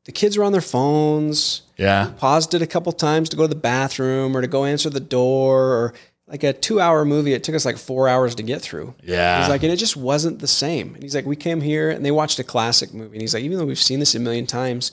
the 0.05 0.11
kids 0.11 0.37
were 0.37 0.43
on 0.43 0.51
their 0.51 0.61
phones. 0.61 1.63
Yeah. 1.77 2.11
Paused 2.17 2.53
it 2.53 2.61
a 2.61 2.67
couple 2.67 2.91
times 2.91 3.29
to 3.29 3.37
go 3.37 3.43
to 3.43 3.47
the 3.47 3.55
bathroom 3.55 4.35
or 4.35 4.41
to 4.41 4.47
go 4.47 4.65
answer 4.65 4.89
the 4.89 4.99
door 4.99 5.73
or 5.73 5.93
like 6.27 6.43
a 6.43 6.53
two 6.53 6.79
hour 6.79 7.05
movie. 7.05 7.33
It 7.33 7.43
took 7.43 7.55
us 7.55 7.65
like 7.65 7.77
four 7.77 8.07
hours 8.07 8.35
to 8.35 8.43
get 8.43 8.61
through. 8.61 8.95
Yeah. 9.03 9.39
He's 9.39 9.49
like, 9.49 9.63
and 9.63 9.71
it 9.71 9.77
just 9.77 9.97
wasn't 9.97 10.39
the 10.39 10.47
same. 10.47 10.93
And 10.93 11.03
he's 11.03 11.15
like, 11.15 11.25
we 11.25 11.35
came 11.35 11.61
here 11.61 11.89
and 11.89 12.05
they 12.05 12.11
watched 12.11 12.39
a 12.39 12.43
classic 12.43 12.93
movie. 12.93 13.15
And 13.15 13.21
he's 13.21 13.33
like, 13.33 13.43
even 13.43 13.57
though 13.57 13.65
we've 13.65 13.79
seen 13.79 13.99
this 13.99 14.15
a 14.15 14.19
million 14.19 14.45
times, 14.45 14.91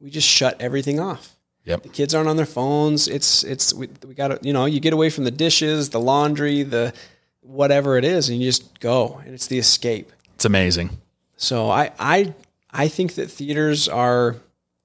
we 0.00 0.10
just 0.10 0.28
shut 0.28 0.60
everything 0.60 1.00
off. 1.00 1.36
Yep. 1.64 1.82
The 1.82 1.88
kids 1.88 2.14
aren't 2.14 2.28
on 2.28 2.36
their 2.36 2.46
phones. 2.46 3.08
It's 3.08 3.42
it's 3.42 3.74
we, 3.74 3.88
we 4.06 4.14
got 4.14 4.28
to 4.28 4.38
you 4.42 4.52
know 4.52 4.66
you 4.66 4.78
get 4.78 4.92
away 4.92 5.10
from 5.10 5.24
the 5.24 5.32
dishes, 5.32 5.90
the 5.90 5.98
laundry, 6.00 6.62
the 6.62 6.94
whatever 7.40 7.96
it 7.98 8.04
is, 8.04 8.28
and 8.28 8.40
you 8.40 8.48
just 8.48 8.78
go, 8.78 9.20
and 9.24 9.34
it's 9.34 9.48
the 9.48 9.58
escape. 9.58 10.12
It's 10.34 10.44
amazing. 10.44 10.90
So 11.36 11.68
I 11.68 11.90
I 11.98 12.34
I 12.70 12.88
think 12.88 13.14
that 13.14 13.30
theaters 13.30 13.88
are. 13.88 14.36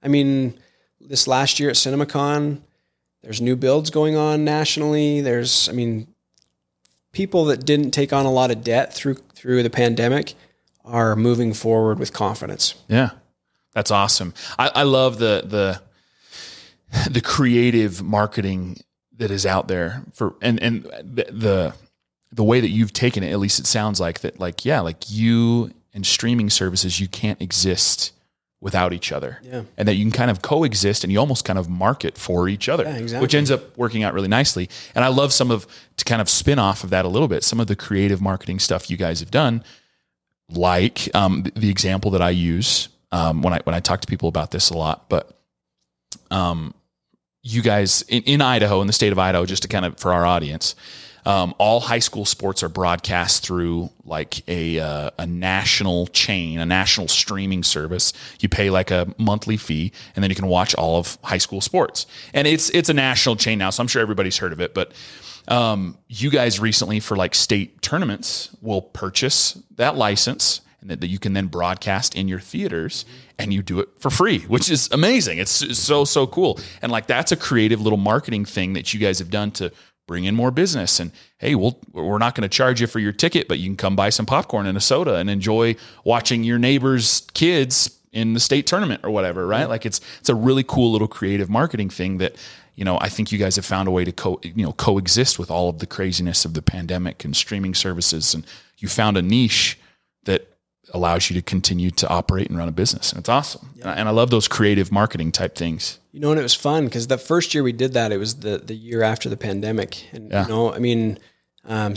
I 0.04 0.08
mean, 0.08 0.58
this 1.00 1.28
last 1.28 1.60
year 1.60 1.70
at 1.70 1.76
CinemaCon, 1.76 2.62
there's 3.22 3.42
new 3.42 3.56
builds 3.56 3.90
going 3.90 4.16
on 4.16 4.44
nationally. 4.44 5.22
There's 5.22 5.70
I 5.70 5.74
mean, 5.74 6.08
people 7.12 7.46
that 7.46 7.66
didn't 7.66 7.92
take 7.92 8.14
on 8.14 8.26
a 8.26 8.32
lot 8.32 8.52
of 8.52 8.64
debt 8.64 8.94
through 8.94 9.16
through 9.34 9.64
the 9.64 9.70
pandemic 9.70 10.34
are 10.84 11.16
moving 11.16 11.54
forward 11.54 12.00
with 12.00 12.14
confidence. 12.14 12.76
Yeah. 12.88 13.12
That's 13.74 13.92
awesome. 13.92 14.34
I, 14.60 14.72
I 14.76 14.84
love 14.84 15.20
the 15.20 15.44
the 15.46 17.10
the 17.10 17.22
creative 17.22 18.02
marketing 18.02 18.78
that 19.18 19.32
is 19.32 19.46
out 19.46 19.68
there 19.68 20.04
for 20.14 20.36
and 20.42 20.62
and 20.62 20.84
the, 20.84 21.28
the 21.32 21.74
the 22.32 22.44
way 22.44 22.60
that 22.60 22.70
you've 22.70 22.94
taken 22.94 23.24
it 23.24 23.32
at 23.32 23.40
least 23.40 23.60
it 23.60 23.68
sounds 23.68 24.00
like 24.00 24.22
that 24.22 24.40
like 24.40 24.66
yeah 24.66 24.80
like 24.80 25.10
you 25.10 25.72
and 25.94 26.06
streaming 26.06 26.50
services 26.50 27.00
you 27.00 27.08
can't 27.08 27.42
exist 27.42 28.12
without 28.62 28.94
each 28.94 29.12
other 29.12 29.40
Yeah. 29.44 29.64
and 29.78 29.88
that 29.88 29.96
you 29.96 30.04
can 30.06 30.12
kind 30.12 30.32
of 30.32 30.42
coexist 30.42 31.04
and 31.04 31.12
you 31.12 31.20
almost 31.20 31.44
kind 31.44 31.58
of 31.60 31.68
market 31.68 32.18
for 32.18 32.48
each 32.48 32.70
other 32.70 32.84
Yeah, 32.84 32.96
exactly. 32.98 33.22
which 33.24 33.36
ends 33.36 33.52
up 33.52 33.76
working 33.78 34.04
out 34.04 34.14
really 34.14 34.28
nicely 34.28 34.70
and 34.96 35.04
i 35.04 35.08
love 35.08 35.34
some 35.34 35.50
of 35.52 35.66
to 35.98 36.06
kind 36.06 36.22
of 36.22 36.30
spin 36.30 36.60
off 36.60 36.84
of 36.84 36.92
that 36.92 37.04
a 37.04 37.08
little 37.08 37.28
bit 37.28 37.44
some 37.44 37.60
of 37.60 37.68
the 37.68 37.76
creative 37.76 38.22
marketing 38.22 38.60
stuff 38.60 38.90
you 38.90 38.98
guys 38.98 39.20
have 39.20 39.32
done 39.32 39.64
like 40.54 41.10
um, 41.16 41.44
the, 41.56 41.70
example 41.70 42.12
that 42.12 42.22
I 42.22 42.32
use 42.32 42.90
um, 43.12 43.42
when 43.42 43.54
I 43.54 43.62
when 43.64 43.74
I 43.74 43.80
talk 43.80 44.02
to 44.02 44.08
people 44.08 44.28
about 44.28 44.52
this 44.52 44.70
a 44.70 44.78
lot. 44.78 45.08
But 45.10 45.32
um, 46.30 46.74
you 47.42 47.62
guys 47.62 48.02
in, 48.10 48.24
in 48.24 48.42
Idaho, 48.42 48.82
in 48.82 48.88
the 48.88 48.94
state 48.94 49.12
of 49.12 49.20
Idaho, 49.20 49.46
just 49.46 49.62
to 49.64 49.68
kind 49.70 49.86
of 49.86 49.98
for 49.98 50.14
our 50.14 50.26
audience, 50.26 50.76
um, 51.26 51.54
all 51.58 51.80
high 51.80 52.00
school 52.00 52.26
sports 52.26 52.64
are 52.64 52.70
broadcast 52.70 53.44
through 53.44 53.90
like 54.06 54.48
a 54.50 54.80
uh, 54.80 55.12
a 55.18 55.26
national 55.26 56.08
chain, 56.08 56.60
a 56.60 56.66
national 56.66 57.08
streaming 57.08 57.64
service. 57.64 58.14
You 58.40 58.50
pay 58.50 58.70
like 58.70 58.92
a 58.92 59.14
monthly 59.18 59.58
fee, 59.58 59.92
and 60.16 60.24
then 60.24 60.30
you 60.30 60.36
can 60.36 60.48
watch 60.48 60.74
all 60.76 60.98
of 60.98 61.18
high 61.24 61.38
school 61.38 61.62
sports. 61.62 62.08
And 62.34 62.48
it's 62.48 62.70
it's 62.72 62.90
a 62.90 62.94
national 62.94 63.36
chain 63.36 63.60
now, 63.60 63.70
so 63.70 63.82
I'm 63.82 63.88
sure 63.88 64.02
everybody's 64.02 64.38
heard 64.38 64.54
of 64.54 64.62
it, 64.62 64.74
but 64.74 64.92
um, 65.48 65.98
you 66.08 66.30
guys 66.30 66.60
recently 66.60 67.00
for 67.00 67.16
like 67.18 67.36
state 67.36 67.82
tournaments 67.82 68.56
will 68.62 68.82
purchase 68.82 69.58
that 69.76 69.96
license 69.98 70.62
and 70.82 70.90
that, 70.90 71.02
that 71.02 71.08
you 71.08 71.20
can 71.20 71.34
then 71.34 71.48
broadcast 71.48 72.16
in 72.16 72.28
your 72.28 72.40
theaters 72.40 73.06
and 73.38 73.54
you 73.54 73.62
do 73.62 73.80
it 73.80 73.90
for 74.00 74.10
free, 74.10 74.40
which 74.42 74.70
is 74.70 74.90
amazing. 74.92 75.40
It's, 75.40 75.62
it's 75.62 75.80
so, 75.80 76.06
so 76.06 76.28
cool. 76.28 76.60
And 76.82 76.92
like, 76.92 77.08
that's 77.08 77.32
a 77.32 77.36
creative 77.36 77.82
little 77.82 77.98
marketing 77.98 78.46
thing 78.46 78.74
that 78.74 78.94
you 78.94 79.00
guys 79.00 79.20
have 79.20 79.30
done 79.30 79.52
to 79.52 79.72
bring 80.12 80.26
in 80.26 80.36
more 80.36 80.52
business. 80.52 81.00
And 81.00 81.14
Hey, 81.38 81.56
we'll, 81.56 81.80
we're 81.94 82.18
not 82.18 82.36
going 82.36 82.44
to 82.44 82.50
charge 82.56 82.82
you 82.82 82.88
for 82.88 83.00
your 83.00 83.14
ticket, 83.14 83.48
but 83.48 83.60
you 83.60 83.70
can 83.70 83.78
come 83.78 83.96
buy 83.96 84.10
some 84.10 84.26
popcorn 84.26 84.68
and 84.68 84.78
a 84.78 84.82
soda 84.82 85.16
and 85.16 85.30
enjoy 85.30 85.78
watching 86.04 86.44
your 86.44 86.60
neighbor's 86.60 87.26
kids 87.34 87.98
in 88.12 88.34
the 88.34 88.42
state 88.42 88.68
tournament 88.68 89.06
or 89.06 89.10
whatever, 89.10 89.48
right? 89.48 89.70
Like 89.70 89.86
it's, 89.86 90.02
it's 90.20 90.28
a 90.28 90.36
really 90.36 90.64
cool 90.64 90.92
little 90.92 91.08
creative 91.08 91.50
marketing 91.50 91.90
thing 91.90 92.18
that, 92.18 92.36
you 92.76 92.84
know, 92.84 92.98
I 93.00 93.08
think 93.08 93.32
you 93.32 93.40
guys 93.40 93.56
have 93.56 93.66
found 93.66 93.88
a 93.88 93.92
way 93.92 94.04
to 94.04 94.12
co, 94.12 94.42
you 94.44 94.66
know, 94.66 94.74
coexist 94.74 95.40
with 95.40 95.50
all 95.50 95.70
of 95.70 95.80
the 95.80 95.88
craziness 95.88 96.44
of 96.44 96.56
the 96.56 96.62
pandemic 96.62 97.24
and 97.24 97.34
streaming 97.34 97.74
services, 97.74 98.34
and 98.34 98.46
you 98.78 98.90
found 98.90 99.16
a 99.16 99.22
niche 99.22 99.80
that 100.26 100.51
allows 100.94 101.30
you 101.30 101.36
to 101.36 101.42
continue 101.42 101.90
to 101.92 102.08
operate 102.10 102.50
and 102.50 102.58
run 102.58 102.68
a 102.68 102.72
business, 102.72 103.12
and 103.12 103.20
it's 103.20 103.30
awesome. 103.30 103.70
And, 103.82 103.86
I, 103.90 103.94
and 103.96 104.08
I 104.10 104.12
love 104.12 104.30
those 104.30 104.48
creative 104.48 104.92
marketing 104.92 105.32
type 105.32 105.56
things. 105.56 106.00
You 106.12 106.20
know, 106.20 106.32
and 106.32 106.40
it 106.40 106.44
was 106.44 106.54
fun 106.56 106.86
because 106.86 107.08
the 107.08 107.18
first 107.18 107.54
year 107.54 107.64
we 107.64 107.72
did 107.72 107.94
that, 107.94 108.12
it 108.12 108.18
was 108.18 108.36
the 108.42 108.58
the 108.58 108.76
year 108.76 109.02
after 109.02 109.30
the 109.30 109.38
pandemic, 109.38 110.06
and 110.14 110.30
Yeah. 110.32 110.44
you 110.44 110.50
know, 110.50 110.74
I 110.74 110.80
mean, 110.80 111.18
um, 111.66 111.94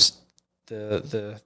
the 0.67 1.41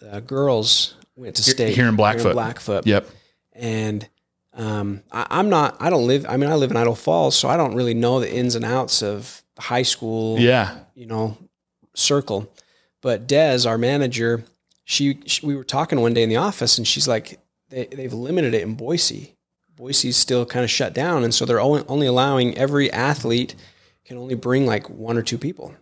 the 0.00 0.08
uh, 0.10 0.20
girls 0.20 0.94
went 1.16 1.36
to 1.36 1.42
state 1.42 1.74
here 1.74 1.88
in 1.88 1.96
Blackfoot. 1.96 2.32
Blackfoot, 2.34 2.86
Yep. 2.86 3.08
and 3.52 4.08
um, 4.54 5.02
I, 5.12 5.26
I'm 5.30 5.48
not. 5.48 5.76
I 5.80 5.90
don't 5.90 6.06
live. 6.06 6.26
I 6.28 6.36
mean, 6.36 6.50
I 6.50 6.54
live 6.54 6.70
in 6.70 6.76
Idaho 6.76 6.94
Falls, 6.94 7.36
so 7.36 7.48
I 7.48 7.56
don't 7.56 7.74
really 7.74 7.94
know 7.94 8.20
the 8.20 8.32
ins 8.32 8.54
and 8.54 8.64
outs 8.64 9.02
of 9.02 9.42
high 9.58 9.82
school. 9.82 10.38
Yeah. 10.38 10.76
you 10.94 11.06
know, 11.06 11.36
circle. 11.94 12.52
But 13.02 13.26
Des, 13.26 13.66
our 13.66 13.78
manager, 13.78 14.44
she, 14.90 15.20
she 15.24 15.46
we 15.46 15.54
were 15.54 15.62
talking 15.62 16.00
one 16.00 16.14
day 16.14 16.22
in 16.24 16.28
the 16.28 16.36
office, 16.36 16.76
and 16.76 16.86
she's 16.86 17.06
like, 17.06 17.38
they, 17.68 17.86
they've 17.86 18.12
limited 18.12 18.54
it 18.54 18.62
in 18.62 18.74
Boise. 18.74 19.36
Boise's 19.76 20.16
still 20.16 20.44
kind 20.44 20.64
of 20.64 20.70
shut 20.70 20.92
down, 20.92 21.22
and 21.22 21.32
so 21.32 21.44
they're 21.44 21.60
only, 21.60 21.84
only 21.86 22.06
allowing 22.08 22.58
every 22.58 22.90
athlete 22.92 23.54
can 24.04 24.18
only 24.18 24.34
bring 24.34 24.66
like 24.66 24.90
one 24.90 25.16
or 25.16 25.22
two 25.22 25.38
people. 25.38 25.72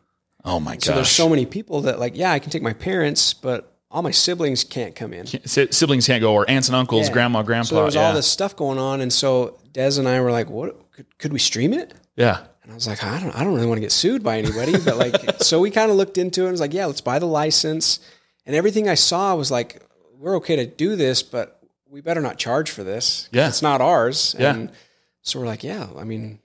Oh 0.44 0.61
my 0.61 0.75
god 0.75 0.85
So 0.85 0.94
there's 0.94 1.09
so 1.09 1.29
many 1.29 1.47
people 1.47 1.81
that 1.83 1.99
like, 1.99 2.16
yeah, 2.16 2.33
I 2.33 2.38
can 2.38 2.51
take 2.51 2.62
my 2.62 2.75
parents, 2.75 3.33
but 3.33 3.75
all 3.90 4.03
my 4.03 4.11
siblings 4.11 4.62
can't 4.62 4.94
come 4.94 5.14
in. 5.14 5.27
Si- 5.27 5.68
Siblings 5.71 6.07
can't 6.07 6.21
go, 6.21 6.35
or 6.35 6.49
aunts 6.49 6.68
and 6.68 6.77
uncles, 6.77 7.09
Yeah. 7.09 7.14
grandma, 7.14 7.42
grandpa. 7.42 7.68
So 7.68 7.75
there 7.77 7.85
was 7.85 7.94
yeah. 7.94 8.09
all 8.09 8.14
this 8.14 8.31
stuff 8.31 8.55
going 8.55 8.79
on, 8.79 9.01
and 9.01 9.11
so 9.11 9.59
Des 9.73 9.99
and 9.99 10.07
I 10.07 10.21
were 10.21 10.31
like, 10.31 10.51
"What 10.51 10.92
could, 10.92 11.18
could 11.18 11.33
we 11.33 11.38
stream 11.38 11.73
it?" 11.73 11.94
Yeah. 12.14 12.44
And 12.62 12.73
I 12.73 12.75
was 12.75 12.87
like, 12.87 13.03
I 13.03 13.18
don't, 13.18 13.35
I 13.35 13.42
don't 13.42 13.55
really 13.55 13.66
want 13.66 13.79
to 13.79 13.81
get 13.81 13.92
sued 13.92 14.23
by 14.23 14.37
anybody, 14.37 14.73
but 14.85 14.99
like, 14.99 15.14
so 15.40 15.59
we 15.59 15.71
kind 15.71 15.90
of 15.90 15.97
looked 15.97 16.18
into 16.18 16.42
it 16.42 16.49
and 16.49 16.53
was 16.53 16.61
like, 16.61 16.75
yeah, 16.75 16.85
let's 16.85 17.01
buy 17.01 17.18
the 17.18 17.27
license. 17.27 17.99
And 18.48 18.56
everything 18.56 18.88
I 18.88 18.94
saw 18.94 19.34
was 19.37 19.50
like, 19.50 19.82
we're 20.18 20.37
okay 20.38 20.56
to 20.56 20.66
do 20.66 20.96
this, 20.96 21.22
but 21.22 21.61
we 21.88 22.00
better 22.00 22.22
not 22.22 22.38
charge 22.38 22.70
for 22.70 22.82
this. 22.82 23.28
Yeah. 23.30 23.46
It's 23.46 23.61
not 23.62 23.80
ours. 23.82 24.34
Yeah. 24.38 24.54
And 24.54 24.72
so 25.20 25.38
we're 25.38 25.46
like, 25.46 25.62
yeah, 25.62 25.88
I 25.98 26.04
mean, 26.04 26.38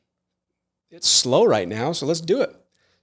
it's 0.91 1.07
slow 1.07 1.45
right 1.45 1.67
now, 1.67 1.93
so 1.93 2.05
let's 2.05 2.19
do 2.19 2.41
it. 2.41 2.53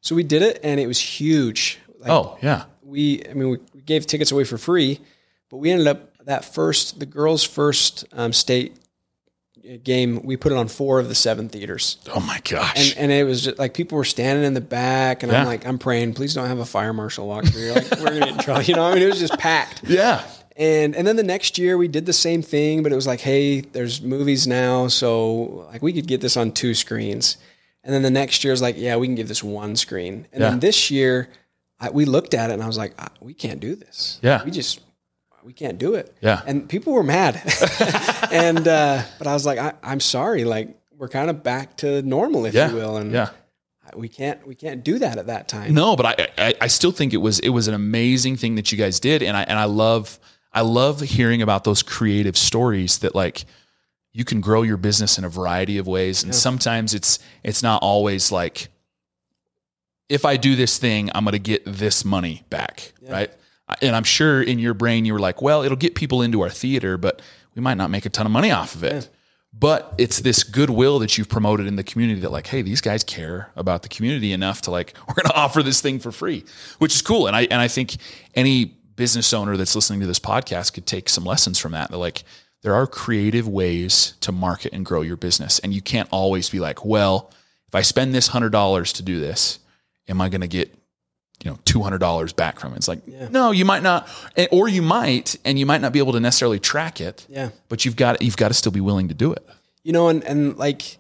So 0.02 0.14
we 0.14 0.22
did 0.22 0.42
it 0.42 0.60
and 0.62 0.78
it 0.78 0.86
was 0.86 1.00
huge. 1.00 1.78
Like, 1.98 2.10
Oh 2.10 2.38
yeah. 2.42 2.64
we, 2.82 3.24
I 3.28 3.32
mean, 3.32 3.48
we 3.74 3.80
gave 3.80 4.06
tickets 4.06 4.32
away 4.32 4.44
for 4.44 4.58
free, 4.58 5.00
but 5.48 5.56
we 5.56 5.70
ended 5.70 5.86
up 5.86 6.24
that 6.26 6.44
first, 6.44 7.00
the 7.00 7.06
girls' 7.06 7.42
first 7.42 8.04
um, 8.12 8.34
state 8.34 8.76
game, 9.84 10.22
we 10.24 10.36
put 10.36 10.52
it 10.52 10.58
on 10.58 10.68
four 10.68 10.98
of 11.00 11.08
the 11.08 11.14
seven 11.14 11.48
theaters 11.48 11.98
Oh 12.14 12.20
my 12.20 12.40
gosh. 12.48 12.94
and 12.96 13.04
and 13.04 13.12
it 13.12 13.24
was 13.24 13.44
just 13.44 13.58
like 13.58 13.74
people 13.74 13.96
were 13.98 14.04
standing 14.04 14.44
in 14.44 14.54
the 14.54 14.60
back, 14.60 15.22
and 15.22 15.30
I'm 15.32 15.46
like, 15.46 15.66
I'm 15.66 15.78
praying, 15.78 16.14
please 16.14 16.34
don't 16.34 16.46
have 16.48 16.58
a 16.58 16.64
fire 16.66 16.92
marshal 16.92 17.26
walk 17.28 17.44
through. 17.46 17.72
Like 17.72 17.90
we're 17.92 18.04
gonna 18.04 18.20
get 18.20 18.28
in 18.28 18.38
trouble, 18.38 18.62
you 18.68 18.74
know. 18.74 18.84
I 18.84 18.94
mean, 18.94 19.02
it 19.02 19.06
was 19.06 19.20
just 19.20 19.38
packed. 19.38 19.84
yeah. 19.84 20.26
And 20.56 20.94
and 20.94 21.06
then 21.06 21.16
the 21.16 21.22
next 21.22 21.56
year 21.58 21.78
we 21.78 21.88
did 21.88 22.04
the 22.06 22.12
same 22.12 22.42
thing, 22.42 22.82
but 22.82 22.92
it 22.92 22.94
was 22.94 23.06
like, 23.06 23.20
hey, 23.20 23.60
there's 23.60 24.02
movies 24.02 24.46
now, 24.46 24.88
so 24.88 25.66
like 25.72 25.80
we 25.82 25.92
could 25.92 26.06
get 26.06 26.20
this 26.20 26.36
on 26.36 26.52
two 26.52 26.74
screens. 26.74 27.36
And 27.82 27.94
then 27.94 28.02
the 28.02 28.10
next 28.10 28.44
year 28.44 28.52
was 28.52 28.60
like, 28.60 28.76
yeah, 28.76 28.96
we 28.96 29.06
can 29.06 29.14
give 29.14 29.28
this 29.28 29.42
one 29.42 29.74
screen. 29.74 30.26
And 30.32 30.42
Yeah. 30.42 30.50
then 30.50 30.60
this 30.60 30.90
year, 30.90 31.30
I, 31.80 31.88
we 31.88 32.04
looked 32.04 32.34
at 32.34 32.50
it 32.50 32.52
and 32.54 32.62
I 32.62 32.66
was 32.66 32.76
like, 32.76 32.92
ah, 32.98 33.08
we 33.22 33.32
can't 33.32 33.58
do 33.58 33.74
this. 33.74 34.18
Yeah. 34.22 34.44
we 34.44 34.50
just 34.50 34.80
we 35.44 35.52
can't 35.52 35.78
do 35.78 35.94
it. 35.94 36.14
Yeah. 36.20 36.40
and 36.46 36.68
people 36.68 36.92
were 36.92 37.02
mad. 37.02 37.34
and 38.30 38.66
uh, 38.66 39.02
but 39.18 39.26
I 39.26 39.32
was 39.34 39.44
like, 39.46 39.58
I, 39.58 39.72
I'm 39.82 40.00
sorry, 40.00 40.44
like 40.44 40.76
we're 40.96 41.08
kind 41.08 41.30
of 41.30 41.42
back 41.42 41.76
to 41.78 42.02
normal, 42.02 42.46
if 42.46 42.54
Yeah. 42.54 42.70
you 42.70 42.76
will. 42.76 42.96
And 42.96 43.12
Yeah. 43.12 43.30
we 43.96 44.08
can't 44.08 44.46
we 44.46 44.54
can't 44.54 44.84
do 44.84 44.98
that 44.98 45.18
at 45.18 45.26
that 45.26 45.48
time. 45.48 45.74
No, 45.74 45.96
but 45.96 46.06
I, 46.06 46.28
I 46.38 46.54
I 46.62 46.66
still 46.68 46.92
think 46.92 47.12
it 47.12 47.18
was 47.18 47.38
it 47.40 47.48
was 47.50 47.68
an 47.68 47.74
amazing 47.74 48.36
thing 48.36 48.54
that 48.56 48.70
you 48.70 48.78
guys 48.78 49.00
did, 49.00 49.22
and 49.22 49.36
I 49.36 49.42
and 49.44 49.58
I 49.58 49.64
love 49.64 50.18
I 50.52 50.60
love 50.62 51.00
hearing 51.00 51.42
about 51.42 51.64
those 51.64 51.82
creative 51.82 52.36
stories 52.36 52.98
that 52.98 53.14
like 53.14 53.44
you 54.12 54.24
can 54.24 54.40
grow 54.40 54.62
your 54.62 54.76
business 54.76 55.18
in 55.18 55.24
a 55.24 55.28
variety 55.28 55.78
of 55.78 55.86
ways, 55.86 56.22
and 56.24 56.34
sometimes 56.34 56.94
it's 56.94 57.18
it's 57.44 57.62
not 57.62 57.82
always 57.82 58.30
like 58.32 58.68
if 60.08 60.24
I 60.24 60.36
do 60.36 60.56
this 60.56 60.76
thing, 60.78 61.08
I'm 61.14 61.24
going 61.24 61.32
to 61.32 61.38
get 61.38 61.62
this 61.64 62.04
money 62.04 62.42
back, 62.50 62.92
right? 63.08 63.30
And 63.82 63.94
I'm 63.94 64.04
sure 64.04 64.42
in 64.42 64.58
your 64.58 64.74
brain 64.74 65.04
you 65.04 65.12
were 65.12 65.18
like, 65.18 65.42
well, 65.42 65.62
it'll 65.62 65.76
get 65.76 65.94
people 65.94 66.22
into 66.22 66.42
our 66.42 66.50
theater, 66.50 66.96
but 66.96 67.22
we 67.54 67.62
might 67.62 67.76
not 67.76 67.90
make 67.90 68.06
a 68.06 68.10
ton 68.10 68.26
of 68.26 68.32
money 68.32 68.50
off 68.50 68.74
of 68.74 68.84
it. 68.84 69.08
But 69.52 69.94
it's 69.98 70.20
this 70.20 70.44
goodwill 70.44 71.00
that 71.00 71.18
you've 71.18 71.28
promoted 71.28 71.66
in 71.66 71.74
the 71.74 71.82
community 71.82 72.20
that 72.20 72.30
like, 72.30 72.46
hey, 72.46 72.62
these 72.62 72.80
guys 72.80 73.02
care 73.02 73.50
about 73.56 73.82
the 73.82 73.88
community 73.88 74.32
enough 74.32 74.62
to 74.62 74.70
like, 74.70 74.94
we're 75.08 75.14
going 75.14 75.26
to 75.26 75.34
offer 75.34 75.62
this 75.62 75.80
thing 75.80 75.98
for 75.98 76.12
free, 76.12 76.44
which 76.78 76.94
is 76.94 77.02
cool. 77.02 77.26
And 77.26 77.34
I 77.34 77.42
and 77.42 77.60
I 77.60 77.68
think 77.68 77.96
any 78.34 78.76
business 78.94 79.32
owner 79.32 79.56
that's 79.56 79.74
listening 79.74 80.00
to 80.00 80.06
this 80.06 80.20
podcast 80.20 80.72
could 80.74 80.86
take 80.86 81.08
some 81.08 81.24
lessons 81.24 81.58
from 81.58 81.72
that. 81.72 81.90
They're 81.90 81.98
like, 81.98 82.22
there 82.62 82.74
are 82.74 82.86
creative 82.86 83.48
ways 83.48 84.14
to 84.20 84.30
market 84.30 84.72
and 84.72 84.84
grow 84.84 85.00
your 85.00 85.16
business, 85.16 85.58
and 85.60 85.72
you 85.72 85.80
can't 85.80 86.08
always 86.12 86.50
be 86.50 86.60
like, 86.60 86.84
well, 86.84 87.30
if 87.66 87.74
I 87.74 87.82
spend 87.82 88.14
this 88.14 88.28
hundred 88.28 88.50
dollars 88.50 88.92
to 88.94 89.02
do 89.02 89.18
this, 89.18 89.58
am 90.06 90.20
I 90.20 90.28
going 90.28 90.42
to 90.42 90.48
get 90.48 90.76
you 91.44 91.50
know 91.50 91.58
two 91.64 91.80
hundred 91.82 91.98
dollars 91.98 92.32
back 92.32 92.58
from 92.60 92.72
it? 92.72 92.76
It's 92.76 92.88
like, 92.88 93.06
no, 93.06 93.50
you 93.50 93.64
might 93.64 93.82
not, 93.82 94.08
eh, 94.36 94.46
or 94.50 94.68
you 94.68 94.82
might, 94.82 95.36
and 95.44 95.58
you 95.58 95.66
might 95.66 95.80
not 95.80 95.92
be 95.92 95.98
able 95.98 96.12
to 96.12 96.20
necessarily 96.20 96.58
track 96.58 97.00
it 97.00 97.26
Yeah. 97.28 97.50
but 97.68 97.84
you've 97.84 97.96
got 97.96 98.20
you've 98.22 98.36
got 98.36 98.48
to 98.48 98.54
still 98.54 98.72
be 98.72 98.80
willing 98.80 99.08
to 99.08 99.14
do 99.14 99.32
it. 99.32 99.46
you 99.82 99.92
know, 99.92 100.08
and, 100.08 100.22
and 100.24 100.56
like 100.58 100.98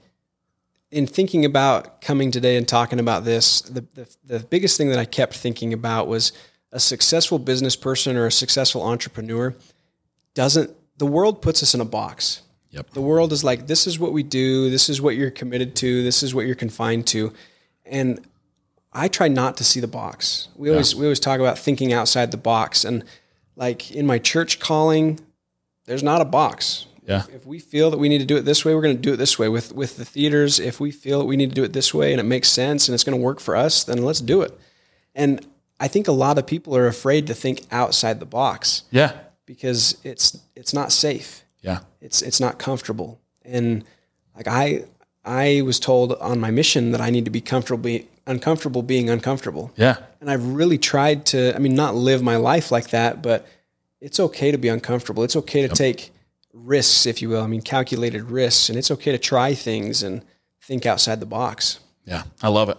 in 0.90 1.06
thinking 1.06 1.44
about 1.44 2.00
coming 2.00 2.30
today 2.32 2.56
and 2.56 2.66
talking 2.66 2.98
about 2.98 3.24
this, 3.24 3.60
the, 3.60 3.84
the, 3.94 4.16
the 4.24 4.38
biggest 4.40 4.76
thing 4.76 4.88
that 4.88 4.98
I 4.98 5.04
kept 5.04 5.34
thinking 5.36 5.72
about 5.72 6.08
was 6.08 6.32
a 6.72 6.80
successful 6.80 7.38
business 7.38 7.76
person 7.76 8.16
or 8.16 8.26
a 8.26 8.32
successful 8.32 8.82
entrepreneur 8.82 9.54
doesn't, 10.34 10.70
the 10.98 11.06
world 11.06 11.42
puts 11.42 11.62
us 11.62 11.74
in 11.74 11.80
a 11.80 11.84
box. 11.84 12.42
Yep. 12.70 12.90
The 12.90 13.00
world 13.00 13.32
is 13.32 13.44
like, 13.44 13.66
this 13.68 13.86
is 13.86 13.98
what 14.00 14.12
we 14.12 14.22
do. 14.22 14.70
This 14.70 14.88
is 14.88 15.00
what 15.00 15.14
you're 15.16 15.30
committed 15.30 15.76
to. 15.76 16.02
This 16.02 16.22
is 16.24 16.34
what 16.34 16.46
you're 16.46 16.54
confined 16.56 17.06
to. 17.08 17.32
And 17.84 18.24
I 18.92 19.08
try 19.08 19.28
not 19.28 19.56
to 19.58 19.64
see 19.64 19.80
the 19.80 19.86
box. 19.88 20.48
We 20.56 20.70
always, 20.70 20.94
we 20.94 21.04
always 21.06 21.20
talk 21.20 21.38
about 21.40 21.58
thinking 21.58 21.92
outside 21.92 22.30
the 22.30 22.36
box. 22.36 22.84
And 22.84 23.04
like 23.56 23.90
in 23.92 24.06
my 24.06 24.18
church 24.18 24.58
calling, 24.58 25.20
there's 25.86 26.02
not 26.02 26.20
a 26.20 26.24
box. 26.24 26.86
Yeah. 27.06 27.22
If 27.34 27.46
we 27.46 27.58
feel 27.58 27.90
that 27.90 27.98
we 27.98 28.08
need 28.08 28.18
to 28.18 28.24
do 28.24 28.36
it 28.36 28.42
this 28.44 28.64
way, 28.64 28.74
we're 28.74 28.82
going 28.82 28.96
to 28.96 29.02
do 29.02 29.12
it 29.12 29.16
this 29.16 29.38
way. 29.38 29.48
With 29.48 29.72
with 29.72 29.96
the 29.96 30.04
theaters, 30.04 30.60
if 30.60 30.78
we 30.80 30.90
feel 30.90 31.18
that 31.20 31.24
we 31.24 31.36
need 31.36 31.48
to 31.50 31.54
do 31.54 31.64
it 31.64 31.72
this 31.72 31.92
way 31.94 32.12
and 32.12 32.20
it 32.20 32.24
makes 32.24 32.48
sense 32.48 32.88
and 32.88 32.94
it's 32.94 33.04
going 33.04 33.18
to 33.18 33.24
work 33.24 33.40
for 33.40 33.56
us, 33.56 33.82
then 33.84 34.02
let's 34.04 34.20
do 34.20 34.42
it. 34.42 34.56
And 35.14 35.44
I 35.80 35.88
think 35.88 36.06
a 36.08 36.12
lot 36.12 36.38
of 36.38 36.46
people 36.46 36.76
are 36.76 36.86
afraid 36.86 37.26
to 37.28 37.34
think 37.34 37.62
outside 37.72 38.20
the 38.20 38.26
box 38.26 38.82
Yeah. 38.90 39.12
because 39.46 39.96
it's 40.04 40.38
it's 40.54 40.72
not 40.74 40.92
safe. 40.92 41.42
Yeah. 41.62 41.80
It's 42.00 42.22
it's 42.22 42.38
not 42.40 42.58
comfortable. 42.58 43.20
And 43.44 43.84
like 44.36 44.46
I 44.46 44.84
I 45.24 45.62
was 45.62 45.80
told 45.80 46.12
on 46.14 46.38
my 46.38 46.50
mission 46.50 46.92
that 46.92 47.00
I 47.00 47.10
need 47.10 47.24
to 47.24 47.30
be 47.30 47.40
comfortable 47.40 47.82
uncomfortable 48.30 48.82
being 48.82 49.10
uncomfortable. 49.10 49.72
Yeah. 49.76 49.96
And 50.20 50.30
I've 50.30 50.44
really 50.44 50.78
tried 50.78 51.26
to 51.26 51.54
I 51.54 51.58
mean 51.58 51.74
not 51.74 51.94
live 51.94 52.22
my 52.22 52.36
life 52.36 52.70
like 52.70 52.90
that, 52.90 53.22
but 53.22 53.46
it's 54.00 54.20
okay 54.20 54.50
to 54.50 54.58
be 54.58 54.68
uncomfortable. 54.68 55.22
It's 55.24 55.36
okay 55.36 55.66
to 55.66 55.68
take 55.68 56.12
risks, 56.54 57.04
if 57.06 57.20
you 57.20 57.28
will. 57.28 57.42
I 57.42 57.46
mean 57.46 57.62
calculated 57.62 58.22
risks 58.22 58.68
and 58.68 58.78
it's 58.78 58.90
okay 58.90 59.12
to 59.12 59.18
try 59.18 59.54
things 59.54 60.02
and 60.02 60.24
think 60.62 60.86
outside 60.86 61.20
the 61.20 61.26
box. 61.26 61.80
Yeah, 62.06 62.22
I 62.42 62.48
love 62.48 62.68
it. 62.70 62.78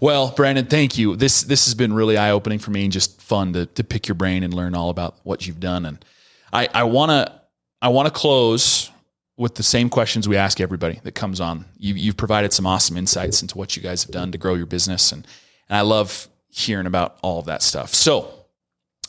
Well, 0.00 0.32
Brandon, 0.32 0.66
thank 0.66 0.98
you. 0.98 1.16
This 1.16 1.42
this 1.42 1.66
has 1.66 1.74
been 1.74 1.92
really 1.92 2.16
eye 2.16 2.30
opening 2.30 2.58
for 2.58 2.70
me 2.70 2.84
and 2.84 2.92
just 2.92 3.20
fun 3.20 3.52
to 3.52 3.66
to 3.66 3.84
pick 3.84 4.08
your 4.08 4.14
brain 4.14 4.42
and 4.42 4.52
learn 4.52 4.74
all 4.74 4.90
about 4.90 5.16
what 5.22 5.46
you've 5.46 5.60
done. 5.60 5.86
And 5.86 6.04
I 6.52 6.68
I 6.72 6.84
want 6.84 7.10
to 7.10 7.40
I 7.82 7.88
want 7.88 8.06
to 8.06 8.12
close 8.12 8.90
with 9.36 9.56
the 9.56 9.62
same 9.62 9.88
questions 9.88 10.26
we 10.26 10.36
ask 10.36 10.60
everybody 10.60 11.00
that 11.04 11.14
comes 11.14 11.40
on. 11.40 11.66
You, 11.78 11.94
you've 11.94 12.16
provided 12.16 12.52
some 12.52 12.66
awesome 12.66 12.96
insights 12.96 13.42
into 13.42 13.58
what 13.58 13.76
you 13.76 13.82
guys 13.82 14.02
have 14.04 14.12
done 14.12 14.32
to 14.32 14.38
grow 14.38 14.54
your 14.54 14.66
business, 14.66 15.12
and 15.12 15.26
and 15.68 15.76
I 15.76 15.82
love 15.82 16.28
hearing 16.48 16.86
about 16.86 17.18
all 17.22 17.38
of 17.38 17.46
that 17.46 17.62
stuff. 17.62 17.94
So, 17.94 18.32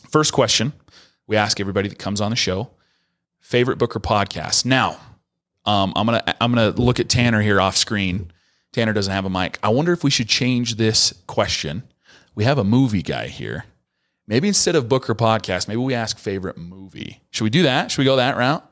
first 0.09 0.33
question 0.33 0.73
we 1.27 1.35
ask 1.35 1.59
everybody 1.59 1.89
that 1.89 1.99
comes 1.99 2.21
on 2.21 2.29
the 2.29 2.35
show: 2.35 2.69
favorite 3.39 3.77
book 3.77 3.95
or 3.95 3.99
podcast. 3.99 4.65
Now, 4.65 4.99
um, 5.65 5.93
I'm 5.95 6.05
gonna 6.05 6.23
I'm 6.41 6.53
gonna 6.53 6.71
look 6.71 6.99
at 6.99 7.09
Tanner 7.09 7.41
here 7.41 7.61
off 7.61 7.77
screen. 7.77 8.31
Tanner 8.73 8.93
doesn't 8.93 9.13
have 9.13 9.25
a 9.25 9.29
mic. 9.29 9.57
I 9.63 9.69
wonder 9.69 9.93
if 9.93 10.03
we 10.03 10.09
should 10.09 10.27
change 10.27 10.75
this 10.75 11.13
question. 11.25 11.83
We 12.35 12.43
have 12.43 12.57
a 12.57 12.63
movie 12.63 13.01
guy 13.01 13.27
here. 13.27 13.65
Maybe 14.27 14.49
instead 14.49 14.75
of 14.75 14.89
book 14.89 15.09
or 15.09 15.15
podcast, 15.15 15.69
maybe 15.69 15.77
we 15.77 15.93
ask 15.93 16.19
favorite 16.19 16.57
movie. 16.57 17.21
Should 17.31 17.45
we 17.45 17.49
do 17.49 17.63
that? 17.63 17.89
Should 17.89 17.99
we 17.99 18.05
go 18.05 18.17
that 18.17 18.35
route? 18.35 18.66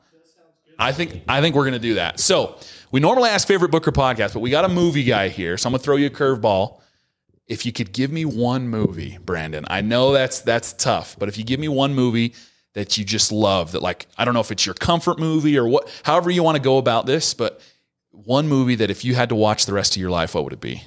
I 0.78 0.92
think 0.92 1.22
I 1.28 1.40
think 1.40 1.54
we're 1.54 1.64
gonna 1.64 1.78
do 1.78 1.94
that. 1.94 2.20
So 2.20 2.58
we 2.90 3.00
normally 3.00 3.30
ask 3.30 3.46
favorite 3.48 3.70
book 3.70 3.86
or 3.88 3.92
podcast, 3.92 4.34
but 4.34 4.40
we 4.40 4.50
got 4.50 4.64
a 4.64 4.68
movie 4.68 5.04
guy 5.04 5.28
here, 5.28 5.56
so 5.56 5.68
I'm 5.68 5.72
gonna 5.72 5.82
throw 5.82 5.96
you 5.96 6.06
a 6.06 6.10
curveball. 6.10 6.80
If 7.46 7.64
you 7.64 7.72
could 7.72 7.92
give 7.92 8.10
me 8.10 8.24
one 8.24 8.68
movie, 8.68 9.18
Brandon, 9.24 9.64
I 9.68 9.80
know 9.80 10.12
that's 10.12 10.40
that's 10.40 10.72
tough, 10.72 11.16
but 11.18 11.28
if 11.28 11.38
you 11.38 11.44
give 11.44 11.60
me 11.60 11.68
one 11.68 11.94
movie 11.94 12.34
that 12.74 12.98
you 12.98 13.04
just 13.04 13.32
love, 13.32 13.72
that 13.72 13.82
like 13.82 14.06
I 14.18 14.24
don't 14.24 14.34
know 14.34 14.40
if 14.40 14.50
it's 14.50 14.66
your 14.66 14.74
comfort 14.74 15.18
movie 15.18 15.56
or 15.56 15.66
what, 15.66 15.88
however 16.02 16.30
you 16.30 16.42
want 16.42 16.56
to 16.56 16.62
go 16.62 16.78
about 16.78 17.06
this, 17.06 17.34
but 17.34 17.60
one 18.10 18.48
movie 18.48 18.74
that 18.76 18.90
if 18.90 19.04
you 19.04 19.14
had 19.14 19.28
to 19.30 19.34
watch 19.34 19.66
the 19.66 19.72
rest 19.72 19.96
of 19.96 20.00
your 20.00 20.10
life, 20.10 20.34
what 20.34 20.44
would 20.44 20.52
it 20.52 20.60
be? 20.60 20.82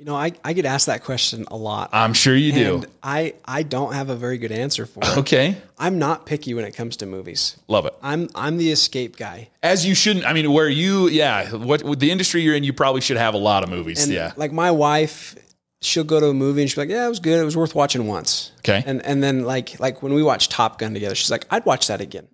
You 0.00 0.06
know, 0.06 0.16
I, 0.16 0.32
I 0.42 0.54
get 0.54 0.64
asked 0.64 0.86
that 0.86 1.04
question 1.04 1.44
a 1.50 1.58
lot. 1.58 1.90
I'm 1.92 2.14
sure 2.14 2.34
you 2.34 2.54
do. 2.54 2.84
I, 3.02 3.34
I 3.44 3.62
don't 3.62 3.92
have 3.92 4.08
a 4.08 4.16
very 4.16 4.38
good 4.38 4.50
answer 4.50 4.86
for 4.86 5.00
it. 5.02 5.18
Okay, 5.18 5.58
I'm 5.78 5.98
not 5.98 6.24
picky 6.24 6.54
when 6.54 6.64
it 6.64 6.74
comes 6.74 6.96
to 6.98 7.06
movies. 7.06 7.58
love 7.68 7.84
it. 7.84 7.92
I'm 8.02 8.30
I'm 8.34 8.56
the 8.56 8.72
escape 8.72 9.18
guy. 9.18 9.50
As 9.62 9.84
you 9.84 9.94
shouldn't. 9.94 10.24
I 10.24 10.32
mean, 10.32 10.50
where 10.54 10.70
you, 10.70 11.08
yeah, 11.08 11.54
what 11.54 11.82
with 11.82 12.00
the 12.00 12.10
industry 12.10 12.40
you're 12.40 12.54
in, 12.54 12.64
you 12.64 12.72
probably 12.72 13.02
should 13.02 13.18
have 13.18 13.34
a 13.34 13.36
lot 13.36 13.62
of 13.62 13.68
movies. 13.68 14.02
And 14.02 14.10
yeah. 14.10 14.32
like 14.38 14.52
my 14.52 14.70
wife, 14.70 15.36
she'll 15.82 16.04
go 16.04 16.18
to 16.18 16.28
a 16.28 16.34
movie 16.34 16.62
and 16.62 16.70
she'll 16.70 16.82
be 16.82 16.88
like, 16.88 16.96
"Yeah, 16.96 17.04
it 17.04 17.10
was 17.10 17.20
good. 17.20 17.38
It 17.38 17.44
was 17.44 17.54
worth 17.58 17.74
watching 17.74 18.06
once." 18.06 18.52
Okay. 18.60 18.82
And 18.86 19.04
and 19.04 19.22
then 19.22 19.44
like 19.44 19.78
like 19.80 20.02
when 20.02 20.14
we 20.14 20.22
watch 20.22 20.48
Top 20.48 20.78
Gun 20.78 20.94
together, 20.94 21.14
she's 21.14 21.30
like, 21.30 21.44
"I'd 21.50 21.66
watch 21.66 21.88
that 21.88 22.00
again." 22.00 22.26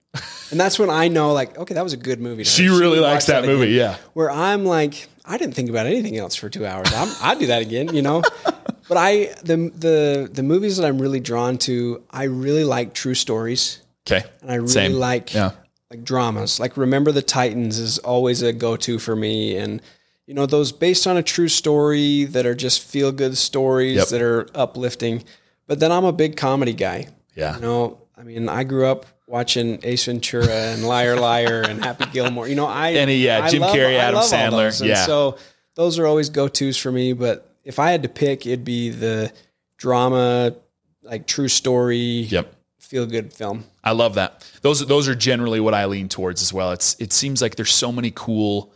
and 0.51 0.61
that's 0.61 0.79
when 0.79 0.91
I 0.91 1.09
know 1.09 1.33
like, 1.33 1.59
okay, 1.59 1.75
that 1.75 1.85
was 1.85 1.93
a 1.93 1.99
good 1.99 2.21
movie. 2.21 2.43
her. 2.43 2.49
She 2.49 2.69
really 2.69 3.01
likes 3.01 3.25
watch 3.25 3.43
that 3.43 3.45
movie, 3.45 3.73
yeah. 3.73 3.97
Where 4.13 4.31
I'm 4.31 4.65
like, 4.65 5.09
I 5.27 5.39
didn't 5.39 5.55
think 5.55 5.69
about 5.69 5.87
anything 5.87 6.17
else 6.17 6.35
for 6.37 6.49
two 6.49 6.65
hours. 6.67 6.89
I'm, 6.95 7.09
I'd 7.23 7.39
do 7.39 7.47
that 7.49 7.63
again, 7.63 7.95
you 7.95 8.03
know. 8.03 8.23
but 8.89 8.97
I 8.97 9.35
the 9.43 9.57
the 9.75 10.31
the 10.33 10.43
movies 10.43 10.77
that 10.77 10.87
I'm 10.87 11.01
really 11.01 11.21
drawn 11.21 11.59
to, 11.59 12.03
I 12.11 12.25
really 12.25 12.65
like 12.65 12.95
true 12.95 13.15
stories. 13.15 13.81
Okay. 14.07 14.25
And 14.43 14.51
I 14.51 14.55
really 14.57 14.69
Same. 14.69 14.93
like 14.93 15.35
Yeah. 15.35 15.51
like 15.91 16.05
dramas. 16.05 16.61
Like 16.61 16.77
Remember 16.77 17.11
the 17.13 17.23
Titans 17.23 17.79
is 17.79 17.99
always 17.99 18.43
a 18.43 18.53
go-to 18.53 18.99
for 19.01 19.17
me 19.17 19.57
and 19.57 19.83
you 20.27 20.35
know 20.35 20.47
those 20.47 20.71
based 20.73 21.07
on 21.07 21.17
a 21.17 21.23
true 21.23 21.49
story 21.49 22.25
that 22.25 22.47
are 22.47 22.55
just 22.55 22.83
feel 22.83 23.11
good 23.13 23.37
stories 23.37 23.97
Yep. 23.97 24.09
that 24.09 24.23
are 24.23 24.47
uplifting. 24.55 25.25
But 25.67 25.81
then 25.81 25.91
I'm 25.91 26.05
a 26.05 26.13
big 26.13 26.37
comedy 26.37 26.73
guy. 26.73 27.09
Yeah. 27.35 27.57
You 27.57 27.61
know, 27.63 27.99
I 28.17 28.23
mean, 28.23 28.49
I 28.49 28.63
grew 28.65 28.87
up 28.87 29.07
watching 29.27 29.81
Ace 29.83 30.05
Ventura 30.05 30.49
and 30.49 30.87
Liar 30.87 31.17
Liar 31.19 31.63
and 31.63 31.83
Happy 31.85 32.07
Gilmore. 32.13 32.47
You 32.49 32.55
know, 32.55 32.67
I 32.67 32.91
And, 32.91 33.11
yeah, 33.11 33.45
I 33.45 33.51
Jim 33.51 33.61
love- 33.63 33.75
Carrey, 33.75 33.99
Adam 33.99 34.21
Sandler. 34.21 34.87
Yeah. 34.87 35.05
So 35.07 35.37
those 35.75 35.99
are 35.99 36.07
always 36.07 36.31
go-tos 36.31 36.77
for 36.77 36.93
me, 36.93 37.13
but 37.13 37.53
if 37.65 37.79
I 37.79 37.91
had 37.91 38.03
to 38.05 38.09
pick, 38.09 38.47
it'd 38.47 38.65
be 38.65 38.91
the 38.91 39.33
drama 39.79 40.55
like 41.03 41.27
true 41.27 41.49
story, 41.49 41.97
Yep. 42.31 42.53
feel 42.81 43.07
good 43.07 43.33
film. 43.33 43.65
I 43.85 43.93
love 43.93 44.15
that. 44.15 44.45
Those 44.63 44.85
those 44.87 45.07
are 45.09 45.15
generally 45.15 45.61
what 45.61 45.75
I 45.75 45.85
lean 45.87 46.09
towards 46.09 46.43
as 46.43 46.53
well. 46.53 46.73
It's 46.73 46.97
it 46.99 47.13
seems 47.13 47.41
like 47.43 47.57
there's 47.57 47.75
so 47.75 47.91
many 47.93 48.11
cool 48.15 48.73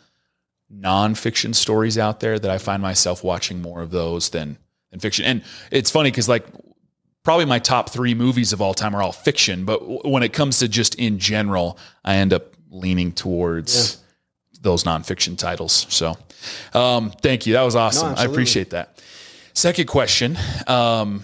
nonfiction 0.72 1.54
stories 1.54 1.98
out 1.98 2.20
there 2.20 2.38
that 2.38 2.50
I 2.50 2.58
find 2.58 2.80
myself 2.82 3.24
watching 3.24 3.60
more 3.62 3.82
of 3.82 3.90
those 3.90 4.28
than 4.30 4.58
than 4.90 5.00
fiction. 5.00 5.24
And 5.24 5.42
it's 5.70 5.90
funny 5.90 6.10
because 6.10 6.28
like 6.28 6.44
probably 7.22 7.44
my 7.44 7.58
top 7.58 7.90
three 7.90 8.14
movies 8.14 8.52
of 8.52 8.60
all 8.60 8.74
time 8.74 8.94
are 8.94 9.02
all 9.02 9.12
fiction, 9.12 9.64
but 9.64 9.80
w- 9.80 10.00
when 10.04 10.22
it 10.22 10.32
comes 10.32 10.58
to 10.60 10.68
just 10.68 10.94
in 10.96 11.18
general, 11.18 11.78
I 12.04 12.16
end 12.16 12.32
up 12.32 12.54
leaning 12.70 13.12
towards 13.12 13.98
those 14.62 14.84
nonfiction 14.84 15.36
titles. 15.38 15.86
So, 15.88 16.16
um, 16.74 17.10
thank 17.22 17.46
you. 17.46 17.54
That 17.54 17.62
was 17.62 17.76
awesome. 17.76 18.14
I 18.18 18.24
appreciate 18.24 18.70
that. 18.70 19.02
Second 19.54 19.86
question. 19.86 20.38
Um, 20.66 21.22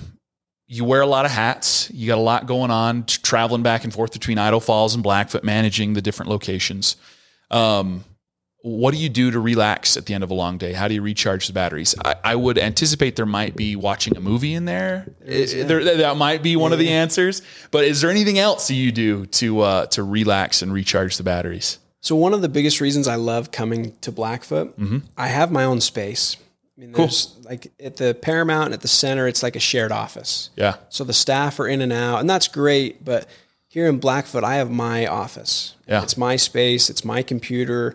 you 0.69 0.85
wear 0.85 1.01
a 1.01 1.07
lot 1.07 1.25
of 1.27 1.31
hats. 1.31 1.91
You 1.95 2.09
got 2.09 2.19
a 2.19 2.21
lot 2.23 2.47
going 2.47 2.71
on, 2.73 3.05
traveling 3.07 3.63
back 3.63 3.85
and 3.85 3.93
forth 3.93 4.13
between 4.13 4.37
Idaho 4.39 4.59
Falls 4.59 4.95
and 4.95 5.03
Blackfoot, 5.03 5.45
managing 5.45 5.93
the 5.93 6.03
different 6.03 6.29
locations. 6.31 6.97
Um, 7.53 8.05
what 8.69 8.93
do 8.93 8.99
you 8.99 9.09
do 9.09 9.31
to 9.31 9.39
relax 9.39 9.97
at 9.97 10.07
the 10.07 10.15
end 10.15 10.25
of 10.25 10.31
a 10.31 10.35
long 10.35 10.59
day? 10.59 10.73
How 10.73 10.89
do 10.89 10.95
you 10.95 11.01
recharge 11.03 11.47
the 11.47 11.53
batteries? 11.53 11.95
I, 12.05 12.17
I 12.25 12.35
would 12.35 12.59
anticipate 12.59 13.15
there 13.15 13.25
might 13.25 13.55
be 13.55 13.77
watching 13.77 14.17
a 14.17 14.21
movie 14.21 14.55
in 14.55 14.65
there. 14.65 15.07
There- 15.21 15.97
that 15.99 16.17
might 16.17 16.43
be 16.43 16.57
one 16.57 16.73
of 16.73 16.81
the 16.81 16.89
answers. 16.89 17.43
But 17.71 17.85
is 17.85 18.01
there 18.01 18.11
anything 18.11 18.41
else 18.41 18.69
you 18.69 18.91
do 18.91 19.27
to 19.27 19.61
uh, 19.61 19.87
to 19.87 20.03
relax 20.03 20.63
and 20.63 20.73
recharge 20.73 21.17
the 21.17 21.23
batteries? 21.23 21.79
So 22.01 22.17
one 22.17 22.35
of 22.35 22.43
the 22.43 22.49
biggest 22.49 22.81
reasons 22.81 23.07
I 23.07 23.15
love 23.17 23.51
coming 23.53 23.97
to 24.01 24.11
Blackfoot, 24.11 24.77
Mm-hmm. 24.79 24.99
I 25.17 25.29
have 25.29 25.53
my 25.53 25.63
own 25.65 25.81
space. 25.81 26.37
I 26.77 26.81
mean, 26.81 26.93
there's 26.93 27.37
like 27.43 27.73
at 27.79 27.97
the 27.97 28.15
Paramount 28.15 28.67
and 28.67 28.75
at 28.75 28.81
the 28.81 28.89
center, 28.89 29.29
it's 29.29 29.43
like 29.45 29.55
a 29.55 29.61
shared 29.61 29.93
office. 29.93 30.51
Yeah, 30.57 30.75
So 30.89 31.05
the 31.05 31.13
staff 31.15 31.59
are 31.61 31.69
in 31.69 31.81
and 31.83 31.93
out, 31.93 32.19
and 32.21 32.29
that's 32.29 32.49
great. 32.49 33.05
But 33.05 33.27
here 33.69 33.87
in 33.89 33.99
Blackfoot, 33.99 34.43
I 34.45 34.57
have 34.57 34.71
my 34.71 35.07
office. 35.07 35.75
Yeah. 35.89 36.03
It's 36.03 36.17
my 36.17 36.35
space. 36.37 36.91
It's 36.91 37.05
my 37.05 37.23
computer. 37.23 37.95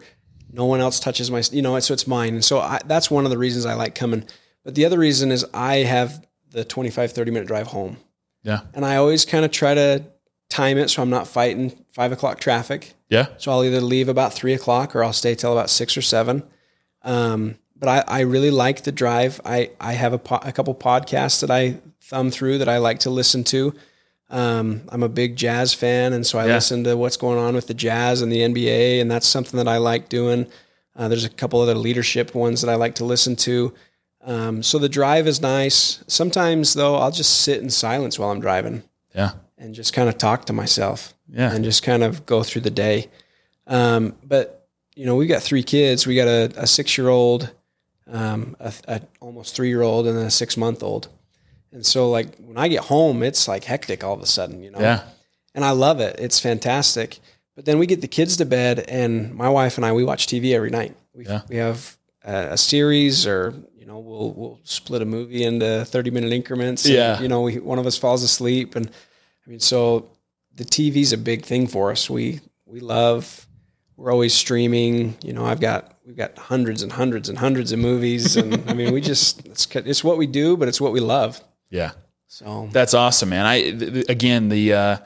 No 0.53 0.65
one 0.65 0.81
else 0.81 0.99
touches 0.99 1.31
my, 1.31 1.41
you 1.51 1.61
know, 1.61 1.79
so 1.79 1.93
it's 1.93 2.07
mine. 2.07 2.33
And 2.35 2.45
so 2.45 2.59
I, 2.59 2.79
that's 2.85 3.09
one 3.09 3.25
of 3.25 3.31
the 3.31 3.37
reasons 3.37 3.65
I 3.65 3.73
like 3.73 3.95
coming. 3.95 4.25
But 4.63 4.75
the 4.75 4.85
other 4.85 4.99
reason 4.99 5.31
is 5.31 5.45
I 5.53 5.77
have 5.77 6.25
the 6.51 6.63
25, 6.65 7.11
30 7.13 7.31
minute 7.31 7.47
drive 7.47 7.67
home. 7.67 7.97
yeah, 8.43 8.61
And 8.73 8.85
I 8.85 8.97
always 8.97 9.23
kind 9.25 9.45
of 9.45 9.51
try 9.51 9.73
to 9.73 10.03
time 10.49 10.77
it 10.77 10.89
so 10.89 11.01
I'm 11.01 11.09
not 11.09 11.27
fighting 11.27 11.85
five 11.91 12.11
o'clock 12.11 12.39
traffic. 12.39 12.93
yeah. 13.09 13.27
So 13.37 13.51
I'll 13.51 13.63
either 13.63 13.79
leave 13.81 14.09
about 14.09 14.33
three 14.33 14.53
o'clock 14.53 14.95
or 14.95 15.03
I'll 15.03 15.13
stay 15.13 15.33
till 15.35 15.53
about 15.53 15.69
six 15.69 15.95
or 15.95 16.01
seven. 16.01 16.43
Um, 17.03 17.55
but 17.77 17.87
I, 17.89 18.03
I 18.07 18.19
really 18.21 18.51
like 18.51 18.83
the 18.83 18.91
drive. 18.91 19.39
I, 19.45 19.71
I 19.79 19.93
have 19.93 20.13
a, 20.13 20.19
po- 20.19 20.39
a 20.43 20.51
couple 20.51 20.75
podcasts 20.75 21.39
that 21.41 21.49
I 21.49 21.79
thumb 22.01 22.29
through 22.31 22.57
that 22.59 22.69
I 22.69 22.77
like 22.77 22.99
to 22.99 23.09
listen 23.09 23.43
to. 23.45 23.73
Um, 24.31 24.81
I'm 24.89 25.03
a 25.03 25.09
big 25.09 25.35
jazz 25.35 25.73
fan, 25.73 26.13
and 26.13 26.25
so 26.25 26.39
I 26.39 26.47
Yeah. 26.47 26.55
listen 26.55 26.83
to 26.85 26.95
what's 26.95 27.17
going 27.17 27.37
on 27.37 27.53
with 27.53 27.67
the 27.67 27.73
jazz 27.73 28.21
and 28.21 28.31
the 28.31 28.41
NBA, 28.41 28.99
and 29.01 29.11
that's 29.11 29.27
something 29.27 29.57
that 29.57 29.67
I 29.67 29.77
like 29.77 30.07
doing. 30.09 30.47
Uh, 30.95 31.07
there's 31.09 31.25
a 31.25 31.29
couple 31.29 31.59
other 31.61 31.75
leadership 31.75 32.33
ones 32.33 32.61
that 32.61 32.69
I 32.69 32.75
like 32.75 32.95
to 32.95 33.05
listen 33.05 33.35
to. 33.37 33.73
Um, 34.23 34.63
so 34.63 34.79
the 34.79 34.89
drive 34.89 35.27
is 35.27 35.41
nice. 35.41 35.99
Sometimes 36.07 36.73
though, 36.75 36.95
I'll 36.95 37.11
just 37.11 37.41
sit 37.41 37.61
in 37.61 37.69
silence 37.69 38.17
while 38.19 38.29
I'm 38.31 38.39
driving 38.39 38.83
Yeah. 39.15 39.31
and 39.57 39.73
just 39.75 39.93
kind 39.93 40.07
of 40.09 40.17
talk 40.17 40.45
to 40.45 40.53
myself 40.53 41.13
Yeah. 41.31 41.51
and 41.53 41.63
just 41.65 41.83
kind 41.83 42.03
of 42.03 42.25
go 42.25 42.43
through 42.43 42.61
the 42.61 42.69
day. 42.71 43.09
Um, 43.67 44.15
but 44.23 44.67
you 44.95 45.05
know, 45.05 45.15
we've 45.15 45.29
got 45.29 45.41
three 45.41 45.63
kids. 45.63 46.05
We 46.05 46.15
got 46.15 46.27
a, 46.27 46.51
a 46.55 46.67
six 46.67 46.97
year 46.97 47.07
old, 47.09 47.49
um, 48.11 48.55
a, 48.59 48.71
a 48.87 49.01
almost 49.21 49.55
three 49.55 49.69
year 49.69 49.81
old, 49.81 50.05
and 50.05 50.17
then 50.17 50.25
a 50.27 50.31
six 50.31 50.55
month 50.57 50.83
old. 50.83 51.07
And 51.71 51.85
so, 51.85 52.09
like 52.09 52.35
when 52.37 52.57
I 52.57 52.67
get 52.67 52.81
home, 52.85 53.23
it's 53.23 53.47
like 53.47 53.63
hectic 53.63 54.03
all 54.03 54.13
of 54.13 54.21
a 54.21 54.25
sudden, 54.25 54.61
you 54.63 54.71
know. 54.71 54.79
Yeah. 54.79 55.03
And 55.55 55.63
I 55.65 55.71
love 55.71 55.99
it. 55.99 56.15
It's 56.19 56.39
fantastic. 56.39 57.19
But 57.55 57.65
then 57.65 57.79
we 57.79 57.85
get 57.85 58.01
the 58.01 58.07
kids 58.07 58.37
to 58.37 58.45
bed, 58.45 58.79
and 58.87 59.33
my 59.35 59.49
wife 59.49 59.77
and 59.77 59.85
I 59.85 59.91
we 59.93 60.03
watch 60.03 60.27
TV 60.27 60.53
every 60.53 60.69
night. 60.69 60.95
We 61.13 61.25
Yeah. 61.25 61.41
we 61.49 61.57
have 61.57 61.97
a, 62.23 62.53
a 62.53 62.57
series, 62.57 63.25
or 63.27 63.53
you 63.77 63.85
know, 63.85 63.99
we'll 63.99 64.31
we'll 64.31 64.59
split 64.63 65.01
a 65.01 65.05
movie 65.05 65.43
into 65.43 65.83
thirty 65.85 66.11
minute 66.11 66.31
increments. 66.33 66.85
and, 66.85 66.93
Yeah. 66.93 67.21
you 67.21 67.27
know, 67.27 67.41
we, 67.41 67.59
one 67.59 67.79
of 67.79 67.85
us 67.85 67.97
falls 67.97 68.23
asleep, 68.23 68.75
and 68.75 68.87
I 69.45 69.49
mean, 69.49 69.59
so 69.59 70.09
the 70.55 70.63
TV's 70.65 71.13
a 71.13 71.17
big 71.17 71.43
thing 71.45 71.67
for 71.67 71.91
us. 71.91 72.09
We 72.09 72.39
we 72.65 72.79
love. 72.79 73.47
We're 73.97 74.11
always 74.11 74.33
streaming. 74.33 75.15
You 75.23 75.33
know, 75.33 75.45
I've 75.45 75.59
got 75.59 75.97
we've 76.05 76.17
got 76.17 76.37
hundreds 76.37 76.81
and 76.83 76.91
hundreds 76.91 77.29
and 77.29 77.37
hundreds 77.37 77.71
of 77.71 77.79
movies, 77.79 78.35
and 78.37 78.63
I 78.69 78.73
mean, 78.73 78.93
we 78.93 79.01
just 79.01 79.45
it's 79.45 79.67
it's 79.75 80.03
what 80.03 80.17
we 80.17 80.25
do, 80.27 80.55
but 80.57 80.67
it's 80.69 80.79
what 80.81 80.91
we 80.93 80.99
love. 81.01 81.41
Yeah. 81.71 81.91
So 82.27 82.69
That's 82.71 82.93
awesome, 82.93 83.29
man. 83.29 83.45
I 83.45 83.61
th- 83.61 83.79
th- 83.79 84.05
again 84.09 84.49
the 84.49 84.73
uh, 84.73 84.97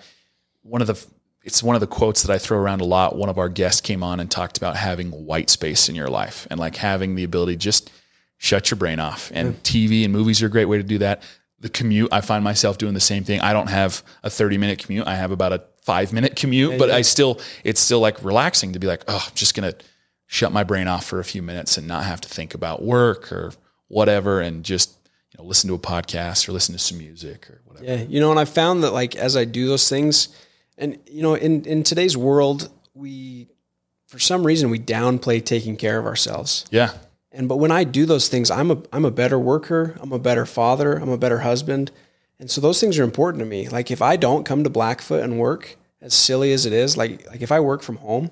one 0.61 0.81
of 0.81 0.87
the 0.87 1.05
it's 1.43 1.63
one 1.63 1.75
of 1.75 1.79
the 1.79 1.87
quotes 1.87 2.23
that 2.23 2.33
I 2.33 2.37
throw 2.37 2.57
around 2.57 2.81
a 2.81 2.85
lot. 2.85 3.15
One 3.15 3.29
of 3.29 3.37
our 3.37 3.49
guests 3.49 3.79
came 3.79 4.03
on 4.03 4.19
and 4.19 4.29
talked 4.29 4.57
about 4.57 4.75
having 4.75 5.11
white 5.11 5.49
space 5.49 5.87
in 5.87 5.95
your 5.95 6.07
life 6.07 6.47
and 6.49 6.59
like 6.59 6.75
having 6.75 7.15
the 7.15 7.23
ability 7.23 7.55
just 7.55 7.91
shut 8.37 8.69
your 8.71 8.77
brain 8.77 8.99
off. 8.99 9.31
And 9.33 9.61
TV 9.63 10.03
and 10.03 10.11
movies 10.11 10.41
are 10.41 10.47
a 10.47 10.49
great 10.49 10.65
way 10.65 10.77
to 10.77 10.83
do 10.83 10.97
that. 10.99 11.23
The 11.59 11.69
commute, 11.69 12.09
I 12.11 12.21
find 12.21 12.43
myself 12.43 12.77
doing 12.77 12.93
the 12.95 12.99
same 12.99 13.23
thing. 13.23 13.41
I 13.41 13.53
don't 13.53 13.69
have 13.69 14.03
a 14.23 14.29
30 14.29 14.57
minute 14.57 14.79
commute. 14.79 15.07
I 15.07 15.15
have 15.15 15.31
about 15.31 15.53
a 15.53 15.63
five 15.83 16.11
minute 16.11 16.35
commute, 16.35 16.79
but 16.79 16.89
I 16.89 17.01
still, 17.01 17.39
it's 17.63 17.79
still 17.79 17.99
like 17.99 18.23
relaxing 18.23 18.73
to 18.73 18.79
be 18.79 18.87
like, 18.87 19.03
oh, 19.07 19.23
I'm 19.27 19.35
just 19.35 19.55
going 19.55 19.71
to 19.71 19.77
shut 20.25 20.51
my 20.51 20.63
brain 20.63 20.87
off 20.87 21.05
for 21.05 21.19
a 21.19 21.23
few 21.23 21.41
minutes 21.43 21.77
and 21.77 21.87
not 21.87 22.03
have 22.05 22.21
to 22.21 22.29
think 22.29 22.55
about 22.55 22.81
work 22.83 23.31
or 23.31 23.53
whatever 23.87 24.41
and 24.41 24.63
just, 24.65 24.97
you 25.35 25.43
know, 25.43 25.47
listen 25.47 25.67
to 25.67 25.73
a 25.73 25.79
podcast 25.79 26.47
or 26.47 26.53
listen 26.53 26.73
to 26.73 26.79
some 26.79 26.97
music 26.97 27.49
or 27.49 27.61
whatever. 27.65 27.85
Yeah, 27.85 28.03
you 28.07 28.21
know, 28.21 28.31
and 28.31 28.39
I 28.39 28.45
found 28.45 28.83
that 28.83 28.91
like 28.91 29.15
as 29.15 29.35
I 29.35 29.43
do 29.43 29.67
those 29.67 29.89
things, 29.89 30.29
and 30.77 30.97
you 31.07 31.21
know, 31.21 31.33
in 31.33 31.65
in 31.65 31.83
today's 31.83 32.15
world, 32.15 32.69
we 32.93 33.49
for 34.07 34.17
some 34.17 34.45
reason 34.45 34.69
we 34.69 34.79
downplay 34.79 35.43
taking 35.43 35.75
care 35.75 35.99
of 35.99 36.05
ourselves. 36.05 36.65
Yeah. 36.71 36.93
And 37.31 37.49
but 37.49 37.57
when 37.57 37.71
I 37.71 37.83
do 37.83 38.05
those 38.05 38.29
things, 38.29 38.49
I'm 38.49 38.71
a 38.71 38.81
I'm 38.93 39.03
a 39.03 39.11
better 39.11 39.37
worker, 39.37 39.97
I'm 39.99 40.13
a 40.13 40.19
better 40.19 40.45
father, 40.45 40.95
I'm 40.95 41.09
a 41.09 41.17
better 41.17 41.39
husband. 41.39 41.91
And 42.39 42.49
so 42.49 42.61
those 42.61 42.79
things 42.79 42.97
are 42.97 43.03
important 43.03 43.41
to 43.41 43.45
me. 43.45 43.67
Like 43.67 43.91
if 43.91 44.01
I 44.01 44.15
don't 44.15 44.45
come 44.45 44.63
to 44.63 44.69
Blackfoot 44.69 45.21
and 45.21 45.37
work, 45.37 45.77
as 46.01 46.13
silly 46.13 46.53
as 46.53 46.65
it 46.65 46.71
is, 46.71 46.95
like 46.95 47.27
like 47.27 47.41
if 47.41 47.51
I 47.51 47.59
work 47.59 47.81
from 47.81 47.97
home, 47.97 48.31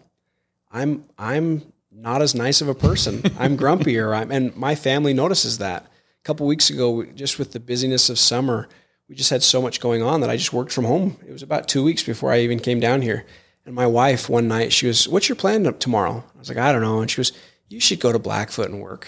I'm 0.71 1.03
I'm 1.17 1.63
not 1.91 2.21
as 2.21 2.33
nice 2.33 2.61
of 2.61 2.69
a 2.69 2.75
person. 2.75 3.23
I'm 3.37 3.57
grumpier. 3.63 4.15
I'm, 4.15 4.31
and 4.31 4.55
my 4.55 4.75
family 4.75 5.13
notices 5.13 5.57
that. 5.57 5.87
A 6.23 6.25
couple 6.25 6.47
weeks 6.47 6.69
ago, 6.69 7.03
just 7.03 7.37
with 7.37 7.51
the 7.51 7.59
busyness 7.59 8.09
of 8.09 8.17
summer, 8.17 8.69
we 9.09 9.15
just 9.15 9.29
had 9.29 9.43
so 9.43 9.61
much 9.61 9.81
going 9.81 10.01
on 10.01 10.21
that 10.21 10.29
I 10.29 10.37
just 10.37 10.53
worked 10.53 10.71
from 10.71 10.85
home. 10.85 11.17
It 11.27 11.33
was 11.33 11.43
about 11.43 11.67
two 11.67 11.83
weeks 11.83 12.01
before 12.01 12.31
I 12.31 12.39
even 12.39 12.59
came 12.59 12.79
down 12.79 13.01
here. 13.01 13.25
And 13.65 13.75
my 13.75 13.85
wife 13.87 14.29
one 14.29 14.47
night, 14.47 14.71
she 14.71 14.87
was, 14.87 15.07
"What's 15.07 15.27
your 15.27 15.35
plan 15.35 15.63
tomorrow?" 15.79 16.23
I 16.35 16.39
was 16.39 16.47
like, 16.47 16.57
"I 16.57 16.71
don't 16.71 16.81
know." 16.81 17.01
And 17.01 17.11
she 17.11 17.19
was, 17.19 17.33
"You 17.67 17.81
should 17.81 17.99
go 17.99 18.13
to 18.13 18.19
Blackfoot 18.19 18.69
and 18.69 18.81
work." 18.81 19.07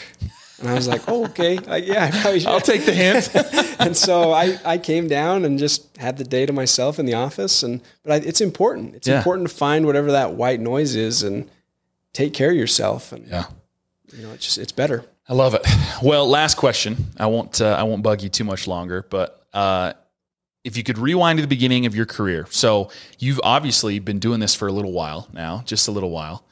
And 0.59 0.69
I 0.69 0.73
was 0.73 0.87
like, 0.89 1.03
"Oh, 1.07 1.25
okay, 1.29 1.57
I, 1.67 1.77
yeah, 1.77 2.05
I 2.05 2.11
probably 2.11 2.39
should." 2.41 2.49
I'll 2.49 2.59
take 2.61 2.85
the 2.85 2.93
hint. 2.93 3.29
and 3.79 3.95
so 3.95 4.31
I, 4.33 4.59
I 4.65 4.77
came 4.77 5.07
down 5.07 5.45
and 5.45 5.57
just 5.57 5.95
had 5.97 6.17
the 6.17 6.23
day 6.25 6.45
to 6.45 6.51
myself 6.53 6.99
in 6.99 7.05
the 7.05 7.13
office. 7.13 7.63
And 7.63 7.81
but 8.03 8.11
I, 8.11 8.15
it's 8.27 8.41
important. 8.41 8.95
It's 8.95 9.07
Yeah. 9.07 9.17
important 9.17 9.47
to 9.49 9.55
find 9.55 9.85
whatever 9.85 10.11
that 10.11 10.33
white 10.33 10.59
noise 10.59 10.95
is 10.95 11.23
and 11.23 11.49
take 12.11 12.33
care 12.33 12.51
of 12.51 12.57
yourself. 12.57 13.13
And 13.13 13.25
yeah. 13.27 13.45
you 14.13 14.21
know, 14.23 14.31
it's 14.33 14.45
just 14.45 14.57
it's 14.57 14.73
better. 14.73 15.05
I 15.27 15.33
love 15.33 15.55
it. 15.55 15.65
Well, 16.03 16.27
last 16.29 16.55
question. 16.55 16.97
I 17.17 17.25
won't. 17.25 17.59
Uh, 17.59 17.75
I 17.79 17.83
won't 17.83 18.03
bug 18.03 18.21
you 18.21 18.29
too 18.29 18.43
much 18.43 18.67
longer. 18.67 19.05
But 19.09 19.43
uh, 19.53 19.93
if 20.63 20.77
you 20.77 20.83
could 20.83 20.97
rewind 20.97 21.37
to 21.37 21.41
the 21.41 21.47
beginning 21.47 21.85
of 21.85 21.95
your 21.95 22.05
career, 22.05 22.45
so 22.49 22.91
you've 23.17 23.39
obviously 23.43 23.97
been 23.99 24.19
doing 24.19 24.39
this 24.39 24.53
for 24.53 24.67
a 24.67 24.71
little 24.71 24.91
while 24.91 25.27
now, 25.33 25.63
just 25.65 25.87
a 25.87 25.91
little 25.91 26.11
while, 26.11 26.45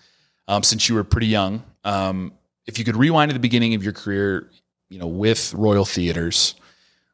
um, 0.48 0.64
since 0.64 0.90
you 0.90 0.96
were 0.96 1.04
pretty 1.04 1.28
young. 1.28 1.64
Um, 1.84 2.34
if 2.66 2.80
you 2.80 2.86
could 2.86 2.96
rewind 2.96 3.30
to 3.30 3.34
the 3.34 3.40
beginning 3.40 3.76
of 3.76 3.84
your 3.84 3.94
career, 3.94 4.50
you 4.90 4.98
know, 4.98 5.08
with 5.08 5.54
Royal 5.54 5.86
Theaters, 5.86 6.56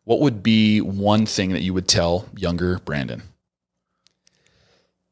what 0.04 0.22
would 0.22 0.42
be 0.42 0.80
one 0.80 1.26
thing 1.26 1.52
that 1.52 1.62
you 1.62 1.74
would 1.74 1.88
tell 1.88 2.26
younger 2.38 2.80
Brandon? 2.80 3.24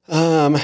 Um, 0.07 0.57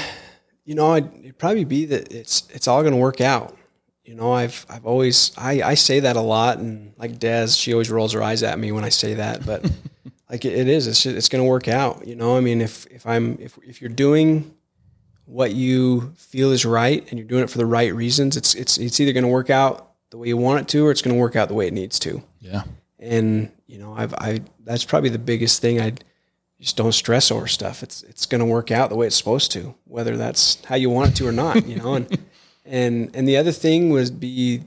you 0.64 0.74
know, 0.74 0.92
I'd, 0.92 1.12
it'd 1.16 1.38
probably 1.38 1.64
be 1.64 1.84
that 1.86 2.12
it's 2.12 2.48
it's 2.54 2.68
all 2.68 2.82
going 2.82 2.94
to 2.94 3.00
work 3.00 3.20
out. 3.20 3.56
You 4.04 4.14
know, 4.14 4.32
I've 4.32 4.66
I've 4.68 4.84
always 4.86 5.32
I, 5.36 5.62
I 5.62 5.74
say 5.74 6.00
that 6.00 6.16
a 6.16 6.20
lot, 6.20 6.58
and 6.58 6.92
like 6.98 7.18
Des, 7.18 7.48
she 7.48 7.72
always 7.72 7.90
rolls 7.90 8.12
her 8.12 8.22
eyes 8.22 8.42
at 8.42 8.58
me 8.58 8.70
when 8.72 8.84
I 8.84 8.90
say 8.90 9.14
that, 9.14 9.46
but 9.46 9.62
like 10.30 10.44
it, 10.44 10.52
it 10.52 10.68
is, 10.68 10.86
it's 10.86 11.02
just, 11.02 11.16
it's 11.16 11.28
going 11.28 11.42
to 11.42 11.48
work 11.48 11.68
out. 11.68 12.06
You 12.06 12.14
know, 12.16 12.36
I 12.36 12.40
mean, 12.40 12.60
if 12.60 12.86
if 12.90 13.06
I'm 13.06 13.38
if 13.40 13.58
if 13.66 13.80
you're 13.80 13.88
doing 13.90 14.54
what 15.26 15.54
you 15.54 16.12
feel 16.16 16.50
is 16.52 16.66
right 16.66 17.02
and 17.08 17.18
you're 17.18 17.26
doing 17.28 17.42
it 17.42 17.48
for 17.50 17.56
the 17.58 17.64
right 17.66 17.94
reasons, 17.94 18.36
it's 18.36 18.54
it's 18.54 18.76
it's 18.76 19.00
either 19.00 19.12
going 19.14 19.24
to 19.24 19.28
work 19.30 19.48
out 19.48 19.92
the 20.10 20.18
way 20.18 20.28
you 20.28 20.36
want 20.36 20.60
it 20.60 20.68
to, 20.68 20.86
or 20.86 20.90
it's 20.90 21.00
going 21.02 21.14
to 21.16 21.20
work 21.20 21.34
out 21.34 21.48
the 21.48 21.54
way 21.54 21.66
it 21.66 21.72
needs 21.72 21.98
to 22.00 22.22
Yeah. 22.40 22.62
and 23.00 23.50
you 23.66 23.78
know 23.78 23.94
i've 23.96 24.14
i 24.14 24.40
that's 24.62 24.84
probably 24.84 25.08
the 25.10 25.18
biggest 25.18 25.60
thing 25.60 25.80
i 25.80 25.92
just 26.60 26.76
don't 26.76 26.92
stress 26.92 27.30
over 27.32 27.46
stuff 27.48 27.82
it's 27.82 28.02
it's 28.04 28.26
going 28.26 28.38
to 28.38 28.44
work 28.44 28.70
out 28.70 28.90
the 28.90 28.94
way 28.96 29.06
it's 29.06 29.16
supposed 29.16 29.50
to 29.52 29.74
whether 29.86 30.16
that's 30.16 30.62
how 30.66 30.76
you 30.76 30.88
want 30.90 31.10
it 31.10 31.16
to 31.16 31.26
or 31.26 31.32
not 31.32 31.66
you 31.66 31.76
know 31.76 31.94
and 31.94 32.06
and 32.64 33.10
and 33.14 33.26
the 33.28 33.36
other 33.36 33.52
thing 33.52 33.90
would 33.90 34.18
be 34.20 34.62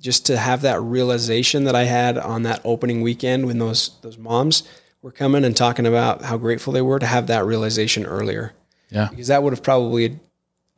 just 0.00 0.26
to 0.26 0.36
have 0.36 0.62
that 0.62 0.80
realization 0.80 1.64
that 1.64 1.74
i 1.74 1.84
had 1.84 2.16
on 2.18 2.42
that 2.44 2.60
opening 2.64 3.02
weekend 3.02 3.46
when 3.46 3.58
those 3.58 3.90
those 4.02 4.16
moms 4.18 4.62
were 5.02 5.10
coming 5.12 5.44
and 5.44 5.56
talking 5.56 5.86
about 5.86 6.22
how 6.22 6.36
grateful 6.36 6.72
they 6.72 6.82
were 6.82 6.98
to 6.98 7.06
have 7.06 7.26
that 7.26 7.44
realization 7.44 8.04
earlier 8.06 8.52
Yeah. 8.90 9.08
because 9.10 9.26
that 9.28 9.42
would 9.42 9.52
have 9.52 9.62
probably 9.62 10.18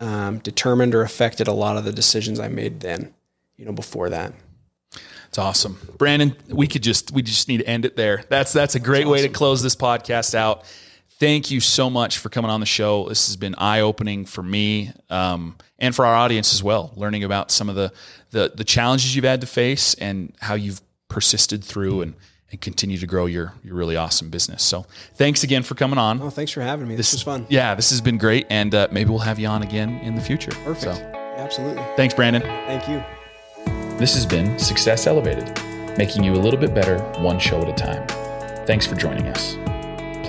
um, 0.01 0.38
determined 0.38 0.94
or 0.94 1.03
affected 1.03 1.46
a 1.48 1.53
lot 1.53 1.76
of 1.76 1.84
the 1.84 1.92
decisions 1.92 2.40
i 2.40 2.48
made 2.48 2.80
then 2.80 3.12
you 3.57 3.64
know 3.64 3.72
before 3.72 4.09
that 4.11 4.32
It's 5.28 5.38
awesome. 5.38 5.78
Brandon, 5.96 6.34
we 6.48 6.66
could 6.66 6.82
just 6.82 7.12
we 7.12 7.22
just 7.22 7.46
need 7.48 7.59
to 7.59 7.66
end 7.68 7.84
it 7.84 7.94
there. 7.94 8.24
That's 8.28 8.53
that's 8.53 8.74
a 8.74 8.80
great 8.80 9.07
way 9.07 9.22
to 9.22 9.28
close 9.28 9.62
this 9.62 9.76
podcast 9.76 10.34
out. 10.34 10.64
Thank 11.20 11.50
you 11.50 11.60
so 11.60 11.90
much 11.90 12.18
for 12.18 12.30
coming 12.30 12.50
on 12.50 12.60
the 12.60 12.66
show. 12.66 13.08
This 13.08 13.28
has 13.28 13.36
been 13.36 13.54
eye 13.56 13.80
opening 13.80 14.24
for 14.24 14.42
me 14.42 14.90
um, 15.10 15.56
and 15.78 15.94
for 15.94 16.04
our 16.06 16.14
audience 16.14 16.52
as 16.54 16.62
well. 16.62 16.92
Learning 16.96 17.22
about 17.24 17.50
some 17.50 17.68
of 17.68 17.76
the, 17.76 17.92
the 18.30 18.52
the 18.54 18.64
challenges 18.64 19.14
you've 19.14 19.26
had 19.26 19.42
to 19.42 19.46
face 19.46 19.92
and 19.94 20.34
how 20.40 20.54
you've 20.54 20.80
persisted 21.08 21.62
through 21.62 22.00
and 22.00 22.14
and 22.50 22.60
continue 22.60 22.96
to 22.98 23.06
grow 23.06 23.26
your 23.26 23.52
your 23.62 23.74
really 23.76 23.96
awesome 23.96 24.30
business. 24.30 24.62
So 24.62 24.86
thanks 25.14 25.44
again 25.44 25.62
for 25.62 25.74
coming 25.74 25.98
on. 25.98 26.20
oh 26.22 26.30
thanks 26.30 26.50
for 26.52 26.62
having 26.62 26.88
me 26.88 26.96
this 26.96 27.12
was 27.12 27.22
fun 27.22 27.46
Yeah, 27.50 27.74
this 27.74 27.90
has 27.90 28.00
been 28.00 28.16
great, 28.18 28.46
and 28.50 28.74
uh, 28.74 28.88
maybe 28.90 29.10
we'll 29.10 29.18
have 29.20 29.38
you 29.38 29.46
on 29.46 29.62
again 29.62 29.98
in 29.98 30.14
the 30.14 30.22
future. 30.22 30.50
perfect 30.64 30.82
So, 30.82 30.90
absolutely 31.36 31.84
thanks, 31.96 32.14
Brandon. 32.14 32.42
thank 32.42 32.88
you 32.88 33.04
This 33.98 34.14
has 34.14 34.24
been 34.24 34.58
Success 34.58 35.06
Elevated, 35.06 35.46
making 35.98 36.24
you 36.24 36.32
a 36.32 36.40
little 36.42 36.58
bit 36.58 36.74
better 36.74 36.98
one 37.20 37.38
show 37.38 37.60
at 37.60 37.68
a 37.68 37.74
time. 37.74 38.06
Thanks 38.66 38.86
for 38.86 38.94
joining 38.94 39.26
us. 39.28 39.56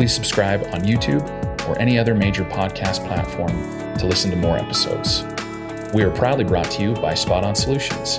Please 0.01 0.15
subscribe 0.15 0.63
on 0.73 0.81
YouTube 0.81 1.21
or 1.69 1.77
any 1.77 1.99
other 1.99 2.15
major 2.15 2.43
podcast 2.43 3.05
platform 3.05 3.51
to 3.99 4.07
listen 4.07 4.31
to 4.31 4.35
more 4.35 4.57
episodes. 4.57 5.23
We 5.93 6.01
are 6.01 6.09
proudly 6.09 6.43
brought 6.43 6.71
to 6.71 6.81
you 6.81 6.95
by 6.95 7.13
Spot 7.13 7.43
On 7.43 7.53
Solutions. 7.53 8.17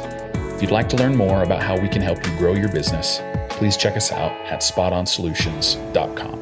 If 0.54 0.62
you'd 0.62 0.70
like 0.70 0.88
to 0.90 0.96
learn 0.96 1.16
more 1.16 1.42
about 1.42 1.60
how 1.60 1.76
we 1.76 1.88
can 1.88 2.00
help 2.00 2.24
you 2.24 2.38
grow 2.38 2.54
your 2.54 2.68
business, 2.68 3.20
please 3.48 3.76
check 3.76 3.96
us 3.96 4.12
out 4.12 4.30
at 4.46 4.60
spotonsolutions.com. 4.60 6.41